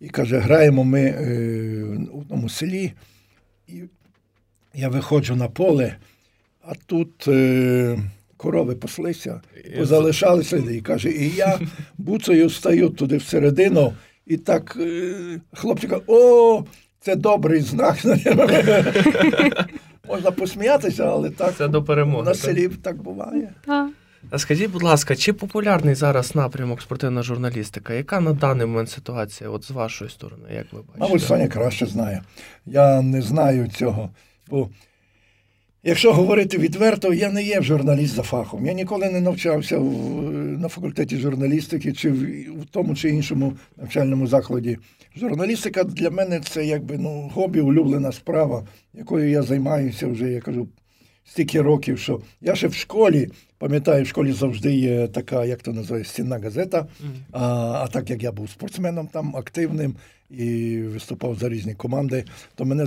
І 0.00 0.08
каже, 0.08 0.38
граємо 0.38 0.84
ми 0.84 1.00
е, 1.00 1.84
в 2.12 2.18
одному 2.18 2.48
селі, 2.48 2.92
і 3.68 3.82
я 4.74 4.88
виходжу 4.88 5.36
на 5.36 5.48
поле, 5.48 5.96
а 6.62 6.72
тут. 6.86 7.28
Е, 7.28 7.98
корови 8.36 8.74
паслися, 8.74 9.40
позалишалися, 9.78 10.56
і 10.56 10.80
каже, 10.80 11.10
і 11.10 11.28
я 11.28 11.60
буцею 11.98 12.50
стаю 12.50 12.88
туди 12.88 13.16
всередину, 13.16 13.92
і 14.26 14.36
так 14.36 14.76
е, 14.80 15.40
хлопці 15.52 15.88
о, 16.06 16.64
це 17.00 17.16
добрий 17.16 17.60
знак. 17.60 17.96
Можна 20.08 20.30
посміятися, 20.30 21.04
але 21.04 21.30
так 21.30 21.54
це 21.56 21.68
до 21.68 21.82
перемоги, 21.82 22.24
на 22.24 22.34
селі 22.34 22.68
так 22.68 23.02
буває. 23.02 23.54
А 24.30 24.38
скажіть, 24.38 24.70
будь 24.70 24.82
ласка, 24.82 25.16
чи 25.16 25.32
популярний 25.32 25.94
зараз 25.94 26.34
напрямок 26.34 26.82
спортивна 26.82 27.22
журналістика? 27.22 27.94
Яка 27.94 28.20
на 28.20 28.32
даний 28.32 28.66
момент 28.66 28.90
ситуація 28.90 29.50
от 29.50 29.64
з 29.64 29.70
вашої 29.70 30.10
сторони? 30.10 30.42
Як 30.54 30.66
ви 30.72 30.78
бачите? 30.78 30.98
Мабуть, 30.98 31.22
Соня 31.22 31.48
краще 31.48 31.86
знає. 31.86 32.22
Я 32.66 33.02
не 33.02 33.22
знаю 33.22 33.68
цього. 33.68 34.10
бо 34.48 34.68
Якщо 35.86 36.12
говорити 36.12 36.58
відверто, 36.58 37.12
я 37.14 37.30
не 37.30 37.42
є 37.42 37.62
журналіст 37.62 38.14
за 38.14 38.22
фахом. 38.22 38.66
Я 38.66 38.72
ніколи 38.72 39.10
не 39.10 39.20
навчався 39.20 39.78
в, 39.78 39.92
на 40.58 40.68
факультеті 40.68 41.16
журналістики 41.16 41.92
чи 41.92 42.10
в, 42.10 42.22
в 42.60 42.64
тому 42.70 42.94
чи 42.94 43.08
іншому 43.08 43.52
навчальному 43.76 44.26
закладі. 44.26 44.78
Журналістика 45.16 45.84
для 45.84 46.10
мене 46.10 46.40
це 46.40 46.66
якби 46.66 46.98
ну, 46.98 47.30
хобі, 47.34 47.60
улюблена 47.60 48.12
справа, 48.12 48.66
якою 48.94 49.30
я 49.30 49.42
займаюся 49.42 50.06
вже, 50.06 50.30
я 50.30 50.40
кажу, 50.40 50.68
стільки 51.24 51.62
років, 51.62 51.98
що 51.98 52.20
я 52.40 52.54
ще 52.54 52.68
в 52.68 52.74
школі, 52.74 53.28
пам'ятаю, 53.64 54.04
в 54.04 54.06
школі 54.06 54.32
завжди 54.32 54.74
є 54.74 55.08
така, 55.08 55.44
як 55.44 55.62
то 55.62 55.72
називає, 55.72 56.04
стінна 56.04 56.38
газета. 56.38 56.86
А, 57.32 57.44
а 57.84 57.86
так 57.86 58.10
як 58.10 58.22
я 58.22 58.32
був 58.32 58.50
спортсменом 58.50 59.06
там 59.06 59.36
активним, 59.36 59.94
і 60.30 60.78
виступав 60.82 61.38
за 61.38 61.48
різні 61.48 61.74
команди, 61.74 62.24
то 62.54 62.64
мене 62.64 62.86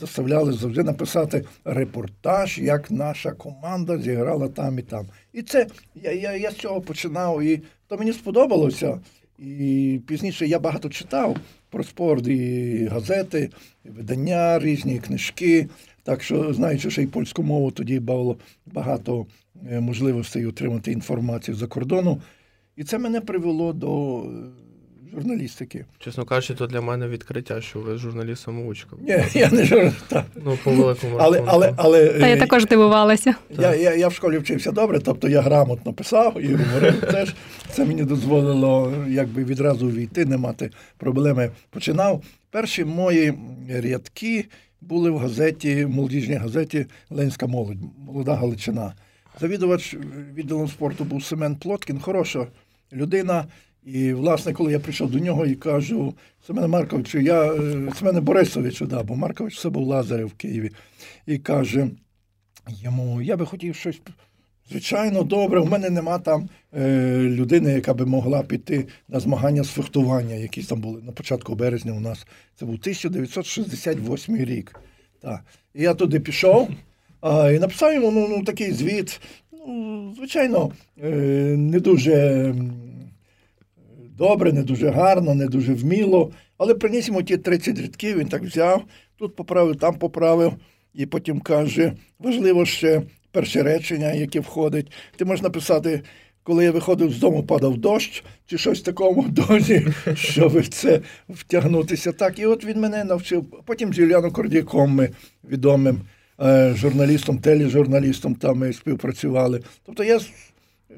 заставляли 0.00 0.52
завжди 0.52 0.82
написати 0.82 1.44
репортаж, 1.64 2.58
як 2.58 2.90
наша 2.90 3.32
команда 3.32 3.98
зіграла 3.98 4.48
там 4.48 4.78
і 4.78 4.82
там. 4.82 5.06
І 5.32 5.42
це 5.42 5.66
я 5.94 6.12
я, 6.12 6.36
я 6.36 6.50
з 6.50 6.56
цього 6.56 6.80
починав, 6.80 7.42
і 7.42 7.62
то 7.86 7.96
мені 7.96 8.12
сподобалося. 8.12 9.00
І 9.38 10.00
пізніше 10.06 10.46
я 10.46 10.58
багато 10.58 10.88
читав 10.88 11.36
про 11.70 11.84
спорт, 11.84 12.26
і 12.26 12.88
газети, 12.92 13.50
і 13.84 13.88
видання, 13.88 14.58
різні 14.58 14.98
книжки. 14.98 15.68
Так 16.02 16.22
що, 16.22 16.54
знаючи, 16.54 16.90
що 16.90 17.02
і 17.02 17.06
польську 17.06 17.42
мову, 17.42 17.70
тоді 17.70 18.00
було 18.00 18.36
багато 18.66 19.26
можливостей 19.62 20.46
отримати 20.46 20.92
інформацію 20.92 21.54
за 21.54 21.66
кордону. 21.66 22.20
І 22.76 22.84
це 22.84 22.98
мене 22.98 23.20
привело 23.20 23.72
до 23.72 24.22
журналістики. 25.14 25.84
Чесно 25.98 26.24
кажучи, 26.24 26.54
то 26.54 26.66
для 26.66 26.80
мене 26.80 27.08
відкриття, 27.08 27.60
що 27.60 27.78
ви 27.78 27.98
журналіст 27.98 28.42
самоучка. 28.42 28.96
Ні, 29.00 29.24
я 29.34 29.50
не 29.50 29.64
журналіст. 29.64 30.12
Ну, 30.44 30.58
по 30.64 30.70
великому 30.70 31.16
але, 31.16 31.42
але, 31.46 31.74
але, 31.76 32.08
Та 32.08 32.26
я 32.28 32.36
е, 32.36 32.38
також 32.38 32.66
дивувалася. 32.66 33.34
Я 33.58 33.74
я, 33.74 33.94
я 33.94 34.08
в 34.08 34.14
школі 34.14 34.38
вчився 34.38 34.72
добре, 34.72 35.00
тобто 35.00 35.28
я 35.28 35.40
грамотно 35.40 35.92
писав 35.92 36.40
і 36.40 36.54
говорив 36.54 37.00
теж. 37.12 37.34
Це 37.70 37.84
мені 37.84 38.04
дозволило 38.04 38.92
якби 39.08 39.44
відразу 39.44 39.90
війти, 39.90 40.24
не 40.24 40.36
мати 40.36 40.70
проблеми. 40.96 41.50
Починав. 41.70 42.22
Перші 42.50 42.84
мої 42.84 43.34
рядки 43.82 44.48
були 44.80 45.10
в 45.10 45.18
газеті, 45.18 45.86
молодіжній 45.86 46.34
газеті 46.34 46.86
Ленська 47.10 47.46
молодь, 47.46 47.76
молода 48.06 48.34
Галичина. 48.34 48.92
Завідувач 49.40 49.96
відділом 50.34 50.68
спорту 50.68 51.04
був 51.04 51.24
Семен 51.24 51.56
Плоткін, 51.56 52.00
хороша 52.00 52.46
людина. 52.92 53.44
І, 53.84 54.12
власне, 54.12 54.52
коли 54.52 54.72
я 54.72 54.80
прийшов 54.80 55.10
до 55.10 55.18
нього 55.18 55.46
і 55.46 55.54
кажу, 55.54 56.14
Семене 56.46 56.66
Марковичу, 56.66 57.18
я 57.18 57.52
е, 57.52 57.92
Семене 57.98 58.20
Борисовичу, 58.20 58.86
да, 58.86 59.02
бо 59.02 59.16
Маркович 59.16 59.60
це 59.60 59.68
був 59.68 59.86
Лазарев 59.86 60.28
в 60.28 60.32
Києві, 60.32 60.70
і 61.26 61.38
каже 61.38 61.88
йому, 62.68 63.22
я 63.22 63.36
би 63.36 63.46
хотів 63.46 63.74
щось. 63.74 64.00
Звичайно, 64.70 65.22
добре, 65.22 65.60
в 65.60 65.70
мене 65.70 65.90
нема 65.90 66.18
там 66.18 66.48
е, 66.76 67.18
людини, 67.18 67.72
яка 67.72 67.94
би 67.94 68.06
могла 68.06 68.42
піти 68.42 68.86
на 69.08 69.20
змагання 69.20 69.64
з 69.64 69.68
фехтування, 69.68 70.34
які 70.34 70.62
там 70.62 70.80
були 70.80 71.02
на 71.02 71.12
початку 71.12 71.54
березня 71.54 71.92
у 71.92 72.00
нас. 72.00 72.26
Це 72.56 72.66
був 72.66 72.74
1968 72.74 74.36
рік. 74.36 74.80
Так. 75.20 75.44
І 75.74 75.82
я 75.82 75.94
туди 75.94 76.20
пішов 76.20 76.68
і 77.24 77.58
написав 77.58 77.94
йому 77.94 78.10
ну, 78.10 78.28
ну, 78.28 78.44
такий 78.44 78.72
звіт. 78.72 79.20
Ну, 79.52 80.14
Звичайно, 80.16 80.72
е, 81.02 81.08
не 81.56 81.80
дуже 81.80 82.54
добре, 84.18 84.52
не 84.52 84.62
дуже 84.62 84.88
гарно, 84.90 85.34
не 85.34 85.46
дуже 85.46 85.74
вміло. 85.74 86.30
Але 86.58 86.74
приніс 86.74 87.08
йому 87.08 87.22
ті 87.22 87.36
30 87.36 87.78
рядків, 87.78 88.18
він 88.18 88.28
так 88.28 88.42
взяв, 88.42 88.84
тут 89.16 89.36
поправив, 89.36 89.76
там 89.76 89.94
поправив, 89.94 90.52
і 90.94 91.06
потім 91.06 91.40
каже: 91.40 91.92
важливо 92.18 92.66
ще 92.66 93.02
перше 93.32 93.62
речення, 93.62 94.12
яке 94.12 94.40
входить. 94.40 94.92
Ти 95.16 95.24
можеш 95.24 95.42
написати. 95.42 96.02
Коли 96.42 96.64
я 96.64 96.70
виходив 96.70 97.12
з 97.12 97.18
дому, 97.18 97.42
падав 97.42 97.76
дощ, 97.78 98.24
чи 98.46 98.58
щось 98.58 98.80
такому 98.80 99.22
дозі, 99.28 99.86
щоб 100.14 100.68
це 100.68 101.00
втягнутися. 101.28 102.12
Так, 102.12 102.38
і 102.38 102.46
от 102.46 102.64
він 102.64 102.80
мене 102.80 103.04
навчив. 103.04 103.44
Потім 103.64 103.94
з 103.94 103.98
Юліаном 103.98 104.30
Кордяком 104.30 104.90
ми 104.90 105.10
відомим 105.50 106.00
журналістом, 106.74 107.38
тележурналістом 107.38 108.34
там 108.34 108.58
ми 108.58 108.72
співпрацювали. 108.72 109.62
Тобто 109.86 110.04
я 110.04 110.20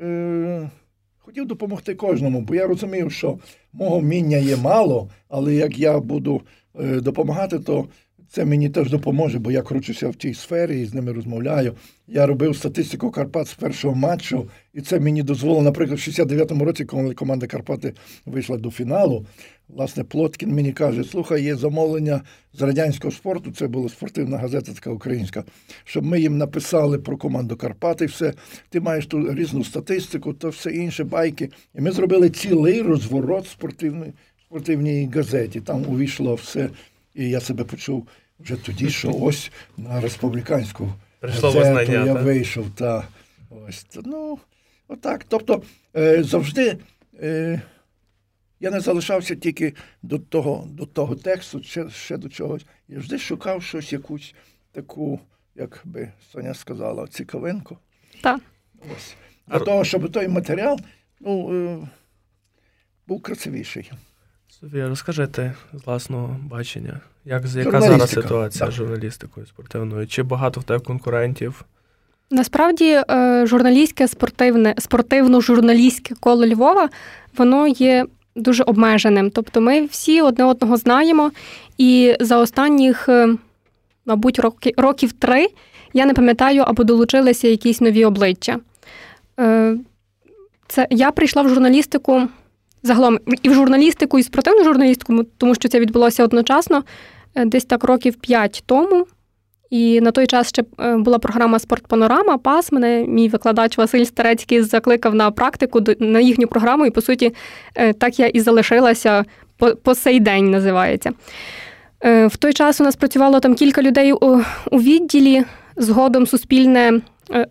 е, 0.02 0.70
хотів 1.18 1.46
допомогти 1.46 1.94
кожному, 1.94 2.40
бо 2.40 2.54
я 2.54 2.66
розумів, 2.66 3.12
що 3.12 3.38
мого 3.72 3.98
вміння 3.98 4.36
є 4.36 4.56
мало, 4.56 5.10
але 5.28 5.54
як 5.54 5.78
я 5.78 6.00
буду 6.00 6.40
е, 6.80 7.00
допомагати, 7.00 7.58
то 7.58 7.88
це 8.32 8.44
мені 8.44 8.68
теж 8.68 8.90
допоможе, 8.90 9.38
бо 9.38 9.50
я 9.50 9.62
кручуся 9.62 10.08
в 10.08 10.14
тій 10.14 10.34
сфері 10.34 10.80
і 10.80 10.86
з 10.86 10.94
ними 10.94 11.12
розмовляю. 11.12 11.74
Я 12.06 12.26
робив 12.26 12.56
статистику 12.56 13.10
Карпат 13.10 13.48
з 13.48 13.54
першого 13.54 13.94
матчу, 13.94 14.48
і 14.74 14.80
це 14.80 15.00
мені 15.00 15.22
дозволило, 15.22 15.62
наприклад, 15.62 15.98
в 15.98 16.02
69-му 16.02 16.64
році, 16.64 16.84
коли 16.84 17.14
команда 17.14 17.46
Карпати 17.46 17.94
вийшла 18.26 18.56
до 18.56 18.70
фіналу. 18.70 19.26
Власне, 19.74 20.04
Плоткін 20.04 20.54
мені 20.54 20.72
каже: 20.72 21.04
слухай, 21.04 21.42
є 21.42 21.56
замовлення 21.56 22.20
з 22.52 22.62
радянського 22.62 23.12
спорту. 23.12 23.52
Це 23.52 23.66
була 23.66 23.88
спортивна 23.88 24.38
газета, 24.38 24.72
така 24.72 24.90
українська, 24.90 25.44
щоб 25.84 26.04
ми 26.04 26.20
їм 26.20 26.38
написали 26.38 26.98
про 26.98 27.16
команду 27.16 27.56
Карпати. 27.56 28.06
Все, 28.06 28.34
ти 28.68 28.80
маєш 28.80 29.06
ту 29.06 29.34
різну 29.34 29.64
статистику, 29.64 30.32
то 30.32 30.48
все 30.48 30.70
інше 30.70 31.04
байки. 31.04 31.50
І 31.74 31.80
ми 31.80 31.90
зробили 31.90 32.30
цілий 32.30 32.82
розворот 32.82 33.46
спортивної 33.46 34.12
спортивній 34.46 35.10
газеті. 35.14 35.60
Там 35.60 35.84
увійшло 35.88 36.34
все. 36.34 36.70
І 37.14 37.28
я 37.28 37.40
себе 37.40 37.64
почув 37.64 38.06
вже 38.40 38.56
тоді, 38.56 38.90
що 38.90 39.12
ось 39.20 39.50
на 39.76 40.00
республіканську 40.00 40.88
Прийшло 41.20 41.50
газету 41.50 41.92
я 41.92 42.14
так? 42.14 42.22
вийшов. 42.22 42.66
Та, 42.74 43.08
ось, 43.68 43.86
Ну, 44.04 44.38
отак. 44.88 45.24
Тобто 45.28 45.62
е, 45.96 46.22
завжди 46.22 46.76
е, 47.22 47.60
я 48.60 48.70
не 48.70 48.80
залишався 48.80 49.34
тільки 49.34 49.74
до 50.02 50.18
того 50.18 50.68
до 50.70 50.86
того 50.86 51.16
тексту, 51.16 51.62
ще, 51.62 51.90
ще 51.90 52.16
до 52.16 52.28
чогось. 52.28 52.66
Я 52.88 52.96
завжди 52.96 53.18
шукав 53.18 53.62
щось, 53.62 53.92
якусь 53.92 54.34
таку, 54.72 55.20
як 55.54 55.80
би 55.84 56.12
Соня 56.32 56.54
сказала, 56.54 57.06
цікавинку. 57.06 57.78
Так. 58.20 58.40
Ось. 58.96 59.16
Для 59.46 59.58
того, 59.58 59.84
щоб 59.84 60.12
той 60.12 60.28
матеріал 60.28 60.80
ну, 61.20 61.54
е, 61.54 61.88
був 63.06 63.22
красивіший. 63.22 63.92
Софія, 64.48 64.88
розкажете 64.88 65.54
з 65.72 65.86
власного 65.86 66.36
бачення, 66.42 67.00
як 67.24 67.44
яка 67.46 67.80
зараз 67.80 68.10
ситуація 68.10 68.66
так. 68.66 68.72
з 68.72 68.76
журналістикою 68.76 69.46
спортивною? 69.46 70.06
Чи 70.06 70.22
багато 70.22 70.60
в 70.60 70.64
тебе 70.64 70.84
конкурентів? 70.84 71.64
Насправді, 72.30 73.02
е, 73.10 73.46
журналістське 73.46 74.08
спортивне, 74.08 74.74
спортивно-журналістське 74.78 76.14
коло 76.20 76.46
Львова, 76.46 76.88
воно 77.36 77.66
є 77.66 78.06
дуже 78.36 78.62
обмеженим. 78.62 79.30
Тобто 79.30 79.60
ми 79.60 79.84
всі 79.84 80.22
одне 80.22 80.44
одного 80.44 80.76
знаємо, 80.76 81.30
і 81.78 82.16
за 82.20 82.38
останніх, 82.38 83.08
е, 83.08 83.28
мабуть, 84.06 84.38
роки, 84.38 84.72
років 84.76 85.12
три 85.12 85.48
я 85.92 86.06
не 86.06 86.14
пам'ятаю, 86.14 86.62
або 86.66 86.84
долучилися 86.84 87.48
якісь 87.48 87.80
нові 87.80 88.04
обличчя. 88.04 88.58
Е, 89.40 89.76
це 90.68 90.86
я 90.90 91.10
прийшла 91.10 91.42
в 91.42 91.48
журналістику 91.48 92.28
загалом 92.82 93.18
і 93.42 93.48
в 93.48 93.54
журналістику, 93.54 94.18
і 94.18 94.22
в 94.22 94.24
спортивну 94.24 94.64
журналістику, 94.64 95.24
тому 95.38 95.54
що 95.54 95.68
це 95.68 95.80
відбулося 95.80 96.24
одночасно, 96.24 96.84
е, 97.34 97.44
десь 97.44 97.64
так 97.64 97.84
років 97.84 98.14
п'ять 98.14 98.62
тому. 98.66 99.06
І 99.70 100.00
на 100.00 100.10
той 100.10 100.26
час 100.26 100.48
ще 100.48 100.64
е, 100.80 100.96
була 100.96 101.18
програма 101.18 101.58
Спортпанорама. 101.58 102.38
Пас 102.38 102.72
мене 102.72 103.04
мій 103.08 103.28
викладач 103.28 103.78
Василь 103.78 104.04
Старецький 104.04 104.62
закликав 104.62 105.14
на 105.14 105.30
практику 105.30 105.80
на 105.98 106.20
їхню 106.20 106.46
програму, 106.46 106.86
і 106.86 106.90
по 106.90 107.00
суті, 107.00 107.34
е, 107.74 107.92
так 107.92 108.18
я 108.18 108.26
і 108.26 108.40
залишилася 108.40 109.24
по, 109.58 109.70
по 109.70 109.94
сей 109.94 110.20
день, 110.20 110.50
називається. 110.50 111.10
Е, 112.04 112.26
в 112.26 112.36
той 112.36 112.52
час 112.52 112.80
у 112.80 112.84
нас 112.84 112.96
працювало 112.96 113.40
там 113.40 113.54
кілька 113.54 113.82
людей 113.82 114.12
у, 114.12 114.40
у 114.70 114.80
відділі. 114.80 115.44
Згодом 115.76 116.26
Суспільне 116.26 117.00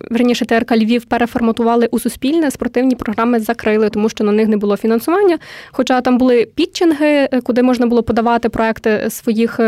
верніше 0.10 0.46
ТРК 0.46 0.72
Львів 0.72 1.06
переформатували 1.06 1.88
у 1.92 2.00
суспільне, 2.00 2.52
спортивні 2.52 2.96
програми 2.96 3.40
закрили, 3.40 3.90
тому 3.90 4.10
що 4.10 4.24
на 4.24 4.32
них 4.32 4.48
не 4.48 4.58
було 4.58 4.78
фінансування. 4.78 5.38
Хоча 5.72 6.02
там 6.02 6.18
були 6.18 6.46
підчинги, 6.56 7.08
е, 7.08 7.42
куди 7.44 7.64
можна 7.64 7.86
було 7.86 8.04
подавати 8.04 8.50
проекти 8.50 9.10
своїх 9.10 9.60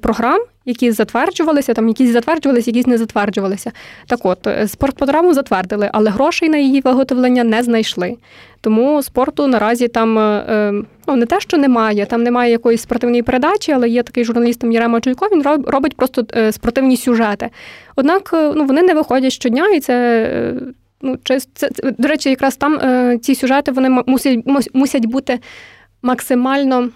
програм, 0.00 0.40
які 0.64 0.92
затверджувалися, 0.92 1.74
там 1.74 1.88
якісь 1.88 2.10
затверджувалися, 2.10 2.70
якісь 2.70 2.86
не 2.86 2.98
затверджувалися. 2.98 3.72
Так 4.06 4.20
от, 4.22 4.48
спортпрограму 4.66 5.34
затвердили, 5.34 5.90
але 5.92 6.10
грошей 6.10 6.48
на 6.48 6.56
її 6.56 6.80
виготовлення 6.80 7.44
не 7.44 7.62
знайшли. 7.62 8.16
Тому 8.60 9.02
спорту 9.02 9.46
наразі 9.46 9.88
там 9.88 10.14
ну 11.06 11.16
не 11.16 11.26
те, 11.26 11.40
що 11.40 11.56
немає, 11.56 12.06
там 12.06 12.22
немає 12.22 12.52
якоїсь 12.52 12.82
спортивної 12.82 13.22
передачі, 13.22 13.72
але 13.72 13.88
є 13.88 14.02
такий 14.02 14.24
журналіст 14.24 14.60
там 14.60 14.72
Єрема 14.72 15.00
Чуйко, 15.00 15.28
він 15.32 15.42
робить 15.66 15.96
просто 15.96 16.26
спортивні 16.52 16.96
сюжети. 16.96 17.50
Однак 17.96 18.30
ну, 18.32 18.64
вони 18.64 18.82
не 18.82 18.94
виходять 18.94 19.32
щодня, 19.32 19.68
і 19.68 19.80
це. 19.80 20.54
Ну, 21.02 21.18
це, 21.24 21.40
це, 21.54 21.68
До 21.98 22.08
речі, 22.08 22.30
якраз 22.30 22.56
там 22.56 22.74
е, 22.74 23.18
ці 23.22 23.34
сюжети 23.34 23.72
вони 23.72 24.02
мусять 24.06 24.38
мусять 24.74 25.06
бути 25.06 25.38
максимально, 26.02 26.88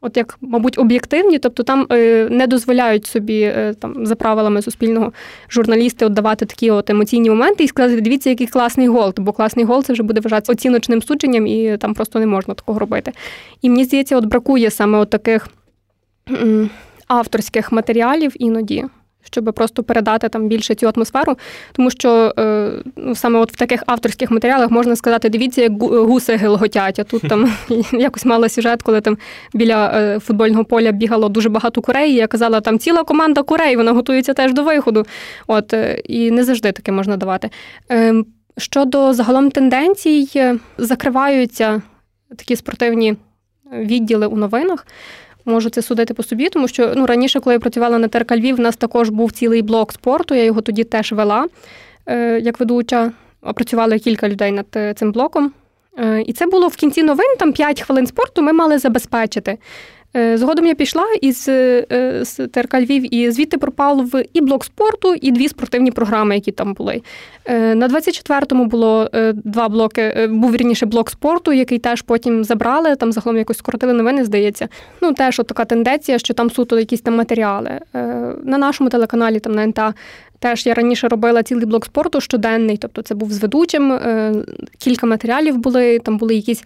от 0.00 0.16
як, 0.16 0.38
мабуть, 0.40 0.78
об'єктивні, 0.78 1.38
тобто 1.38 1.62
там 1.62 1.86
е, 1.92 2.28
не 2.30 2.46
дозволяють 2.46 3.06
собі 3.06 3.40
е, 3.40 3.74
там 3.78 4.06
за 4.06 4.14
правилами 4.14 4.62
суспільного 4.62 5.12
журналісти 5.50 6.06
отдавати 6.06 6.46
такі 6.46 6.70
от 6.70 6.90
емоційні 6.90 7.30
моменти 7.30 7.64
і 7.64 7.68
сказати, 7.68 8.00
дивіться, 8.00 8.30
який 8.30 8.46
класний 8.46 8.88
гол, 8.88 9.12
бо 9.16 9.32
класний 9.32 9.64
гол 9.64 9.82
це 9.82 9.92
вже 9.92 10.02
буде 10.02 10.20
вважатися 10.20 10.52
оціночним 10.52 11.02
судженням, 11.02 11.46
і 11.46 11.76
там 11.76 11.94
просто 11.94 12.18
не 12.18 12.26
можна 12.26 12.54
такого 12.54 12.78
робити. 12.78 13.12
І 13.62 13.70
мені 13.70 13.84
здається, 13.84 14.16
от 14.16 14.24
бракує 14.24 14.70
саме 14.70 14.98
от 14.98 15.10
таких 15.10 15.48
авторських 17.08 17.72
матеріалів 17.72 18.32
іноді 18.38 18.84
щоб 19.22 19.52
просто 19.54 19.82
передати 19.82 20.28
там 20.28 20.48
більше 20.48 20.74
цю 20.74 20.90
атмосферу, 20.96 21.36
тому 21.72 21.90
що 21.90 22.34
е, 22.38 22.70
ну, 22.96 23.14
саме 23.14 23.38
от 23.38 23.52
в 23.52 23.56
таких 23.56 23.82
авторських 23.86 24.30
матеріалах 24.30 24.70
можна 24.70 24.96
сказати, 24.96 25.28
дивіться, 25.28 25.62
як 25.62 25.82
гуси 25.82 26.36
гелготять, 26.36 26.98
а 26.98 27.04
тут 27.04 27.22
там 27.28 27.52
якось 27.92 28.24
мала 28.24 28.48
сюжет, 28.48 28.82
коли 28.82 29.00
там 29.00 29.18
біля 29.54 29.92
е, 29.94 30.18
футбольного 30.18 30.64
поля 30.64 30.92
бігало 30.92 31.28
дуже 31.28 31.48
багато 31.48 31.82
курей. 31.82 32.14
Я 32.14 32.26
казала, 32.26 32.60
там 32.60 32.78
ціла 32.78 33.04
команда 33.04 33.42
курей, 33.42 33.76
вона 33.76 33.92
готується 33.92 34.34
теж 34.34 34.52
до 34.52 34.64
виходу. 34.64 35.06
От 35.46 35.74
е, 35.74 36.02
і 36.04 36.30
не 36.30 36.44
завжди 36.44 36.72
таке 36.72 36.92
можна 36.92 37.16
давати. 37.16 37.50
Ем, 37.88 38.26
щодо 38.58 39.12
загалом 39.12 39.50
тенденцій, 39.50 40.58
закриваються 40.78 41.82
такі 42.36 42.56
спортивні 42.56 43.16
відділи 43.72 44.26
у 44.26 44.36
новинах 44.36 44.86
можу 45.44 45.70
це 45.70 45.82
судити 45.82 46.14
по 46.14 46.22
собі, 46.22 46.48
тому 46.48 46.68
що 46.68 46.92
ну 46.96 47.06
раніше, 47.06 47.40
коли 47.40 47.54
я 47.54 47.60
працювала 47.60 47.98
на 47.98 48.08
ТРК 48.08 48.32
Львів, 48.32 48.58
у 48.58 48.62
нас 48.62 48.76
також 48.76 49.08
був 49.08 49.32
цілий 49.32 49.62
блок 49.62 49.92
спорту. 49.92 50.34
Я 50.34 50.44
його 50.44 50.60
тоді 50.60 50.84
теж 50.84 51.12
вела 51.12 51.46
е, 52.06 52.40
як 52.40 52.60
ведуча. 52.60 53.12
Опрацювали 53.42 53.98
кілька 53.98 54.28
людей 54.28 54.52
над 54.52 54.66
е, 54.76 54.94
цим 54.94 55.12
блоком. 55.12 55.52
Е, 55.98 56.22
і 56.26 56.32
це 56.32 56.46
було 56.46 56.68
в 56.68 56.76
кінці 56.76 57.02
новин, 57.02 57.36
там 57.38 57.52
5 57.52 57.82
хвилин 57.82 58.06
спорту 58.06 58.42
ми 58.42 58.52
мали 58.52 58.78
забезпечити. 58.78 59.58
Е, 60.16 60.38
згодом 60.38 60.66
я 60.66 60.74
пішла 60.74 61.04
із 61.20 61.48
е, 61.48 61.84
з 62.24 62.48
ТРК 62.48 62.74
Львів, 62.74 63.14
і 63.14 63.30
звідти 63.30 63.58
пропав 63.58 64.10
і 64.32 64.40
блок 64.40 64.64
спорту, 64.64 65.14
і 65.14 65.30
дві 65.30 65.48
спортивні 65.48 65.90
програми, 65.90 66.34
які 66.34 66.52
там 66.52 66.74
були. 66.74 67.02
Е, 67.44 67.74
на 67.74 67.88
24-му 67.88 68.64
було 68.64 69.10
два 69.34 69.68
блоки. 69.68 70.28
Був 70.30 70.52
вірніше 70.52 70.86
блок 70.86 71.10
спорту, 71.10 71.52
який 71.52 71.78
теж 71.78 72.02
потім 72.02 72.44
забрали. 72.44 72.96
Там 72.96 73.12
загалом 73.12 73.36
якось 73.36 73.58
скоротили 73.58 73.92
новини, 73.92 74.24
здається. 74.24 74.68
Ну 75.00 75.12
теж 75.12 75.40
от 75.40 75.46
така 75.46 75.64
тенденція, 75.64 76.18
що 76.18 76.34
там 76.34 76.50
суто 76.50 76.78
якісь 76.78 77.00
там 77.00 77.16
матеріали. 77.16 77.80
На 78.44 78.58
нашому 78.58 78.90
телеканалі, 78.90 79.40
там 79.40 79.52
на 79.52 79.66
НТА, 79.66 79.94
Теж 80.38 80.66
я 80.66 80.74
раніше 80.74 81.08
робила 81.08 81.42
цілий 81.42 81.66
блок 81.66 81.84
спорту 81.84 82.20
щоденний, 82.20 82.76
тобто 82.76 83.02
це 83.02 83.14
був 83.14 83.32
з 83.32 83.38
ведучим. 83.38 83.98
Кілька 84.78 85.06
матеріалів 85.06 85.58
були. 85.58 85.98
Там 85.98 86.18
були 86.18 86.34
якісь 86.34 86.64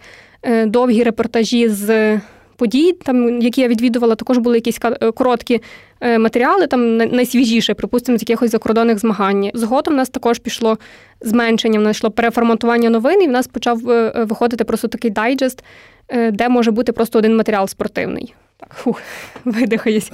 довгі 0.65 1.03
репортажі 1.03 1.69
з 1.69 2.19
подій, 2.55 2.93
там 2.93 3.41
які 3.41 3.61
я 3.61 3.67
відвідувала, 3.67 4.15
також 4.15 4.37
були 4.37 4.57
якісь 4.57 4.79
е, 4.83 5.11
короткі 5.11 5.61
е, 6.01 6.19
матеріали, 6.19 6.67
там 6.67 6.97
найсвіжіше, 6.97 7.73
припустимо, 7.73 8.17
з 8.17 8.21
якихось 8.21 8.51
закордонних 8.51 8.99
змагань. 8.99 9.49
Згодом 9.53 9.93
в 9.93 9.97
нас 9.97 10.09
також 10.09 10.39
пішло 10.39 10.77
зменшення, 11.21 11.79
в 11.79 11.81
нас 11.81 11.97
йшло 11.97 12.11
переформатування 12.11 12.89
новин, 12.89 13.21
і 13.21 13.27
в 13.27 13.31
нас 13.31 13.47
почав 13.47 13.89
е, 13.89 14.25
виходити 14.29 14.63
просто 14.63 14.87
такий 14.87 15.11
дайджест, 15.11 15.63
де 16.31 16.49
може 16.49 16.71
бути 16.71 16.91
просто 16.91 17.19
один 17.19 17.37
матеріал 17.37 17.67
спортивний. 17.67 18.33
Так, 18.57 18.73
фух, 18.73 19.01
видихаюсь. 19.45 20.11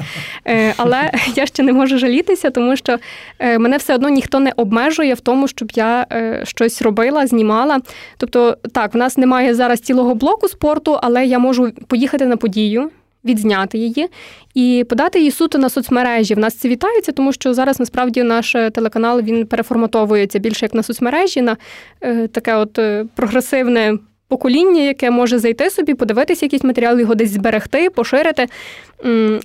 Е, 0.47 0.73
Але 0.77 1.11
я 1.35 1.45
ще 1.45 1.63
не 1.63 1.73
можу 1.73 1.97
жалітися, 1.97 2.49
тому 2.49 2.75
що 2.75 2.97
е, 3.39 3.59
мене 3.59 3.77
все 3.77 3.95
одно 3.95 4.09
ніхто 4.09 4.39
не 4.39 4.51
обмежує 4.55 5.13
в 5.13 5.19
тому, 5.19 5.47
щоб 5.47 5.71
я 5.71 6.07
е, 6.11 6.41
щось 6.45 6.81
робила, 6.81 7.27
знімала. 7.27 7.79
Тобто, 8.17 8.57
так, 8.73 8.93
в 8.93 8.97
нас 8.97 9.17
немає 9.17 9.55
зараз 9.55 9.79
цілого 9.79 10.15
блоку 10.15 10.47
спорту, 10.47 10.99
але 11.01 11.25
я 11.25 11.39
можу 11.39 11.71
поїхати 11.87 12.25
на 12.25 12.37
подію. 12.37 12.91
Відзняти 13.25 13.77
її 13.77 14.07
і 14.53 14.85
подати 14.89 15.19
її 15.19 15.31
суто 15.31 15.57
на 15.57 15.69
соцмережі. 15.69 16.33
В 16.33 16.39
нас 16.39 16.55
це 16.55 16.69
вітається, 16.69 17.11
тому 17.11 17.33
що 17.33 17.53
зараз 17.53 17.79
насправді 17.79 18.23
наш 18.23 18.51
телеканал 18.51 19.21
він 19.21 19.45
переформатовується 19.45 20.39
більше 20.39 20.65
як 20.65 20.73
на 20.73 20.83
соцмережі, 20.83 21.41
на 21.41 21.57
е, 22.01 22.27
таке 22.27 22.55
от 22.55 22.79
е, 22.79 23.05
прогресивне 23.15 23.97
покоління, 24.31 24.81
яке 24.81 25.11
може 25.11 25.39
зайти 25.39 25.69
собі, 25.69 25.93
подивитися 25.93 26.45
якісь 26.45 26.63
матеріал, 26.63 26.99
його 26.99 27.15
десь 27.15 27.31
зберегти, 27.31 27.89
поширити. 27.89 28.47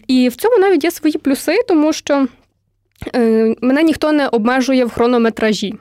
І 0.06 0.28
в 0.28 0.36
цьому 0.36 0.58
навіть 0.58 0.84
є 0.84 0.90
свої 0.90 1.18
плюси, 1.18 1.58
тому 1.68 1.92
що 1.92 2.26
е, 3.14 3.54
мене 3.60 3.82
ніхто 3.82 4.12
не 4.12 4.28
обмежує 4.28 4.84
в 4.84 4.90
хронометражі. 4.90 5.74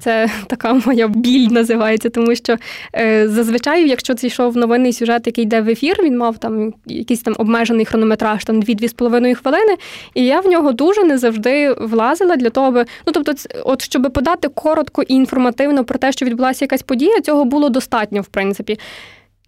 Це 0.00 0.30
така 0.46 0.72
моя 0.72 1.08
біль 1.08 1.48
називається, 1.48 2.10
тому 2.10 2.34
що 2.34 2.56
е, 2.96 3.28
зазвичай, 3.28 3.88
якщо 3.88 4.14
це 4.14 4.26
йшов 4.26 4.56
новинний 4.56 4.92
сюжет, 4.92 5.26
який 5.26 5.44
йде 5.44 5.60
в 5.60 5.68
ефір, 5.68 5.96
він 6.02 6.18
мав 6.18 6.38
там 6.38 6.74
якийсь 6.86 7.20
там 7.20 7.34
обмежений 7.38 7.84
хронометраж, 7.84 8.44
там 8.44 8.60
2-2,5 8.60 9.34
хвилини, 9.34 9.76
і 10.14 10.26
я 10.26 10.40
в 10.40 10.46
нього 10.46 10.72
дуже 10.72 11.04
не 11.04 11.18
завжди 11.18 11.72
влазила 11.72 12.36
для 12.36 12.50
того, 12.50 12.66
аби, 12.66 12.84
ну 13.06 13.12
тобто, 13.12 13.32
от 13.64 13.82
щоб 13.82 14.12
подати 14.12 14.48
коротко 14.48 15.02
і 15.02 15.14
інформативно 15.14 15.84
про 15.84 15.98
те, 15.98 16.12
що 16.12 16.26
відбулася 16.26 16.64
якась 16.64 16.82
подія, 16.82 17.20
цього 17.20 17.44
було 17.44 17.68
достатньо, 17.68 18.22
в 18.22 18.26
принципі. 18.26 18.78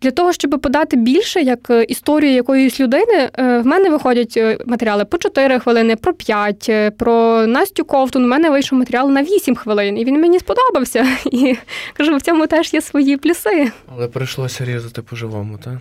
Для 0.02 0.10
того, 0.10 0.32
щоб 0.32 0.50
подати 0.50 0.96
більше 0.96 1.40
як 1.42 1.70
е, 1.70 1.82
історію 1.82 2.32
якоїсь 2.32 2.80
людини, 2.80 3.30
е, 3.38 3.58
в 3.58 3.66
мене 3.66 3.90
виходять 3.90 4.34
е, 4.36 4.58
матеріали 4.66 5.04
по 5.04 5.18
4 5.18 5.58
хвилини, 5.58 5.96
про 5.96 6.14
5, 6.14 6.70
про 6.98 7.46
Настю 7.46 7.84
Ковтун. 7.84 8.24
У 8.24 8.28
мене 8.28 8.50
вийшов 8.50 8.78
матеріал 8.78 9.10
на 9.10 9.22
8 9.22 9.54
хвилин, 9.56 9.98
і 9.98 10.04
він 10.04 10.20
мені 10.20 10.38
сподобався. 10.38 11.06
І 11.32 11.56
кажу, 11.92 12.16
в 12.16 12.22
цьому 12.22 12.46
теж 12.46 12.74
є 12.74 12.80
свої 12.80 13.16
плюси. 13.16 13.72
Але 13.94 14.08
прийшлося 14.08 14.64
різати 14.64 15.02
по-живому, 15.02 15.58
так? 15.64 15.74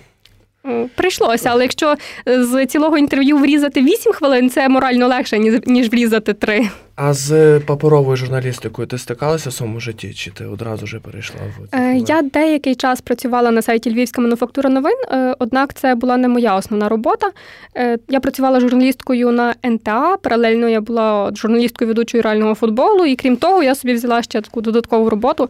Прийшлося, 0.95 1.49
але 1.51 1.63
якщо 1.63 1.95
з 2.25 2.65
цілого 2.65 2.97
інтерв'ю 2.97 3.37
врізати 3.37 3.81
8 3.81 4.13
хвилин, 4.13 4.49
це 4.49 4.69
морально 4.69 5.07
легше, 5.07 5.39
ніж 5.65 5.89
врізати 5.89 6.33
3. 6.33 6.69
А 7.01 7.13
з 7.13 7.59
паперовою 7.59 8.15
журналістикою 8.15 8.87
ти 8.87 8.97
стикалася 8.97 9.49
в 9.49 9.53
своєму 9.53 9.79
житті? 9.79 10.13
Чи 10.13 10.31
ти 10.31 10.45
одразу 10.45 10.85
вже 10.85 10.99
перейшла 10.99 11.39
в 11.41 11.75
е, 11.75 11.97
я 11.97 12.21
деякий 12.21 12.75
час 12.75 13.01
працювала 13.01 13.51
на 13.51 13.61
сайті 13.61 13.93
Львівська 13.93 14.21
мануфактура 14.21 14.69
новин, 14.69 14.95
е, 15.11 15.35
однак 15.39 15.73
це 15.73 15.95
була 15.95 16.17
не 16.17 16.27
моя 16.27 16.55
основна 16.55 16.89
робота. 16.89 17.31
Е, 17.77 17.97
я 18.09 18.19
працювала 18.19 18.59
журналісткою 18.59 19.31
на 19.31 19.55
НТА. 19.65 20.17
Паралельно 20.17 20.69
я 20.69 20.81
була 20.81 21.31
журналісткою 21.35 21.87
ведучою 21.87 22.23
реального 22.23 22.55
футболу, 22.55 23.05
і 23.05 23.15
крім 23.15 23.37
того, 23.37 23.63
я 23.63 23.75
собі 23.75 23.93
взяла 23.93 24.23
ще 24.23 24.41
таку 24.41 24.61
додаткову 24.61 25.09
роботу. 25.09 25.49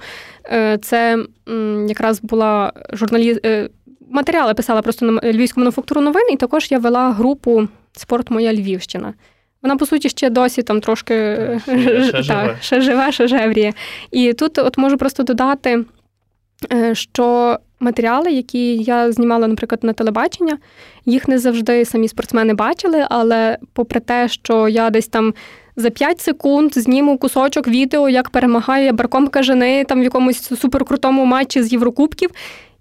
Це 0.82 1.18
якраз 1.88 2.22
була 2.22 2.74
журналіст. 2.93 3.39
Матеріали 4.10 4.53
писала 4.53 4.82
просто 4.82 5.05
на 5.05 5.32
Львівську 5.32 5.60
мануфактуру 5.60 6.01
новин, 6.01 6.24
і 6.32 6.36
також 6.36 6.72
я 6.72 6.80
вела 6.80 7.12
групу 7.12 7.68
Спорт 7.91 8.32
Моя 8.32 8.53
Львівщина. 8.53 9.14
Вона, 9.62 9.78
по 9.78 9.86
суті, 9.86 10.10
ще 10.10 10.30
досі 10.30 10.64
там 10.64 10.82
трошки 10.82 11.16
ще, 11.64 12.24
та, 12.28 12.57
ще 12.62 12.82
живе, 12.82 13.12
ще 13.12 13.28
жевріє. 13.28 13.74
І 14.12 14.34
тут 14.34 14.57
от 14.57 14.78
можу 14.78 14.97
просто 14.97 15.24
додати, 15.24 15.86
е, 16.74 16.95
що 16.95 17.57
матеріали, 17.80 18.32
які 18.32 18.78
я 18.78 19.12
знімала, 19.12 19.47
наприклад, 19.47 19.84
на 19.84 19.93
телебачення, 19.93 20.57
їх 21.05 21.28
не 21.28 21.39
завжди 21.39 21.86
самі 21.86 22.07
спортсмени 22.07 22.53
бачили, 22.53 23.05
але 23.10 23.57
попри 23.74 23.99
те, 23.99 24.28
що 24.28 24.68
я 24.68 24.89
десь 24.89 25.07
там. 25.07 25.34
За 25.76 25.89
5 25.89 26.22
секунд 26.22 26.78
зніму 26.78 27.18
кусочок 27.18 27.68
відео, 27.68 28.10
як 28.10 28.30
перемагає 28.30 28.91
Барком 28.91 29.28
Кажани 29.28 29.84
там 29.84 30.01
в 30.01 30.03
якомусь 30.03 30.60
суперкрутому 30.60 31.26
матчі 31.26 31.64
з 31.64 31.72
Єврокубків. 31.72 32.30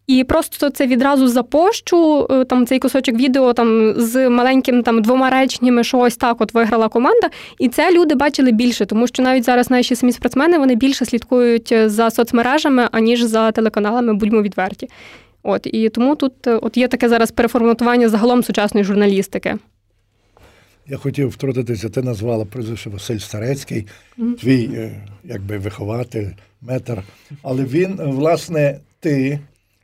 І 0.09 0.25
просто 0.25 0.71
це 0.71 0.87
відразу 0.87 1.29
запощу, 1.29 2.27
е, 2.31 2.45
там 2.45 2.67
цей 2.67 2.79
кусочок 2.79 3.15
відео 3.15 3.53
там 3.53 3.95
з 3.97 4.29
маленьким 4.29 4.83
там 4.83 5.03
двома 5.03 5.31
реченнями, 5.31 5.85
що 5.85 5.99
ось 5.99 6.17
так 6.17 6.41
от 6.41 6.55
виграла 6.55 6.89
команда. 6.89 7.29
І 7.59 7.69
це 7.69 7.93
люди 7.93 8.15
бачили 8.15 8.53
більше, 8.53 8.87
тому 8.87 9.07
що 9.07 9.23
навіть 9.23 9.45
зараз 9.45 9.71
наші 9.71 9.95
самі 9.95 10.13
спортсмени 10.13 10.59
вони 10.59 10.75
більше 10.75 11.05
слідкують 11.05 11.75
за 11.87 12.11
соцмережами, 12.11 12.89
аніж 12.93 13.23
за 13.23 13.53
телеканалами, 13.53 14.15
будьмо 14.15 14.43
відверті. 14.43 14.89
От 15.43 15.67
і 15.67 15.89
тому 15.89 16.17
тут 16.17 16.47
е, 16.47 16.55
от 16.55 16.77
є 16.77 16.89
таке 16.89 17.09
зараз 17.09 17.31
переформатування 17.31 18.09
загалом 18.09 18.43
сучасної 18.43 18.85
журналістики. 18.85 19.57
Я 20.89 20.97
хотів 20.97 21.29
втрутитися, 21.29 21.89
ти 21.89 22.03
назвала 22.03 22.45
прізвище 22.45 22.91
Василь 22.91 23.19
Старецький, 23.19 23.87
твій 24.41 24.71
е, 24.75 25.03
якби 25.25 25.59
вихователь, 25.59 26.27
метр. 26.61 27.03
Але 27.43 27.65
він, 27.65 27.97
власне, 28.03 28.81
ти, 29.01 29.41
е, 29.41 29.41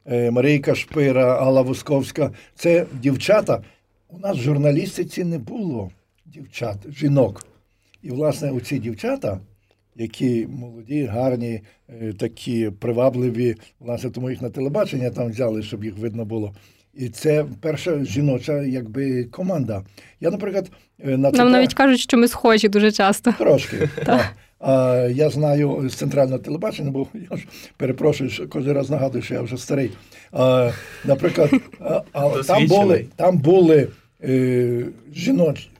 Марійка 0.06 0.74
Шпира, 0.74 1.38
Алла 1.40 1.62
Вусковська, 1.62 2.30
це 2.54 2.86
дівчата. 2.92 3.62
У 4.08 4.18
нас 4.18 4.36
в 4.36 4.40
журналістиці 4.40 5.24
не 5.24 5.38
було 5.38 5.90
дівчат, 6.26 6.76
жінок. 6.98 7.46
І, 8.02 8.10
власне, 8.10 8.50
оці 8.50 8.78
дівчата, 8.78 9.40
які 9.96 10.46
молоді, 10.46 11.04
гарні, 11.04 11.60
е, 11.88 12.12
такі 12.12 12.70
привабливі, 12.70 13.54
власне, 13.80 14.10
тому 14.10 14.30
їх 14.30 14.42
на 14.42 14.50
телебачення 14.50 15.10
там 15.10 15.30
взяли, 15.30 15.62
щоб 15.62 15.84
їх 15.84 15.98
видно 15.98 16.24
було. 16.24 16.54
І 16.94 17.08
це 17.08 17.44
перша 17.60 18.04
жіноча 18.04 18.62
якби 18.62 19.24
команда. 19.24 19.82
Я, 20.20 20.30
наприклад, 20.30 20.70
е, 21.04 21.16
на 21.16 21.30
Нам 21.30 21.50
навіть 21.50 21.74
кажуть, 21.74 22.00
що 22.00 22.16
ми 22.16 22.28
схожі 22.28 22.68
дуже 22.68 22.92
часто. 22.92 23.32
Трошки. 23.38 23.88
так. 24.04 24.36
А, 24.66 25.08
Я 25.14 25.30
знаю 25.30 25.88
з 25.88 25.94
центрального 25.94 26.38
телебачення, 26.38 26.90
бо 26.90 27.06
я 27.30 27.36
ж 27.36 27.46
перепрошую, 27.76 28.30
що 28.30 28.48
кожен 28.48 28.72
раз 28.72 28.90
нагадую, 28.90 29.22
що 29.22 29.34
я 29.34 29.42
вже 29.42 29.56
старий. 29.56 29.90
А, 30.32 30.70
Наприклад, 31.04 31.50
а, 32.12 32.30
там 32.46 32.66
були 32.66 33.06
там 33.16 33.38
були 33.38 33.88
е, 34.24 34.86
жіночі 35.14 35.70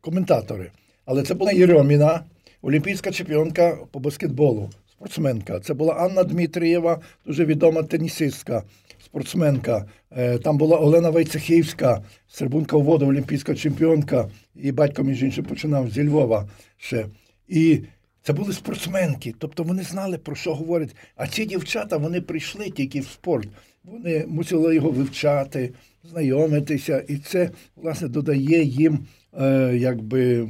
коментатори, 0.00 0.70
але 1.04 1.22
це 1.22 1.34
була 1.34 1.52
Єроміна, 1.52 2.20
олімпійська 2.62 3.10
чемпіонка 3.10 3.78
по 3.90 3.98
баскетболу, 3.98 4.70
спортсменка. 4.92 5.60
Це 5.60 5.74
була 5.74 5.94
Анна 5.94 6.24
Дмитрієва, 6.24 7.00
дуже 7.26 7.44
відома 7.44 7.82
тенісистка 7.82 8.62
спортсменка. 9.04 9.84
Е, 10.10 10.38
там 10.38 10.58
була 10.58 10.78
Олена 10.78 11.10
Вайцехівська, 11.10 12.02
сербунка 12.28 12.76
у 12.76 12.82
воду, 12.82 13.06
олімпійська 13.06 13.54
чемпіонка. 13.54 14.28
І 14.56 14.72
батько, 14.72 15.02
між 15.02 15.22
іншим, 15.22 15.44
починав 15.44 15.90
зі 15.90 16.08
Львова 16.08 16.48
ще. 16.78 17.06
І 17.48 17.80
це 18.22 18.32
були 18.32 18.52
спортсменки, 18.52 19.34
тобто 19.38 19.62
вони 19.62 19.82
знали, 19.82 20.18
про 20.18 20.34
що 20.34 20.54
говорять. 20.54 20.96
А 21.16 21.26
ці 21.26 21.46
дівчата 21.46 21.96
вони 21.96 22.20
прийшли 22.20 22.70
тільки 22.70 23.00
в 23.00 23.06
спорт. 23.06 23.48
Вони 23.84 24.24
мусили 24.28 24.74
його 24.74 24.90
вивчати, 24.90 25.72
знайомитися, 26.04 27.04
і 27.08 27.16
це, 27.16 27.50
власне, 27.76 28.08
додає 28.08 28.64
їм 28.64 28.98
е, 29.40 29.76
якби 29.76 30.48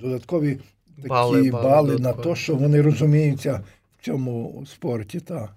додаткові 0.00 0.58
такі 0.96 1.08
бали, 1.08 1.50
бали, 1.50 1.64
бали 1.64 1.98
на 1.98 2.12
те, 2.12 2.34
що 2.34 2.54
вони 2.54 2.82
розуміються 2.82 3.60
в 3.98 4.04
цьому 4.04 4.64
спорті. 4.66 5.20
Так. 5.20 5.50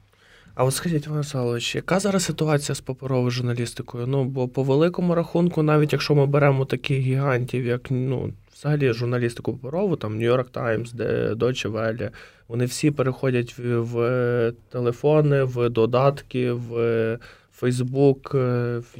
А 0.55 0.63
от 0.63 0.75
скажіть, 0.75 1.05
Іван 1.05 1.59
яка 1.73 1.99
зараз 1.99 2.23
ситуація 2.23 2.75
з 2.75 2.81
паперовою 2.81 3.31
журналістикою? 3.31 4.07
Ну, 4.07 4.23
бо 4.23 4.47
по 4.47 4.63
великому 4.63 5.15
рахунку, 5.15 5.63
навіть 5.63 5.93
якщо 5.93 6.15
ми 6.15 6.25
беремо 6.25 6.65
таких 6.65 6.99
гігантів, 6.99 7.65
як 7.65 7.91
ну, 7.91 8.33
взагалі 8.59 8.93
журналістику 8.93 9.53
паперову, 9.53 9.95
там 9.95 10.19
New 10.19 10.35
York 10.35 10.51
Times, 10.51 10.93
де 10.93 11.33
Deutsche 11.33 11.71
Welle, 11.71 12.09
вони 12.47 12.65
всі 12.65 12.91
переходять 12.91 13.57
в, 13.57 13.79
в 13.79 14.53
телефони, 14.71 15.43
в 15.43 15.69
додатки, 15.69 16.51
в 16.51 17.17
Фейсбук. 17.53 18.35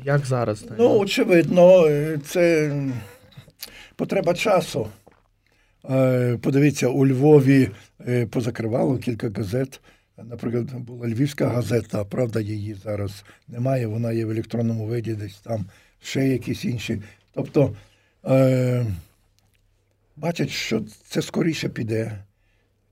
Як 0.03 0.26
зараз? 0.26 0.66
Ну, 0.78 0.99
очевидно, 0.99 1.84
це 2.26 2.74
потреба 3.95 4.34
часу. 4.34 4.88
Е, 5.89 6.38
подивіться, 6.41 6.88
у 6.88 7.07
Львові 7.07 7.70
е, 8.07 8.26
позакривало 8.26 8.97
кілька 8.97 9.30
газет. 9.30 9.82
Наприклад, 10.24 10.74
була 10.74 11.07
Львівська 11.07 11.47
газета, 11.47 12.03
правда, 12.03 12.39
її 12.39 12.74
зараз 12.74 13.24
немає, 13.47 13.88
вона 13.88 14.12
є 14.12 14.26
в 14.26 14.32
електронному 14.32 14.86
виді, 14.86 15.14
десь 15.14 15.39
там 15.39 15.66
ще 16.01 16.28
якісь 16.28 16.66
інші. 16.66 17.01
Тобто 17.34 17.76
е, 18.26 18.86
бачать, 20.20 20.50
що 20.50 20.82
це 21.08 21.22
скоріше 21.22 21.70
піде, 21.70 22.24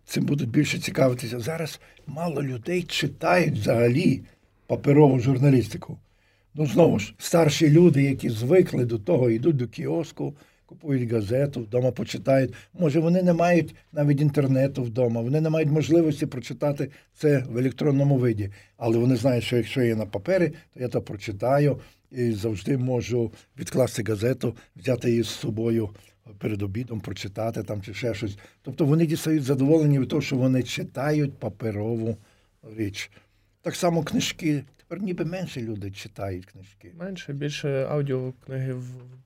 цим 0.06 0.26
будуть 0.26 0.50
більше 0.50 0.80
цікавитися. 0.80 1.40
Зараз 1.40 1.80
мало 2.08 2.44
людей 2.44 2.84
читають 2.84 3.54
взагалі 3.54 4.22
паперову 4.68 5.20
журналістику. 5.20 5.98
Ну, 6.56 6.66
знову 6.66 7.00
ж, 7.00 7.14
старші 7.18 7.70
люди, 7.70 8.04
які 8.04 8.30
звикли 8.30 8.86
до 8.86 9.00
того, 9.00 9.30
йдуть 9.30 9.56
до 9.56 9.68
кіоску 9.68 10.34
купують 10.66 11.12
газету, 11.12 11.62
вдома 11.62 11.92
почитають. 11.92 12.54
Може, 12.80 13.00
вони 13.00 13.24
не 13.24 13.34
мають 13.34 13.76
навіть 13.94 14.22
інтернету 14.22 14.84
вдома, 14.84 15.22
вони 15.22 15.42
не 15.42 15.50
мають 15.50 15.70
можливості 15.70 16.26
прочитати 16.26 16.90
це 17.14 17.44
в 17.50 17.58
електронному 17.58 18.18
виді. 18.18 18.50
Але 18.78 18.98
вони 18.98 19.16
знають, 19.16 19.44
що 19.44 19.58
якщо 19.58 19.82
є 19.82 19.96
на 19.96 20.06
папері, 20.06 20.52
то 20.74 20.80
я 20.80 20.88
то 20.88 21.02
прочитаю 21.02 21.80
і 22.12 22.32
завжди 22.32 22.78
можу 22.78 23.32
відкласти 23.60 24.04
газету, 24.04 24.56
взяти 24.76 25.10
її 25.10 25.24
з 25.24 25.28
собою 25.28 25.90
перед 26.38 26.62
обідом, 26.62 27.00
прочитати 27.00 27.64
там 27.64 27.82
чи 27.82 27.94
ще 27.94 28.14
щось. 28.14 28.38
Тобто 28.62 28.86
вони 28.86 29.06
дістають 29.06 29.44
задоволення 29.44 30.00
від 30.00 30.10
того, 30.10 30.22
що 30.22 30.36
вони 30.36 30.64
читають 30.64 31.34
паперову 31.34 32.18
річ. 32.78 33.12
Так 33.62 33.76
само 33.76 34.04
книжки 34.04 34.64
Тепер 34.90 35.04
ніби 35.04 35.26
менше 35.26 35.62
люди 35.62 35.92
читають 35.92 36.46
книжки. 36.46 36.92
Менше, 37.00 37.34
більше 37.34 37.88
аудіокниги 37.90 38.76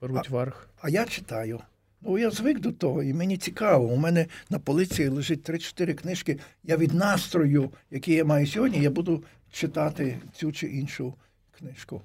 беруть 0.02 0.28
а, 0.30 0.34
варх. 0.34 0.70
А 0.82 0.89
я 0.89 1.06
читаю. 1.06 1.60
Ну, 2.02 2.18
я 2.18 2.32
звик 2.32 2.60
до 2.60 2.72
того, 2.72 3.04
і 3.04 3.14
мені 3.14 3.38
цікаво. 3.38 3.88
У 3.88 3.95
мене 3.95 4.26
на 4.49 4.60
полиці 4.60 5.08
лежить 5.08 5.49
3-4 5.49 5.93
книжки. 5.93 6.39
Я 6.64 6.78
від 6.78 6.93
настрою, 6.93 7.72
який 7.91 8.16
я 8.16 8.26
маю 8.26 8.47
сьогодні, 8.47 8.80
я 8.80 8.89
буду 8.89 9.24
читати 9.52 10.18
цю 10.34 10.52
чи 10.52 10.68
іншу 10.68 11.14
книжку. 11.52 12.02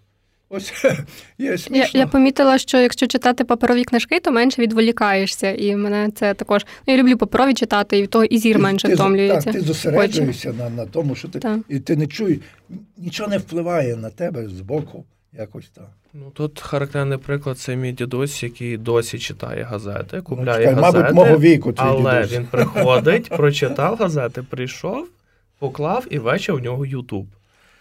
Ось 0.49 0.85
є 1.39 1.59
смішно. 1.59 1.77
Я 1.95 2.01
я 2.01 2.07
помітила, 2.07 2.59
що 2.59 2.79
якщо 2.79 3.07
читати 3.07 3.45
паперові 3.45 3.85
книжки, 3.85 4.21
то 4.21 4.33
менше 4.33 4.63
відволікаєшся. 4.63 5.53
І 5.53 5.77
мене 5.77 6.11
це 6.15 6.35
також. 6.35 6.67
Ну, 6.87 6.95
я 6.95 7.03
люблю 7.03 7.17
паперові 7.17 7.55
читати, 7.55 7.99
і 7.99 8.07
того 8.07 8.25
і 8.25 8.39
зір 8.39 8.59
менше 8.59 8.95
втомлюється. 8.95 9.53
Так, 9.53 9.53
Ти 9.53 9.61
зосереджуєшся 9.61 10.53
на 10.53 10.71
на 10.71 10.87
тому, 10.87 11.15
що 11.15 11.29
ти 11.29 11.39
так. 11.39 11.59
і 11.69 11.81
ти 11.81 11.97
не 11.97 12.07
чуєш, 12.07 12.39
нічого 12.97 13.29
не 13.29 13.39
впливає 13.39 13.97
на 13.97 14.11
тебе 14.11 14.49
з 14.49 14.61
боку. 14.61 15.05
Якось 15.39 15.69
так. 15.69 15.91
Ну 16.15 16.31
тут 16.35 16.61
характерний 16.61 17.19
приклад 17.19 17.59
це 17.59 17.77
мій 17.77 17.93
дідусь, 17.93 18.43
який 18.43 18.77
досі 18.77 19.19
читає 19.19 19.63
газети, 19.63 20.21
купляє 20.21 20.59
ну, 20.59 20.71
чекай, 20.71 20.83
газети, 20.85 20.99
мабуть, 20.99 21.15
мого 21.15 21.39
віку 21.39 21.73
твій 21.73 21.83
але 21.85 22.15
дідусь. 22.15 22.33
він 22.33 22.47
приходить, 22.47 23.29
прочитав 23.29 23.97
газети, 23.97 24.43
прийшов, 24.43 25.09
поклав 25.59 26.07
і 26.11 26.19
вечір 26.19 26.55
у 26.55 26.59
нього 26.59 26.87
Ютуб. 26.87 27.27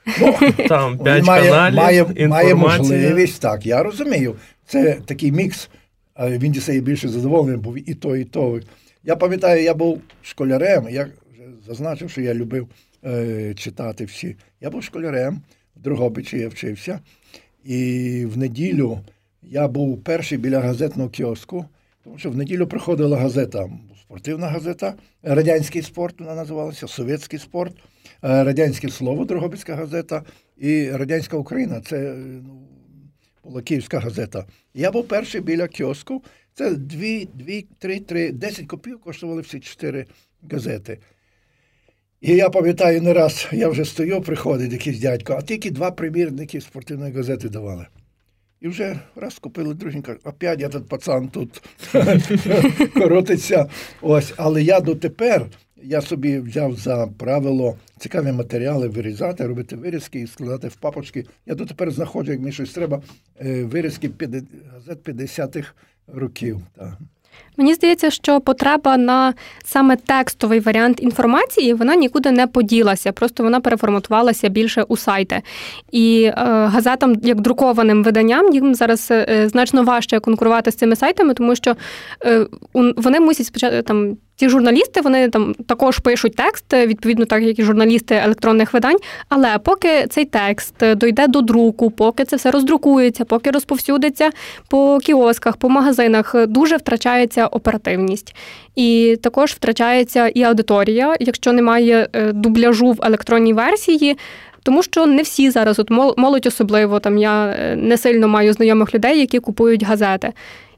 Там 0.69 0.97
п'ять 0.97 1.23
має, 1.23 1.49
каналів, 1.49 2.07
має, 2.07 2.27
має 2.27 2.55
можливість, 2.55 3.41
так, 3.41 3.65
я 3.65 3.83
розумію. 3.83 4.35
Це 4.65 4.97
такий 5.05 5.31
мікс. 5.31 5.69
Він 6.19 6.51
дістає 6.51 6.81
більше 6.81 7.09
задоволений, 7.09 7.57
бо 7.57 7.77
і 7.77 7.93
то, 7.93 8.15
і 8.15 8.23
то. 8.23 8.59
Я 9.03 9.15
пам'ятаю, 9.15 9.63
я 9.63 9.73
був 9.73 10.01
школярем, 10.21 10.87
я 10.89 11.03
вже 11.03 11.43
зазначив, 11.67 12.09
що 12.09 12.21
я 12.21 12.33
любив 12.33 12.67
е, 13.05 13.53
читати 13.53 14.05
всі. 14.05 14.35
Я 14.61 14.69
був 14.69 14.83
школярем, 14.83 15.41
в 15.75 15.81
Другобичі 15.81 16.37
я 16.37 16.47
вчився. 16.47 16.99
І 17.63 18.25
в 18.33 18.37
неділю 18.37 18.99
я 19.43 19.67
був 19.67 20.03
перший 20.03 20.37
біля 20.37 20.59
газетного 20.59 21.09
кіоску, 21.09 21.65
тому 22.03 22.17
що 22.17 22.29
в 22.29 22.37
неділю 22.37 22.67
приходила 22.67 23.17
газета, 23.17 23.69
спортивна 24.16 24.47
газета, 24.47 24.93
радянський 25.24 25.82
спорт 25.82 26.20
вона 26.20 26.36
називалася, 26.36 26.88
совєтський 26.88 27.39
спорт. 27.39 27.74
Е, 28.24 28.43
радянське 28.43 28.89
слово 28.89 29.26
Дрогобицька 29.26 29.76
газета 29.76 30.24
і 30.57 30.91
Радянська 30.91 31.38
Україна 31.38 31.82
це 31.82 32.16
ну, 32.43 32.68
була 33.43 33.61
Київська 33.61 33.99
газета. 33.99 34.45
Я 34.74 34.91
був 34.91 35.07
перший 35.07 35.41
біля 35.41 35.68
кіоску. 35.68 36.24
Це 36.53 36.76
дві, 36.76 37.28
дві, 37.34 37.68
три, 37.80 37.99
три, 37.99 38.32
десять 38.32 38.68
копійок 38.68 39.01
коштували 39.01 39.41
всі 39.41 39.59
чотири 39.59 40.05
газети. 40.51 40.99
І 42.22 42.36
я 42.36 42.49
пам'ятаю, 42.49 43.01
не 43.01 43.13
раз 43.13 43.47
я 43.51 43.70
вже 43.70 43.86
стою, 43.86 44.22
приходить 44.22 44.72
якийсь 44.72 44.99
дядько, 44.99 45.34
а 45.34 45.41
тільки 45.41 45.72
два 45.72 45.91
примірники 45.91 46.61
спортивної 46.61 47.13
газети 47.13 47.49
давали. 47.49 47.88
І 48.61 48.67
вже 48.67 48.99
раз 49.15 49.39
купили 49.39 49.73
друженька, 49.73 50.17
опять 50.23 50.61
этот 50.61 50.87
пацан 50.87 51.29
тут 51.29 51.61
коротиться. 52.93 53.69
Ось, 54.01 54.33
Але 54.37 54.63
я 54.63 54.79
дотепер 54.79 55.47
я 55.85 56.01
собі 56.01 56.39
взяв 56.39 56.75
за 56.75 57.07
правило 57.07 57.77
цікаві 57.97 58.31
матеріали 58.31 58.87
вирізати, 58.87 59.47
робити 59.47 59.75
вирізки 59.75 60.19
і 60.19 60.27
складати 60.27 60.67
в 60.67 60.75
папочки. 60.75 61.25
Я 61.45 61.55
дотепер 61.55 61.91
знаходжу, 61.91 62.31
як 62.31 62.39
мені 62.41 62.51
щось 62.51 62.73
треба, 62.73 63.01
е, 63.41 63.63
вирізки 63.63 64.11
газет 64.73 65.03
50-х 65.03 65.73
років. 66.07 66.61
Так. 66.75 66.97
Мені 67.57 67.73
здається, 67.73 68.11
що 68.11 68.41
потреба 68.41 68.97
на 68.97 69.33
саме 69.65 69.95
текстовий 69.95 70.59
варіант 70.59 71.03
інформації 71.03 71.73
вона 71.73 71.95
нікуди 71.95 72.31
не 72.31 72.47
поділася, 72.47 73.11
просто 73.11 73.43
вона 73.43 73.59
переформатувалася 73.59 74.49
більше 74.49 74.83
у 74.83 74.97
сайти. 74.97 75.41
І 75.91 76.23
е, 76.23 76.33
газетам, 76.65 77.15
як 77.23 77.41
друкованим 77.41 78.03
виданням, 78.03 78.53
їм 78.53 78.75
зараз 78.75 79.07
е, 79.11 79.49
значно 79.49 79.83
важче 79.83 80.19
конкурувати 80.19 80.71
з 80.71 80.75
цими 80.75 80.95
сайтами, 80.95 81.33
тому 81.33 81.55
що 81.55 81.75
е, 82.25 82.47
вони 82.73 83.19
мусять 83.19 83.45
спочатку 83.45 83.81
там 83.81 84.17
ці 84.36 84.49
журналісти 84.49 85.01
вони 85.01 85.29
там 85.29 85.53
також 85.53 85.99
пишуть 85.99 86.36
текст, 86.36 86.73
відповідно, 86.73 87.25
так 87.25 87.43
як 87.43 87.59
і 87.59 87.63
журналісти 87.63 88.15
електронних 88.15 88.73
видань. 88.73 88.97
Але 89.29 89.57
поки 89.57 90.07
цей 90.09 90.25
текст 90.25 90.75
дойде 90.95 91.27
до 91.27 91.41
друку, 91.41 91.91
поки 91.91 92.25
це 92.25 92.36
все 92.36 92.51
роздрукується, 92.51 93.25
поки 93.25 93.51
розповсюдиться 93.51 94.29
по 94.69 94.99
кіосках, 95.03 95.57
по 95.57 95.69
магазинах, 95.69 96.36
дуже 96.47 96.77
втрачається 96.77 97.47
оперативність. 97.47 98.36
І 98.75 99.17
також 99.23 99.51
втрачається 99.51 100.27
і 100.27 100.43
аудиторія, 100.43 101.15
якщо 101.19 101.53
немає 101.53 102.07
е, 102.13 102.31
дубляжу 102.31 102.91
в 102.91 102.99
електронній 103.03 103.53
версії. 103.53 104.17
Тому 104.63 104.83
що 104.83 105.05
не 105.05 105.21
всі 105.21 105.49
зараз, 105.49 105.79
от 105.79 105.89
молодь 106.17 106.45
особливо 106.45 106.99
там 106.99 107.17
я 107.17 107.45
е, 107.45 107.75
не 107.75 107.97
сильно 107.97 108.27
маю 108.27 108.53
знайомих 108.53 108.95
людей, 108.95 109.19
які 109.19 109.39
купують 109.39 109.83
газети. 109.83 110.33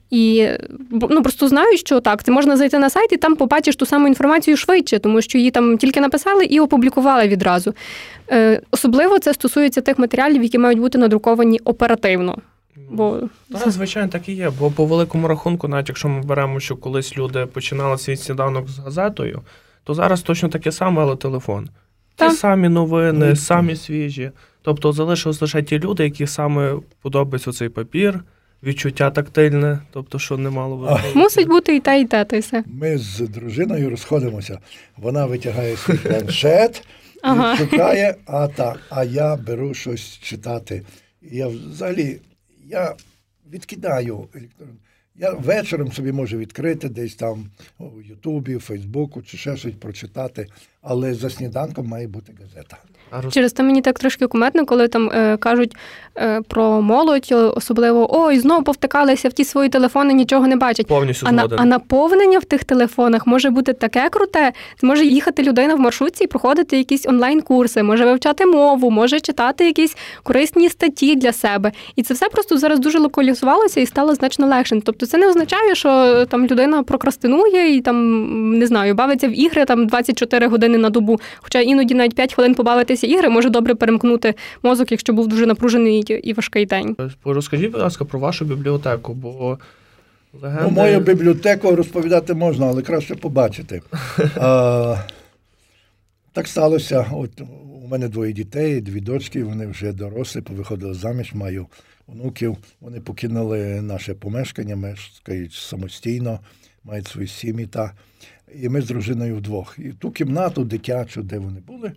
І 0.09 0.47
ну 0.91 1.21
просто 1.21 1.47
знаю, 1.47 1.77
що 1.77 1.99
так, 1.99 2.23
це 2.23 2.31
можна 2.31 2.57
зайти 2.57 2.79
на 2.79 2.89
сайт 2.89 3.11
і 3.11 3.17
там 3.17 3.35
побачиш 3.35 3.75
ту 3.75 3.85
саму 3.85 4.07
інформацію 4.07 4.57
швидше, 4.57 4.99
тому 4.99 5.21
що 5.21 5.37
її 5.37 5.51
там 5.51 5.77
тільки 5.77 6.01
написали 6.01 6.45
і 6.45 6.59
опублікували 6.59 7.27
відразу. 7.27 7.73
Е, 8.31 8.61
Особливо 8.71 9.19
це 9.19 9.33
стосується 9.33 9.81
тих 9.81 9.99
матеріалів, 9.99 10.43
які 10.43 10.57
мають 10.57 10.79
бути 10.79 10.97
надруковані 10.97 11.59
оперативно. 11.59 12.37
Бо 12.89 13.19
так, 13.51 13.71
звичайно, 13.71 14.09
так 14.09 14.29
і 14.29 14.33
є. 14.33 14.51
Бо 14.59 14.71
по 14.71 14.85
великому 14.85 15.27
рахунку, 15.27 15.67
навіть 15.67 15.89
якщо 15.89 16.09
ми 16.09 16.21
беремо, 16.21 16.59
що 16.59 16.75
колись 16.75 17.17
люди 17.17 17.45
починали 17.45 17.97
свій 17.97 18.15
сніданок 18.15 18.69
з 18.69 18.79
газетою, 18.79 19.41
то 19.83 19.93
зараз 19.93 20.21
точно 20.21 20.49
таке 20.49 20.71
саме, 20.71 21.01
але 21.01 21.15
телефон. 21.15 21.69
Ті 22.15 22.29
самі 22.29 22.69
новини, 22.69 23.35
самі 23.35 23.75
свіжі. 23.75 24.31
Тобто 24.61 24.91
залишилось 24.91 25.41
лише 25.41 25.63
ті 25.63 25.79
люди, 25.79 26.03
які 26.03 26.27
саме 26.27 26.75
подобається 27.01 27.51
цей 27.51 27.69
папір 27.69 28.23
відчуття 28.63 29.11
тактильне, 29.11 29.79
тобто, 29.91 30.19
що 30.19 30.37
немало 30.37 30.77
мало 30.77 30.99
Мусить 31.15 31.47
бути 31.47 31.75
і 31.75 31.79
та, 31.79 31.93
і 31.93 32.05
та 32.05 32.23
то 32.23 32.39
все. 32.39 32.63
Ми 32.67 32.97
з 32.97 33.19
дружиною 33.19 33.89
розходимося. 33.89 34.59
Вона 34.97 35.25
витягає 35.25 35.77
свій 35.77 35.97
планшет, 35.97 36.87
ага. 37.21 37.57
шукає, 37.57 38.15
а 38.25 38.47
так, 38.47 38.79
а 38.89 39.03
я 39.03 39.35
беру 39.35 39.73
щось 39.73 40.19
читати. 40.19 40.83
Я 41.21 41.47
взагалі 41.47 42.19
я 42.65 42.95
відкидаю 43.53 44.27
електронну. 44.35 44.75
Я 45.19 45.31
вечором 45.31 45.91
собі 45.91 46.11
можу 46.11 46.37
відкрити 46.37 46.89
десь 46.89 47.15
там 47.15 47.45
у 47.79 48.01
Ютубі, 48.01 48.55
у 48.55 48.59
Фейсбуку 48.59 49.21
чи 49.21 49.37
ще 49.37 49.57
щось 49.57 49.73
прочитати, 49.73 50.47
але 50.81 51.13
за 51.13 51.29
сніданком 51.29 51.87
має 51.87 52.07
бути 52.07 52.33
газета. 52.41 52.77
Через 53.31 53.53
те 53.53 53.63
мені 53.63 53.81
так 53.81 53.99
трошки 53.99 54.27
куметно, 54.27 54.65
коли 54.65 54.87
там 54.87 55.09
е, 55.09 55.37
кажуть 55.37 55.75
е, 56.17 56.41
про 56.41 56.81
молодь, 56.81 57.31
особливо 57.31 58.19
ой, 58.19 58.39
знову 58.39 58.63
повтикалися 58.63 59.29
в 59.29 59.33
ті 59.33 59.43
свої 59.43 59.69
телефони, 59.69 60.13
нічого 60.13 60.47
не 60.47 60.55
бачать. 60.55 60.87
Повністю 60.87 61.27
а, 61.29 61.31
на, 61.31 61.47
а 61.57 61.65
наповнення 61.65 62.39
в 62.39 62.45
тих 62.45 62.63
телефонах 62.63 63.27
може 63.27 63.49
бути 63.49 63.73
таке 63.73 64.09
круте. 64.09 64.53
Може 64.83 65.05
їхати 65.05 65.43
людина 65.43 65.75
в 65.75 65.79
маршрутці 65.79 66.23
і 66.23 66.27
проходити 66.27 66.77
якісь 66.77 67.05
онлайн-курси, 67.05 67.83
може 67.83 68.05
вивчати 68.05 68.45
мову, 68.45 68.91
може 68.91 69.19
читати 69.19 69.65
якісь 69.65 69.97
корисні 70.23 70.69
статті 70.69 71.15
для 71.15 71.33
себе. 71.33 71.71
І 71.95 72.03
це 72.03 72.13
все 72.13 72.29
просто 72.29 72.57
зараз 72.57 72.79
дуже 72.79 72.99
локалізувалося 72.99 73.79
і 73.79 73.85
стало 73.85 74.15
значно 74.15 74.47
легше. 74.47 74.81
Тобто, 74.85 75.06
це 75.07 75.17
не 75.17 75.29
означає, 75.29 75.75
що 75.75 76.25
там 76.25 76.47
людина 76.47 76.83
прокрастинує 76.83 77.75
і 77.75 77.81
там 77.81 77.97
не 78.59 78.67
знаю, 78.67 78.95
бавиться 78.95 79.27
в 79.27 79.39
ігри 79.39 79.65
там 79.65 79.87
24 79.87 80.47
години 80.47 80.77
на 80.77 80.89
добу, 80.89 81.19
хоча 81.37 81.59
іноді 81.59 81.93
навіть 81.93 82.15
5 82.15 82.33
хвилин 82.33 82.55
побавитися 82.55 83.07
ігри, 83.07 83.29
може 83.29 83.49
добре 83.49 83.75
перемкнути 83.75 84.33
мозок, 84.63 84.91
якщо 84.91 85.13
був 85.13 85.27
дуже 85.27 85.45
напружений 85.45 86.01
і 86.01 86.33
важкий 86.33 86.65
день. 86.65 86.95
Розкажіть, 87.25 87.71
будь 87.71 87.81
ласка, 87.81 88.05
про 88.05 88.19
вашу 88.19 88.45
бібліотеку, 88.45 89.13
бо 89.13 89.57
легенди... 90.41 90.63
Ну, 90.65 90.71
мою 90.71 90.99
бібліотеку 90.99 91.75
розповідати 91.75 92.33
можна, 92.33 92.65
але 92.65 92.81
краще 92.81 93.15
побачити. 93.15 93.81
а, 94.35 94.95
Так 96.33 96.47
сталося. 96.47 97.05
От 97.11 97.41
у 97.85 97.87
мене 97.87 98.07
двоє 98.07 98.33
дітей, 98.33 98.81
дві 98.81 99.01
дочки, 99.01 99.43
вони 99.43 99.67
вже 99.67 99.91
дорослі, 99.91 100.41
повиходили 100.41 100.93
заміж, 100.93 101.33
маю 101.33 101.67
онуків. 102.07 102.57
Вони 102.81 102.99
покинули 102.99 103.81
наше 103.81 104.13
помешкання, 104.13 104.75
мешкають 104.75 105.53
самостійно, 105.53 106.39
мають 106.83 107.07
свої 107.07 107.27
сім'ї. 107.27 107.67
Та... 107.67 107.93
І 108.55 108.69
ми 108.69 108.81
з 108.81 108.87
дружиною 108.87 109.35
вдвох. 109.35 109.75
І 109.79 109.89
ту 109.89 110.11
кімнату 110.11 110.63
дитячу, 110.63 111.23
де 111.23 111.39
вони 111.39 111.59
були, 111.59 111.91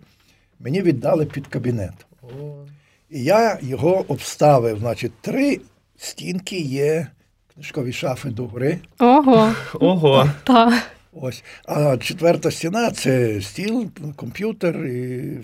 мені 0.59 0.81
віддали 0.81 1.25
під 1.25 1.47
кабінет. 1.47 2.05
І 3.09 3.23
я 3.23 3.59
його 3.61 4.05
обставив. 4.07 4.79
Значить, 4.79 5.11
три 5.21 5.59
стінки 5.97 6.59
є 6.59 7.07
книжкові 7.53 7.93
шафи 7.93 8.29
догори. 8.29 8.79
Ого. 8.99 9.53
Ого. 9.73 10.29
Так. 10.43 10.83
Ось. 11.13 11.43
А 11.65 11.97
четверта 11.97 12.51
стіна 12.51 12.91
це 12.91 13.41
стіл, 13.41 13.89
комп'ютер 14.15 14.85
і 14.85 15.39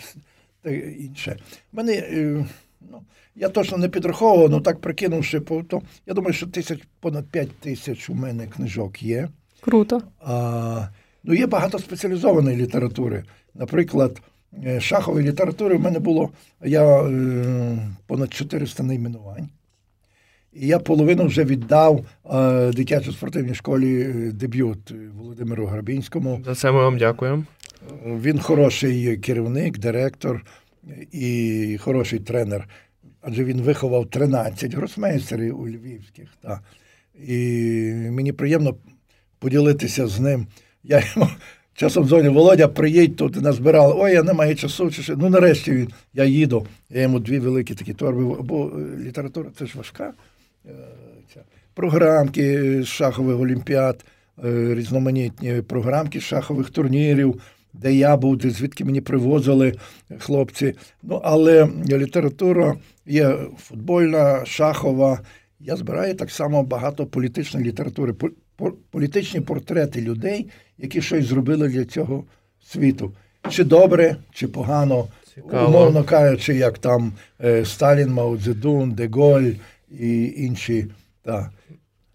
інше. 0.99 1.37
У 1.73 1.77
Мене, 1.77 2.03
ну, 2.91 3.01
Я 3.39 3.49
точно 3.49 3.77
не 3.77 3.89
підраховував, 3.89 4.39
але 4.39 4.49
ну, 4.49 4.61
так 4.61 4.81
прикинувши, 4.81 5.39
то 5.39 5.81
я 6.05 6.13
думаю, 6.13 6.33
що 6.33 6.47
тисяч 6.47 6.79
понад 6.99 7.25
п'ять 7.27 7.51
тисяч 7.59 8.09
у 8.09 8.13
мене 8.13 8.47
книжок 8.47 9.03
є. 9.03 9.29
Круто. 9.61 10.01
А, 10.19 10.87
Ну, 11.23 11.33
Є 11.33 11.47
багато 11.47 11.79
спеціалізованої 11.79 12.57
літератури. 12.57 13.23
Наприклад, 13.55 14.21
Е, 14.65 14.79
шахової 14.81 15.27
літератури 15.27 15.77
в 15.77 15.81
мене 15.81 15.99
було 15.99 16.29
я 16.63 17.01
е, 17.01 17.77
понад 18.07 18.33
400 18.33 18.83
найменувань. 18.83 19.49
І 20.53 20.67
я 20.67 20.79
половину 20.79 21.25
вже 21.25 21.43
віддав 21.43 22.05
е, 22.25 22.71
дитячо-спортивній 22.71 23.53
школі 23.53 24.01
е, 24.01 24.31
дебют 24.31 24.93
Володимиру 25.17 25.65
Грабінському. 25.65 26.41
За 26.45 26.55
це 26.55 26.71
ми 26.71 26.77
вам 26.77 26.97
дякуємо. 26.97 27.43
Він 28.05 28.39
хороший 28.39 29.17
керівник, 29.17 29.77
директор 29.77 30.45
і 31.11 31.77
хороший 31.81 32.19
тренер. 32.19 32.67
Адже 33.27 33.43
він 33.43 33.61
виховав 33.61 34.09
13 34.09 34.73
гросмейстерів 34.73 35.59
у 35.59 35.67
Львівських. 35.67 36.29
Та. 36.41 36.59
І 37.27 37.37
мені 38.11 38.31
приємно 38.31 38.75
поділитися 39.39 40.07
з 40.07 40.19
ним. 40.19 40.47
Я 40.83 41.03
йому 41.15 41.29
Часом 41.73 42.07
дзвоню, 42.07 42.33
Володя, 42.33 42.67
приїдь 42.67 43.15
тут 43.15 43.41
назбирали. 43.41 43.93
Ой, 43.97 44.13
я 44.13 44.23
не 44.23 44.33
маю 44.33 44.55
часу. 44.55 44.91
Чи 44.91 45.01
що. 45.01 45.15
Ну 45.17 45.29
нарешті 45.29 45.71
він, 45.71 45.89
я 46.13 46.23
їду. 46.23 46.67
Я 46.89 47.01
йому 47.01 47.19
дві 47.19 47.39
великі 47.39 47.75
такі 47.75 47.93
торби, 47.93 48.35
бо 48.43 48.71
е, 48.75 49.03
література 49.03 49.49
це 49.59 49.65
ж 49.65 49.77
важка. 49.77 50.13
Е. 50.65 50.71
Програмки 51.73 52.83
шахових 52.83 53.39
олімпіад, 53.39 54.05
е, 54.45 54.75
різноманітні 54.75 55.61
програмки 55.61 56.19
шахових 56.19 56.69
турнірів, 56.69 57.41
де 57.73 57.93
я 57.93 58.17
був, 58.17 58.37
де 58.37 58.49
звідки 58.49 58.85
мені 58.85 59.01
привозили 59.01 59.73
хлопці. 60.19 60.73
Ну, 61.03 61.21
але 61.23 61.69
література 61.89 62.75
є 63.05 63.37
футбольна, 63.57 64.45
шахова. 64.45 65.19
Я 65.59 65.75
збираю 65.75 66.15
так 66.15 66.31
само 66.31 66.63
багато 66.63 67.05
політичної 67.05 67.65
літератури, 67.65 68.13
політичні 68.91 69.41
портрети 69.41 70.01
людей 70.01 70.49
які 70.77 71.01
щось 71.01 71.25
зробили 71.25 71.69
для 71.69 71.85
цього 71.85 72.23
світу. 72.63 73.11
Чи 73.49 73.63
добре, 73.63 74.15
чи 74.33 74.47
погано, 74.47 75.07
Цікаво. 75.35 75.67
умовно 75.67 76.03
кажучи, 76.03 76.55
як 76.55 76.77
там 76.77 77.13
е, 77.43 77.65
Сталін, 77.65 78.09
Мао 78.09 78.37
Цзедун, 78.37 78.91
Деголь 78.91 79.51
і 79.91 80.33
інші. 80.37 80.85
Так. 81.23 81.49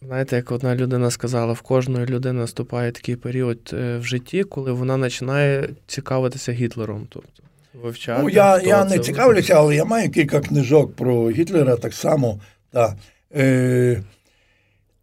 Знаєте, 0.06 0.36
як 0.36 0.52
одна 0.52 0.76
людина 0.76 1.10
сказала, 1.10 1.52
в 1.52 1.60
кожної 1.60 2.06
людини 2.06 2.40
наступає 2.40 2.92
такий 2.92 3.16
період 3.16 3.70
е, 3.72 3.98
в 3.98 4.04
житті, 4.04 4.44
коли 4.44 4.72
вона 4.72 4.98
починає 4.98 5.68
цікавитися 5.86 6.52
Гітлером. 6.52 7.06
Тобто 7.08 7.42
вивчати. 7.82 8.22
Ну, 8.22 8.28
Я 8.28 8.60
я 8.60 8.84
не 8.84 8.98
цікавлюся, 8.98 9.54
але 9.54 9.76
я 9.76 9.84
маю 9.84 10.10
кілька 10.10 10.40
книжок 10.40 10.96
про 10.96 11.30
Гітлера 11.30 11.76
так 11.76 11.94
само. 11.94 12.40
Так. 12.72 12.96
Е, 13.36 14.02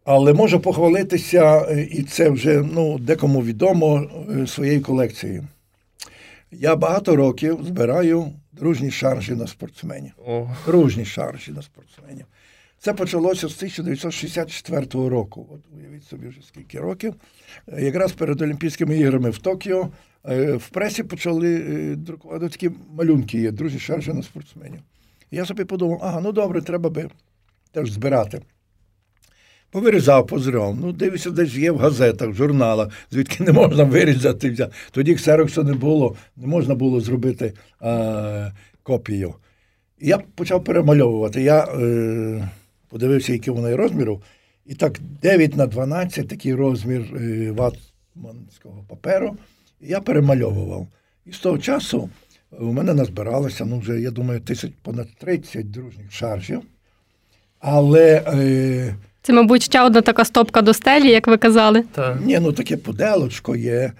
але 0.04 0.32
можу 0.32 0.60
похвалитися, 0.60 1.66
е, 1.70 1.82
і 1.82 2.02
це 2.02 2.30
вже 2.30 2.62
ну, 2.72 2.98
декому 2.98 3.42
відомо 3.42 4.10
е, 4.30 4.46
своєю 4.46 4.82
колекцією. 4.82 5.46
Я 6.52 6.76
багато 6.76 7.16
років 7.16 7.58
збираю 7.66 8.32
дружні 8.52 8.90
шаржі 8.90 9.34
на 9.34 9.46
спортсменів. 9.46 10.12
Дружні 10.66 11.04
шаржі 11.04 11.52
на 11.52 11.62
спортсменів. 11.62 12.26
Це 12.80 12.94
почалося 12.94 13.48
з 13.48 13.56
1964 13.56 14.86
року. 14.92 15.48
От 15.52 15.60
уявіть 15.78 16.04
собі 16.04 16.28
вже 16.28 16.40
скільки 16.48 16.80
років. 16.80 17.14
Е, 17.68 17.84
якраз 17.84 18.12
перед 18.12 18.42
Олімпійськими 18.42 18.98
іграми 18.98 19.30
в 19.30 19.38
Токіо 19.38 19.88
в 20.54 20.68
пресі 20.68 21.02
почали 21.02 21.58
друкувати 21.96 22.48
такі 22.48 22.70
малюнки 22.92 23.40
є, 23.40 23.50
дружні 23.50 23.78
шаржі 23.78 24.12
на 24.12 24.22
спортсменів. 24.22 24.80
Я 25.30 25.46
собі 25.46 25.64
подумав, 25.64 26.00
ага, 26.02 26.20
ну 26.20 26.32
добре, 26.32 26.62
треба 26.62 26.90
би 26.90 27.10
теж 27.72 27.90
збирати. 27.90 28.42
Повирізав, 29.70 30.26
позрав. 30.26 30.76
Ну, 30.80 30.92
дивишся, 30.92 31.30
десь 31.30 31.54
є 31.54 31.70
в 31.70 31.78
газетах, 31.78 32.28
в 32.28 32.34
журналах, 32.34 32.88
звідки 33.10 33.44
не 33.44 33.52
можна 33.52 33.84
вирізати. 33.84 34.68
Тоді 34.90 35.14
ксероксу 35.14 35.64
не 35.64 35.74
було, 35.74 36.16
не 36.36 36.46
можна 36.46 36.74
було 36.74 37.00
зробити 37.00 37.52
е, 37.82 38.52
копію. 38.82 39.34
Я 40.00 40.18
почав 40.18 40.64
перемальовувати. 40.64 41.42
Я 41.42 41.64
е, 41.64 42.48
подивився, 42.90 43.32
який 43.32 43.54
вони 43.54 43.76
розміру. 43.76 44.22
І 44.66 44.74
так 44.74 44.98
9 45.22 45.56
на 45.56 45.66
12 45.66 46.28
такий 46.28 46.54
розмір 46.54 47.02
е, 47.16 47.50
ватманського 47.50 48.84
паперу. 48.88 49.36
Я 49.80 50.00
перемальовував. 50.00 50.86
І 51.26 51.32
з 51.32 51.38
того 51.38 51.58
часу 51.58 52.10
у 52.58 52.72
мене 52.72 52.94
назбиралося, 52.94 53.64
ну 53.64 53.78
вже, 53.78 54.00
я 54.00 54.10
думаю, 54.10 54.40
тисяч 54.40 54.72
понад 54.82 55.08
30 55.18 55.70
дружніх 55.70 56.12
шаржів. 56.12 56.62
Але. 57.58 58.22
Е, 58.34 58.94
це, 59.22 59.32
мабуть, 59.32 59.62
ще 59.62 59.82
одна 59.82 60.00
така 60.00 60.24
стопка 60.24 60.62
до 60.62 60.74
стелі, 60.74 61.10
як 61.10 61.26
ви 61.26 61.36
казали. 61.36 61.84
Так. 61.92 62.18
Ні, 62.24 62.38
ну 62.38 62.52
таке 62.52 62.76
поделочко 62.76 63.56
є, 63.56 63.92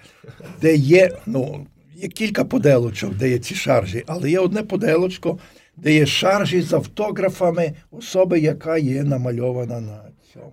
де 0.61 0.75
є, 0.75 1.11
ну, 1.25 1.67
є 1.95 2.07
кілька 2.07 2.45
поделочок, 2.45 3.15
де 3.15 3.29
є 3.29 3.39
ці 3.39 3.55
шаржі, 3.55 4.03
але 4.07 4.31
є 4.31 4.39
одне 4.39 4.63
поделочко, 4.63 5.39
де 5.81 5.93
є 5.93 6.05
шаржі 6.05 6.61
з 6.61 6.73
автографами 6.73 7.73
особи, 7.91 8.39
яка 8.39 8.77
є 8.77 9.03
намальована 9.03 9.79
на 9.79 10.01
цьому. 10.33 10.51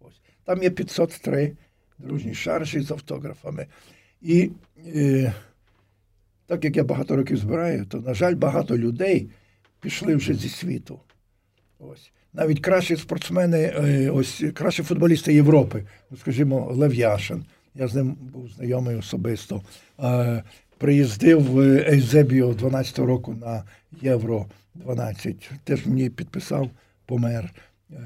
Ось. 0.00 0.20
Там 0.44 0.62
є 0.62 0.70
503 0.70 1.52
дружні 1.98 2.34
шаржі 2.34 2.80
з 2.80 2.90
автографами. 2.90 3.66
І 4.22 4.50
е, 4.86 5.32
так 6.46 6.64
як 6.64 6.76
я 6.76 6.84
багато 6.84 7.16
років 7.16 7.36
збираю, 7.36 7.86
то, 7.86 8.00
на 8.00 8.14
жаль, 8.14 8.34
багато 8.34 8.78
людей 8.78 9.30
пішли 9.80 10.16
вже 10.16 10.34
зі 10.34 10.48
світу. 10.48 11.00
Ось 11.78 12.10
навіть 12.32 12.60
кращі 12.60 12.96
спортсмени, 12.96 13.62
е, 13.62 14.10
ось 14.10 14.44
кращі 14.54 14.82
футболісти 14.82 15.34
Європи, 15.34 15.84
ну, 16.10 16.16
скажімо, 16.16 16.68
Лев 16.72 16.94
Яшин, 16.94 17.44
я 17.74 17.88
з 17.88 17.94
ним 17.94 18.12
був 18.12 18.48
знайомий 18.48 18.96
особисто. 18.96 19.62
Е, 20.00 20.42
приїздив 20.78 21.42
в 21.42 21.60
Ейзебіо 21.88 22.52
12-го 22.52 23.06
року 23.06 23.34
на 23.40 23.64
Євро 24.02 24.46
12. 24.76 25.50
Теж 25.64 25.86
мені 25.86 26.10
підписав, 26.10 26.70
помер. 27.06 27.52
Е, 27.92 27.96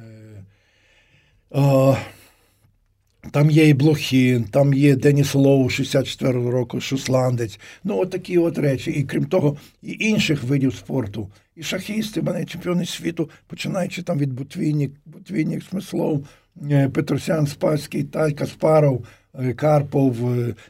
там 3.30 3.50
є 3.50 3.68
і 3.68 3.74
Блохін, 3.74 4.44
там 4.44 4.74
є 4.74 4.96
Деніс 4.96 5.34
Лоу, 5.34 5.64
64-го 5.64 6.50
року, 6.50 6.80
шотландець. 6.80 7.60
Ну, 7.84 7.98
от 7.98 8.10
такі 8.10 8.38
от 8.38 8.58
речі. 8.58 8.90
І 8.90 9.02
крім 9.02 9.24
того, 9.24 9.56
і 9.82 9.96
інших 10.00 10.42
видів 10.42 10.74
спорту. 10.74 11.28
І 11.56 11.62
шахісти, 11.62 12.22
мене 12.22 12.44
чемпіони 12.44 12.86
світу, 12.86 13.30
починаючи 13.46 14.02
там 14.02 14.18
від 14.18 14.32
Бутвінік, 14.32 14.92
Бутвінік, 15.06 15.64
Смислов, 15.64 16.26
е, 16.70 16.88
Петросян, 16.88 17.46
Спаський, 17.46 18.04
Таль, 18.04 18.30
Каспаров, 18.30 19.04
е, 19.34 19.52
Карпов. 19.52 20.16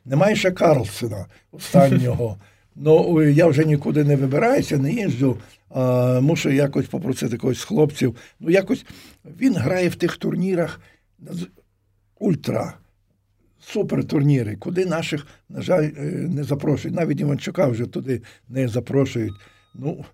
Немає 0.04 0.36
ще 0.36 0.50
Карлсона 0.50 1.26
останнього. 1.52 2.36
Ну, 2.82 3.22
я 3.22 3.46
вже 3.46 3.64
нікуди 3.64 4.04
не 4.04 4.16
вибираюся, 4.16 4.78
не 4.78 4.92
їжджу. 4.92 5.36
А, 5.70 6.20
Мушу 6.20 6.50
якось 6.50 6.86
попросити 6.86 7.36
когось 7.36 7.58
з 7.58 7.64
хлопців. 7.64 8.16
Ну, 8.40 8.50
якось 8.50 8.86
він 9.24 9.54
грає 9.54 9.88
в 9.88 9.94
тих 9.94 10.16
турнірах 10.16 10.80
ультра. 12.18 12.74
Супер 13.62 14.04
турніри, 14.04 14.56
куди 14.56 14.86
наших, 14.86 15.26
на 15.48 15.62
жаль, 15.62 15.90
е, 15.98 16.02
не 16.10 16.44
запрошують. 16.44 16.96
Навіть 16.96 17.20
Іванчука 17.20 17.66
вже 17.66 17.86
туди 17.86 18.22
не 18.48 18.68
запрошують. 18.68 19.34
Ну, 19.74 20.04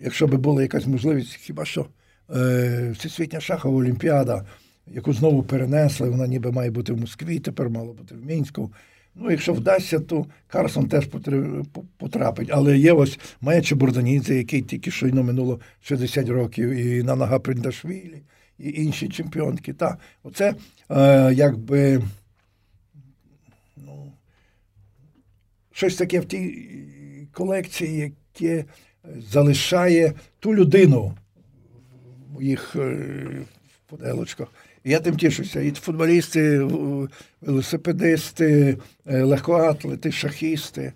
якщо 0.00 0.26
би 0.26 0.36
була 0.36 0.62
якась 0.62 0.86
можливість, 0.86 1.34
хіба 1.34 1.64
що 1.64 1.86
е, 2.34 2.90
Всесвітня 2.98 3.40
шахова 3.40 3.78
олімпіада, 3.78 4.44
яку 4.86 5.12
знову 5.12 5.42
перенесли, 5.42 6.10
вона 6.10 6.26
ніби 6.26 6.52
має 6.52 6.70
бути 6.70 6.92
в 6.92 7.00
Москві, 7.00 7.38
тепер 7.38 7.70
мала 7.70 7.92
бути 7.92 8.14
в 8.14 8.26
Мінську. 8.26 8.72
Ну, 9.14 9.30
якщо 9.30 9.52
вдасться, 9.52 10.00
то 10.00 10.26
Карсон 10.46 10.88
теж 10.88 11.08
потрапить. 11.98 12.48
Але 12.52 12.78
є 12.78 12.92
ось 12.92 13.18
Маячо 13.40 13.76
Бурданідзе, 13.76 14.34
який 14.34 14.62
тільки 14.62 14.90
щойно 14.90 15.22
минуло 15.22 15.60
60 15.82 16.28
років, 16.28 16.70
і 16.70 17.02
на 17.02 17.16
нога 17.16 17.38
Приндашвілі 17.38 18.22
і 18.58 18.82
інші 18.82 19.08
чемпіонки. 19.08 19.72
Та, 19.72 19.98
Оце 20.22 20.54
е, 20.90 21.32
якби 21.34 22.02
ну, 23.76 24.12
щось 25.72 25.96
таке 25.96 26.20
в 26.20 26.24
тій 26.24 26.68
колекції, 27.32 28.14
яке 28.40 28.64
залишає 29.32 30.12
ту 30.38 30.54
людину 30.54 31.14
в 32.28 32.32
моїх 32.32 32.76
е, 32.76 33.06
поделочках. 33.86 34.48
Я 34.84 35.00
тим 35.00 35.16
тішуся. 35.16 35.60
І 35.60 35.70
футболісти, 35.70 36.68
велосипедисти, 37.40 38.78
е, 39.06 39.22
легкоатлети, 39.22 40.12
шахісти 40.12 40.92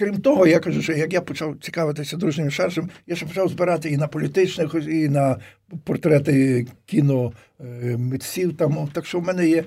крім 0.00 0.20
того, 0.20 0.46
я 0.46 0.60
кажу, 0.60 0.82
що 0.82 0.92
як 0.92 1.12
я 1.12 1.20
почав 1.20 1.56
цікавитися 1.60 2.16
дружнім 2.16 2.50
шаржем, 2.50 2.90
я 3.06 3.16
ще 3.16 3.26
почав 3.26 3.48
збирати 3.48 3.90
і 3.90 3.96
на 3.96 4.08
політичних, 4.08 4.74
і 4.88 5.08
на 5.08 5.36
портрети 5.84 6.66
кіно 6.86 7.32
е. 7.60 7.98
Там 8.58 8.88
так 8.92 9.06
що 9.06 9.20
в 9.20 9.22
мене 9.22 9.48
є. 9.48 9.64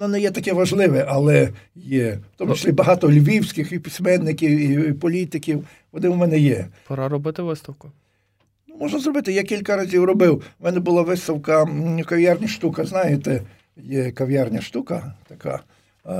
Ну, 0.00 0.08
не 0.08 0.20
є 0.20 0.30
таке 0.30 0.52
важливе, 0.52 1.04
але 1.08 1.50
є. 1.74 2.18
В 2.34 2.38
тому 2.38 2.54
числі 2.54 2.72
багато 2.72 3.10
львівських 3.10 3.72
і 3.72 3.78
письменників, 3.78 4.50
і 4.50 4.92
політиків. 4.92 5.64
Вони 5.92 6.08
в 6.08 6.16
мене 6.16 6.38
є. 6.38 6.66
Пора 6.88 7.08
робити 7.08 7.42
виставку. 7.42 7.90
Можна 8.80 8.98
зробити. 8.98 9.32
Я 9.32 9.42
кілька 9.42 9.76
разів 9.76 10.04
робив. 10.04 10.44
У 10.60 10.64
мене 10.64 10.80
була 10.80 11.02
виставка 11.02 11.68
кав'ярня 12.06 12.48
штука. 12.48 12.84
Знаєте, 12.84 13.42
є 13.76 14.10
кав'ярня 14.10 14.60
штука 14.60 15.14
така 15.28 15.60
е, 16.06 16.10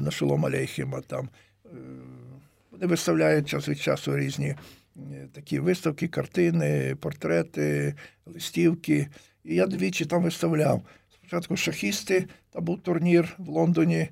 на 0.00 0.10
Шолом 0.10 0.46
Алейхіма 0.46 1.00
там. 1.00 1.28
Е, 1.66 1.68
вони 2.70 2.86
виставляють 2.86 3.48
час 3.48 3.68
від 3.68 3.78
часу 3.78 4.16
різні 4.16 4.46
е, 4.46 4.58
такі 5.32 5.58
виставки, 5.58 6.08
картини, 6.08 6.96
портрети, 7.00 7.94
листівки. 8.26 9.08
І 9.44 9.54
я 9.54 9.66
двічі 9.66 10.04
там 10.04 10.22
виставляв. 10.22 10.82
Спочатку 11.14 11.56
шахісти, 11.56 12.26
там 12.50 12.64
був 12.64 12.80
турнір 12.80 13.34
в 13.38 13.48
Лондоні, 13.48 14.08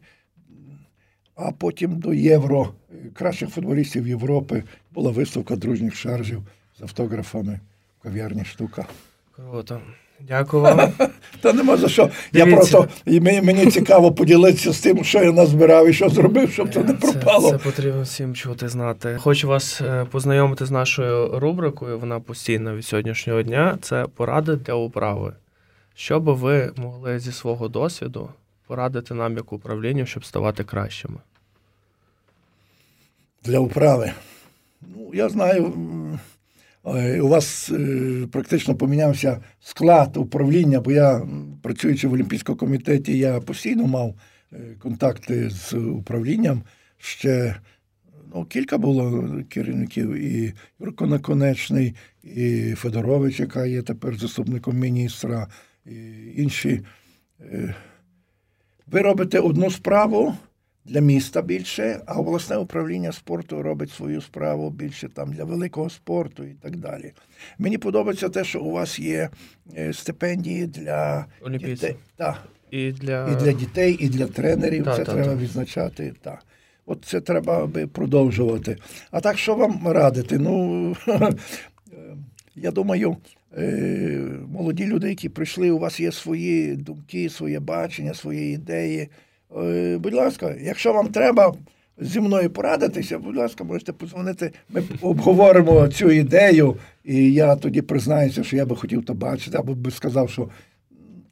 а 1.35 1.53
потім 1.53 1.99
до 1.99 2.15
Євро, 2.15 2.75
кращих 3.15 3.49
футболістів 3.51 4.09
Європи, 4.09 4.63
була 4.91 5.11
виставка 5.11 5.57
дружніх 5.57 5.95
шаржів 5.97 6.43
з 6.79 6.83
автографами 6.83 7.61
кав'ярні 8.03 8.45
штука. 8.45 8.87
Круто. 9.37 9.81
Дякую 10.29 10.63
вам. 10.63 10.93
Та 11.41 11.53
нема 11.53 11.77
за 11.77 11.89
що. 11.89 12.03
Дивіться. 12.33 12.51
Я 12.51 12.57
просто 12.57 12.89
і 13.05 13.21
мені, 13.21 13.43
мені 13.43 13.71
цікаво 13.71 14.13
поділитися 14.13 14.73
з 14.73 14.81
тим, 14.81 15.05
що 15.05 15.23
я 15.23 15.33
назбирав 15.33 15.89
і 15.89 15.93
що 15.93 16.09
зробив, 16.09 16.53
щоб 16.53 16.75
це 16.75 16.85
не 16.85 16.95
пропало. 16.95 17.51
Це, 17.51 17.59
це 17.59 17.65
потрібно 17.65 18.03
всім 18.03 18.35
чути 18.35 18.69
знати. 18.69 19.19
Хочу 19.21 19.49
вас 19.49 19.81
е, 19.81 20.07
познайомити 20.11 20.67
з 20.67 20.71
нашою 20.71 21.39
рубрикою. 21.39 21.99
Вона 21.99 22.21
постійна 22.21 22.75
від 22.75 22.85
сьогоднішнього 22.85 23.43
дня. 23.43 23.79
Це 23.81 24.07
поради 24.17 24.57
для 24.57 24.75
управи. 24.75 25.33
Що 25.95 26.21
би 26.21 26.33
ви 26.33 26.73
могли 26.77 27.19
зі 27.19 27.33
свого 27.33 27.69
досвіду 27.69 28.29
порадити 28.67 29.15
нам 29.15 29.37
як 29.37 29.53
управлінню, 29.53 30.07
щоб 30.07 30.25
ставати 30.25 30.65
кращими? 30.65 31.19
Для 33.45 33.59
управи. 33.59 34.13
Ну, 34.81 35.11
я 35.15 35.29
знаю. 35.29 35.73
Е, 36.87 37.21
у 37.21 37.29
вас 37.29 37.71
е, 37.71 38.27
практично 38.33 38.75
помінявся 38.75 39.41
склад 39.61 40.17
управління, 40.17 40.81
бо 40.81 40.93
я, 40.93 41.29
працюючи 41.63 42.09
в 42.09 42.13
Олімпійському 42.13 42.59
комітеті, 42.59 43.19
я 43.19 43.41
постійно 43.41 43.87
мав 43.87 44.15
е, 44.53 44.57
контакти 44.79 45.51
з 45.51 45.75
управлінням. 45.75 46.63
Ще 46.99 47.57
ну, 48.35 48.45
кілька 48.45 48.79
було 48.79 49.29
керівників, 49.49 50.15
і 50.15 50.55
Юрко 50.81 51.07
Наконечний, 51.07 51.95
і 52.23 52.75
Федорович, 52.77 53.41
яка 53.41 53.67
є 53.67 53.83
тепер 53.83 54.19
заступником 54.19 54.79
міністра, 54.79 55.49
і 55.87 55.97
інші. 56.37 56.81
Ви 58.87 59.01
робите 59.01 59.39
одну 59.39 59.71
справу 59.71 60.35
для 60.85 61.01
міста 61.01 61.43
більше, 61.43 62.01
а 62.07 62.15
обласне 62.15 62.57
управління 62.57 63.13
спорту 63.13 63.63
робить 63.63 63.91
свою 63.91 64.21
справу 64.21 64.71
більше 64.71 65.09
там 65.09 65.33
для 65.33 65.45
великого 65.45 65.91
спорту 65.91 66.45
і 66.45 66.55
так 66.55 66.77
далі. 66.77 67.13
Мені 67.59 67.79
подобається 67.79 68.29
те, 68.29 68.45
що 68.45 68.61
у 68.61 68.71
вас 68.71 68.99
є 68.99 69.31
е, 69.77 69.93
стипендії 69.93 70.67
для 70.67 71.27
дітей. 71.51 71.97
Так. 72.17 72.43
І 72.71 72.93
для 72.93 73.29
і 73.29 73.45
для 73.45 73.53
дітей, 73.53 73.97
і 74.01 74.09
для 74.09 74.27
тренерів. 74.27 74.85
Так, 74.85 74.97
це 74.97 75.05
так, 75.05 75.15
треба 75.15 75.33
так. 75.33 75.41
відзначати. 75.41 76.15
Так. 76.21 76.45
От 76.87 77.05
це 77.05 77.21
треба 77.21 77.67
би 77.67 77.87
продовжувати. 77.87 78.77
А 79.11 79.21
так, 79.21 79.39
що 79.39 79.55
вам 79.55 79.89
радити? 79.89 80.39
Ну, 80.39 80.97
я 82.57 82.71
думаю, 82.71 83.17
е, 83.59 84.31
молоді 84.49 84.87
люди, 84.87 85.09
які 85.09 85.29
прийшли, 85.29 85.71
у 85.71 85.79
вас 85.79 86.01
є 86.01 86.13
свої 86.13 86.77
думки, 86.77 87.31
своє 87.31 87.61
бачення, 87.61 88.15
свої 88.15 88.55
ідеї. 88.55 89.09
Е, 89.57 89.99
будь 89.99 90.15
ласка, 90.15 90.57
якщо 90.61 90.93
вам 90.93 91.09
треба 91.09 91.55
зі 91.99 92.21
мною 92.21 92.51
порадитися, 92.51 93.19
будь 93.19 93.37
ласка, 93.37 93.65
можете 93.65 93.93
подзвонити. 93.93 94.53
Ми 94.69 94.83
обговоримо 95.01 95.89
цю 95.89 96.11
ідею, 96.11 96.77
і 97.05 97.33
я 97.33 97.57
тоді 97.57 97.83
признаюся, 97.83 98.45
що 98.45 98.57
я 98.57 98.67
би 98.67 98.77
хотів 98.77 99.05
то 99.05 99.15
бачити, 99.15 99.59
або 99.59 99.75
би 99.75 99.91
сказав, 99.91 100.31
що 100.31 100.49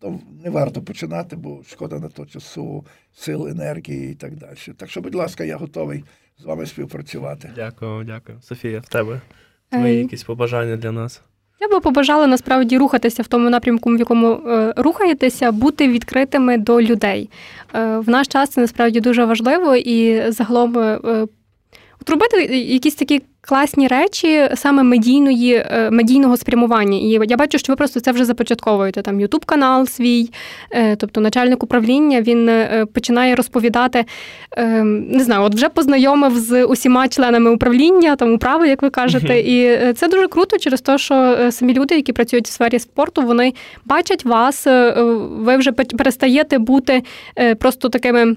то 0.00 0.20
не 0.44 0.50
варто 0.50 0.82
починати, 0.82 1.36
бо 1.36 1.62
шкода 1.68 1.98
на 1.98 2.08
то 2.08 2.26
часу, 2.26 2.86
сил, 3.14 3.48
енергії 3.48 4.12
і 4.12 4.14
так 4.14 4.36
далі. 4.36 4.56
Так 4.76 4.90
що, 4.90 5.00
будь 5.00 5.14
ласка, 5.14 5.44
я 5.44 5.56
готовий 5.56 6.04
з 6.38 6.44
вами 6.44 6.66
співпрацювати. 6.66 7.50
Дякую, 7.54 8.04
дякую. 8.04 8.38
Софія, 8.42 8.80
в 8.80 8.88
тебе 8.88 9.20
твої 9.68 9.96
якісь 9.98 10.22
побажання 10.22 10.76
для 10.76 10.92
нас. 10.92 11.22
Я 11.62 11.68
би 11.68 11.80
побажала 11.80 12.26
насправді 12.26 12.78
рухатися 12.78 13.22
в 13.22 13.26
тому 13.26 13.50
напрямку, 13.50 13.90
в 13.90 13.98
якому 13.98 14.32
е, 14.32 14.74
рухаєтеся, 14.76 15.52
бути 15.52 15.88
відкритими 15.88 16.58
до 16.58 16.82
людей. 16.82 17.30
Е, 17.74 17.98
в 17.98 18.08
наш 18.08 18.28
час 18.28 18.50
це 18.50 18.60
насправді 18.60 19.00
дуже 19.00 19.24
важливо 19.24 19.76
і 19.76 20.30
загалом 20.30 20.78
е, 20.78 21.26
От 22.00 22.10
робити 22.10 22.56
якісь 22.56 22.94
такі 22.94 23.22
класні 23.40 23.88
речі 23.88 24.48
саме 24.54 24.82
медійної, 24.82 25.54
е, 25.54 25.90
медійного 25.90 26.36
спрямування. 26.36 26.98
І 26.98 27.28
я 27.28 27.36
бачу, 27.36 27.58
що 27.58 27.72
ви 27.72 27.76
просто 27.76 28.00
це 28.00 28.12
вже 28.12 28.24
започатковуєте. 28.24 29.02
Там 29.02 29.20
Ютуб 29.20 29.44
канал 29.44 29.86
свій, 29.86 30.30
е, 30.70 30.96
тобто 30.96 31.20
начальник 31.20 31.62
управління, 31.62 32.20
він 32.20 32.48
е, 32.48 32.86
починає 32.94 33.34
розповідати, 33.34 34.04
не 34.86 35.24
знаю, 35.24 35.42
от 35.42 35.54
вже 35.54 35.68
познайомив 35.68 36.38
з 36.38 36.64
усіма 36.64 37.08
членами 37.08 37.50
управління, 37.50 38.16
там 38.16 38.32
управи, 38.32 38.68
як 38.68 38.82
ви 38.82 38.90
кажете. 38.90 39.40
І 39.40 39.78
це 39.92 40.08
дуже 40.08 40.28
круто 40.28 40.58
через 40.58 40.80
те, 40.80 40.98
що 40.98 41.36
самі 41.50 41.74
люди, 41.74 41.94
які 41.94 42.12
працюють 42.12 42.46
в 42.46 42.50
сфері 42.50 42.78
спорту, 42.78 43.22
вони 43.22 43.52
бачать 43.84 44.24
вас, 44.24 44.66
ви 45.30 45.56
вже 45.56 45.72
перестаєте 45.72 46.58
бути 46.58 47.02
просто 47.58 47.88
такими 47.88 48.36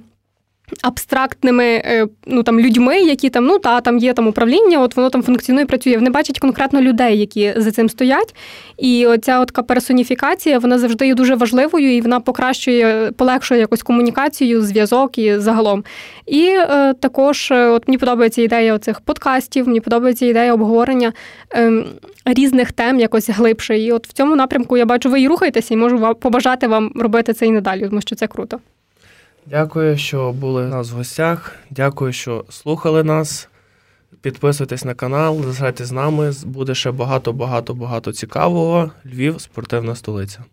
абстрактними 0.82 1.66
е, 1.66 2.08
ну, 2.26 2.44
там, 2.44 2.60
людьми, 2.60 3.00
які 3.00 3.30
там, 3.30 3.46
ну 3.46 3.60
та 3.60 3.82
там 3.82 3.98
є 3.98 4.14
там 4.14 4.28
управління, 4.28 4.80
от 4.80 4.96
воно 4.96 5.10
там 5.10 5.24
функціонує, 5.24 5.66
працює. 5.66 5.96
Вони 5.96 6.10
бачать 6.10 6.40
конкретно 6.40 6.82
людей, 6.82 7.20
які 7.20 7.54
за 7.58 7.72
цим 7.72 7.90
стоять. 7.90 8.36
І 8.78 9.06
оця 9.06 9.40
от 9.40 9.68
персоніфікація, 9.68 10.60
вона 10.60 10.80
завжди 10.80 11.08
є 11.08 11.16
дуже 11.16 11.36
важливою 11.36 11.96
і 11.96 12.02
вона 12.02 12.20
покращує, 12.20 13.12
полегшує 13.12 13.60
якусь 13.60 13.84
комунікацію, 13.84 14.62
зв'язок 14.62 15.18
і 15.18 15.38
загалом. 15.38 15.84
І 16.26 16.48
е, 16.48 16.94
також 16.94 17.52
е, 17.52 17.68
от 17.68 17.88
мені 17.88 17.98
подобається 17.98 18.42
ідея 18.42 18.74
оцих 18.74 19.02
подкастів, 19.02 19.68
мені 19.68 19.80
подобається 19.80 20.26
ідея 20.26 20.54
обговорення 20.54 21.14
е, 21.56 21.84
різних 22.26 22.72
тем 22.72 23.00
якось 23.00 23.30
глибше. 23.30 23.80
І 23.80 23.92
от 23.92 24.08
в 24.08 24.14
цьому 24.14 24.36
напрямку 24.36 24.78
я 24.78 24.86
бачу, 24.86 25.10
ви 25.10 25.22
і 25.22 25.28
рухаєтеся, 25.28 25.74
і 25.74 25.78
можу 25.78 26.16
побажати 26.20 26.68
вам 26.68 26.92
робити 26.96 27.34
це 27.34 27.46
і 27.46 27.52
надалі, 27.52 27.90
тому 27.90 28.02
що 28.02 28.16
це 28.16 28.28
круто. 28.28 28.60
Дякую, 29.46 29.98
що 29.98 30.32
були 30.32 30.66
у 30.66 30.68
нас 30.68 30.91
в 30.91 30.96
гостях. 30.96 31.56
Дякую, 31.70 32.14
що 32.14 32.46
слухали 32.50 33.04
нас. 33.04 33.50
Підписуйтесь 34.22 34.86
на 34.86 34.94
канал, 34.94 35.41
залишайтесь 35.41 35.88
з 35.88 35.91
нами. 35.91 36.32
Буде 36.46 36.76
ще 36.76 36.91
багато, 36.91 37.34
багато, 37.34 37.74
багато 37.74 38.14
цікавого. 38.14 38.91
Львів, 39.06 39.41
спортивна 39.41 39.96
столиця. 39.96 40.44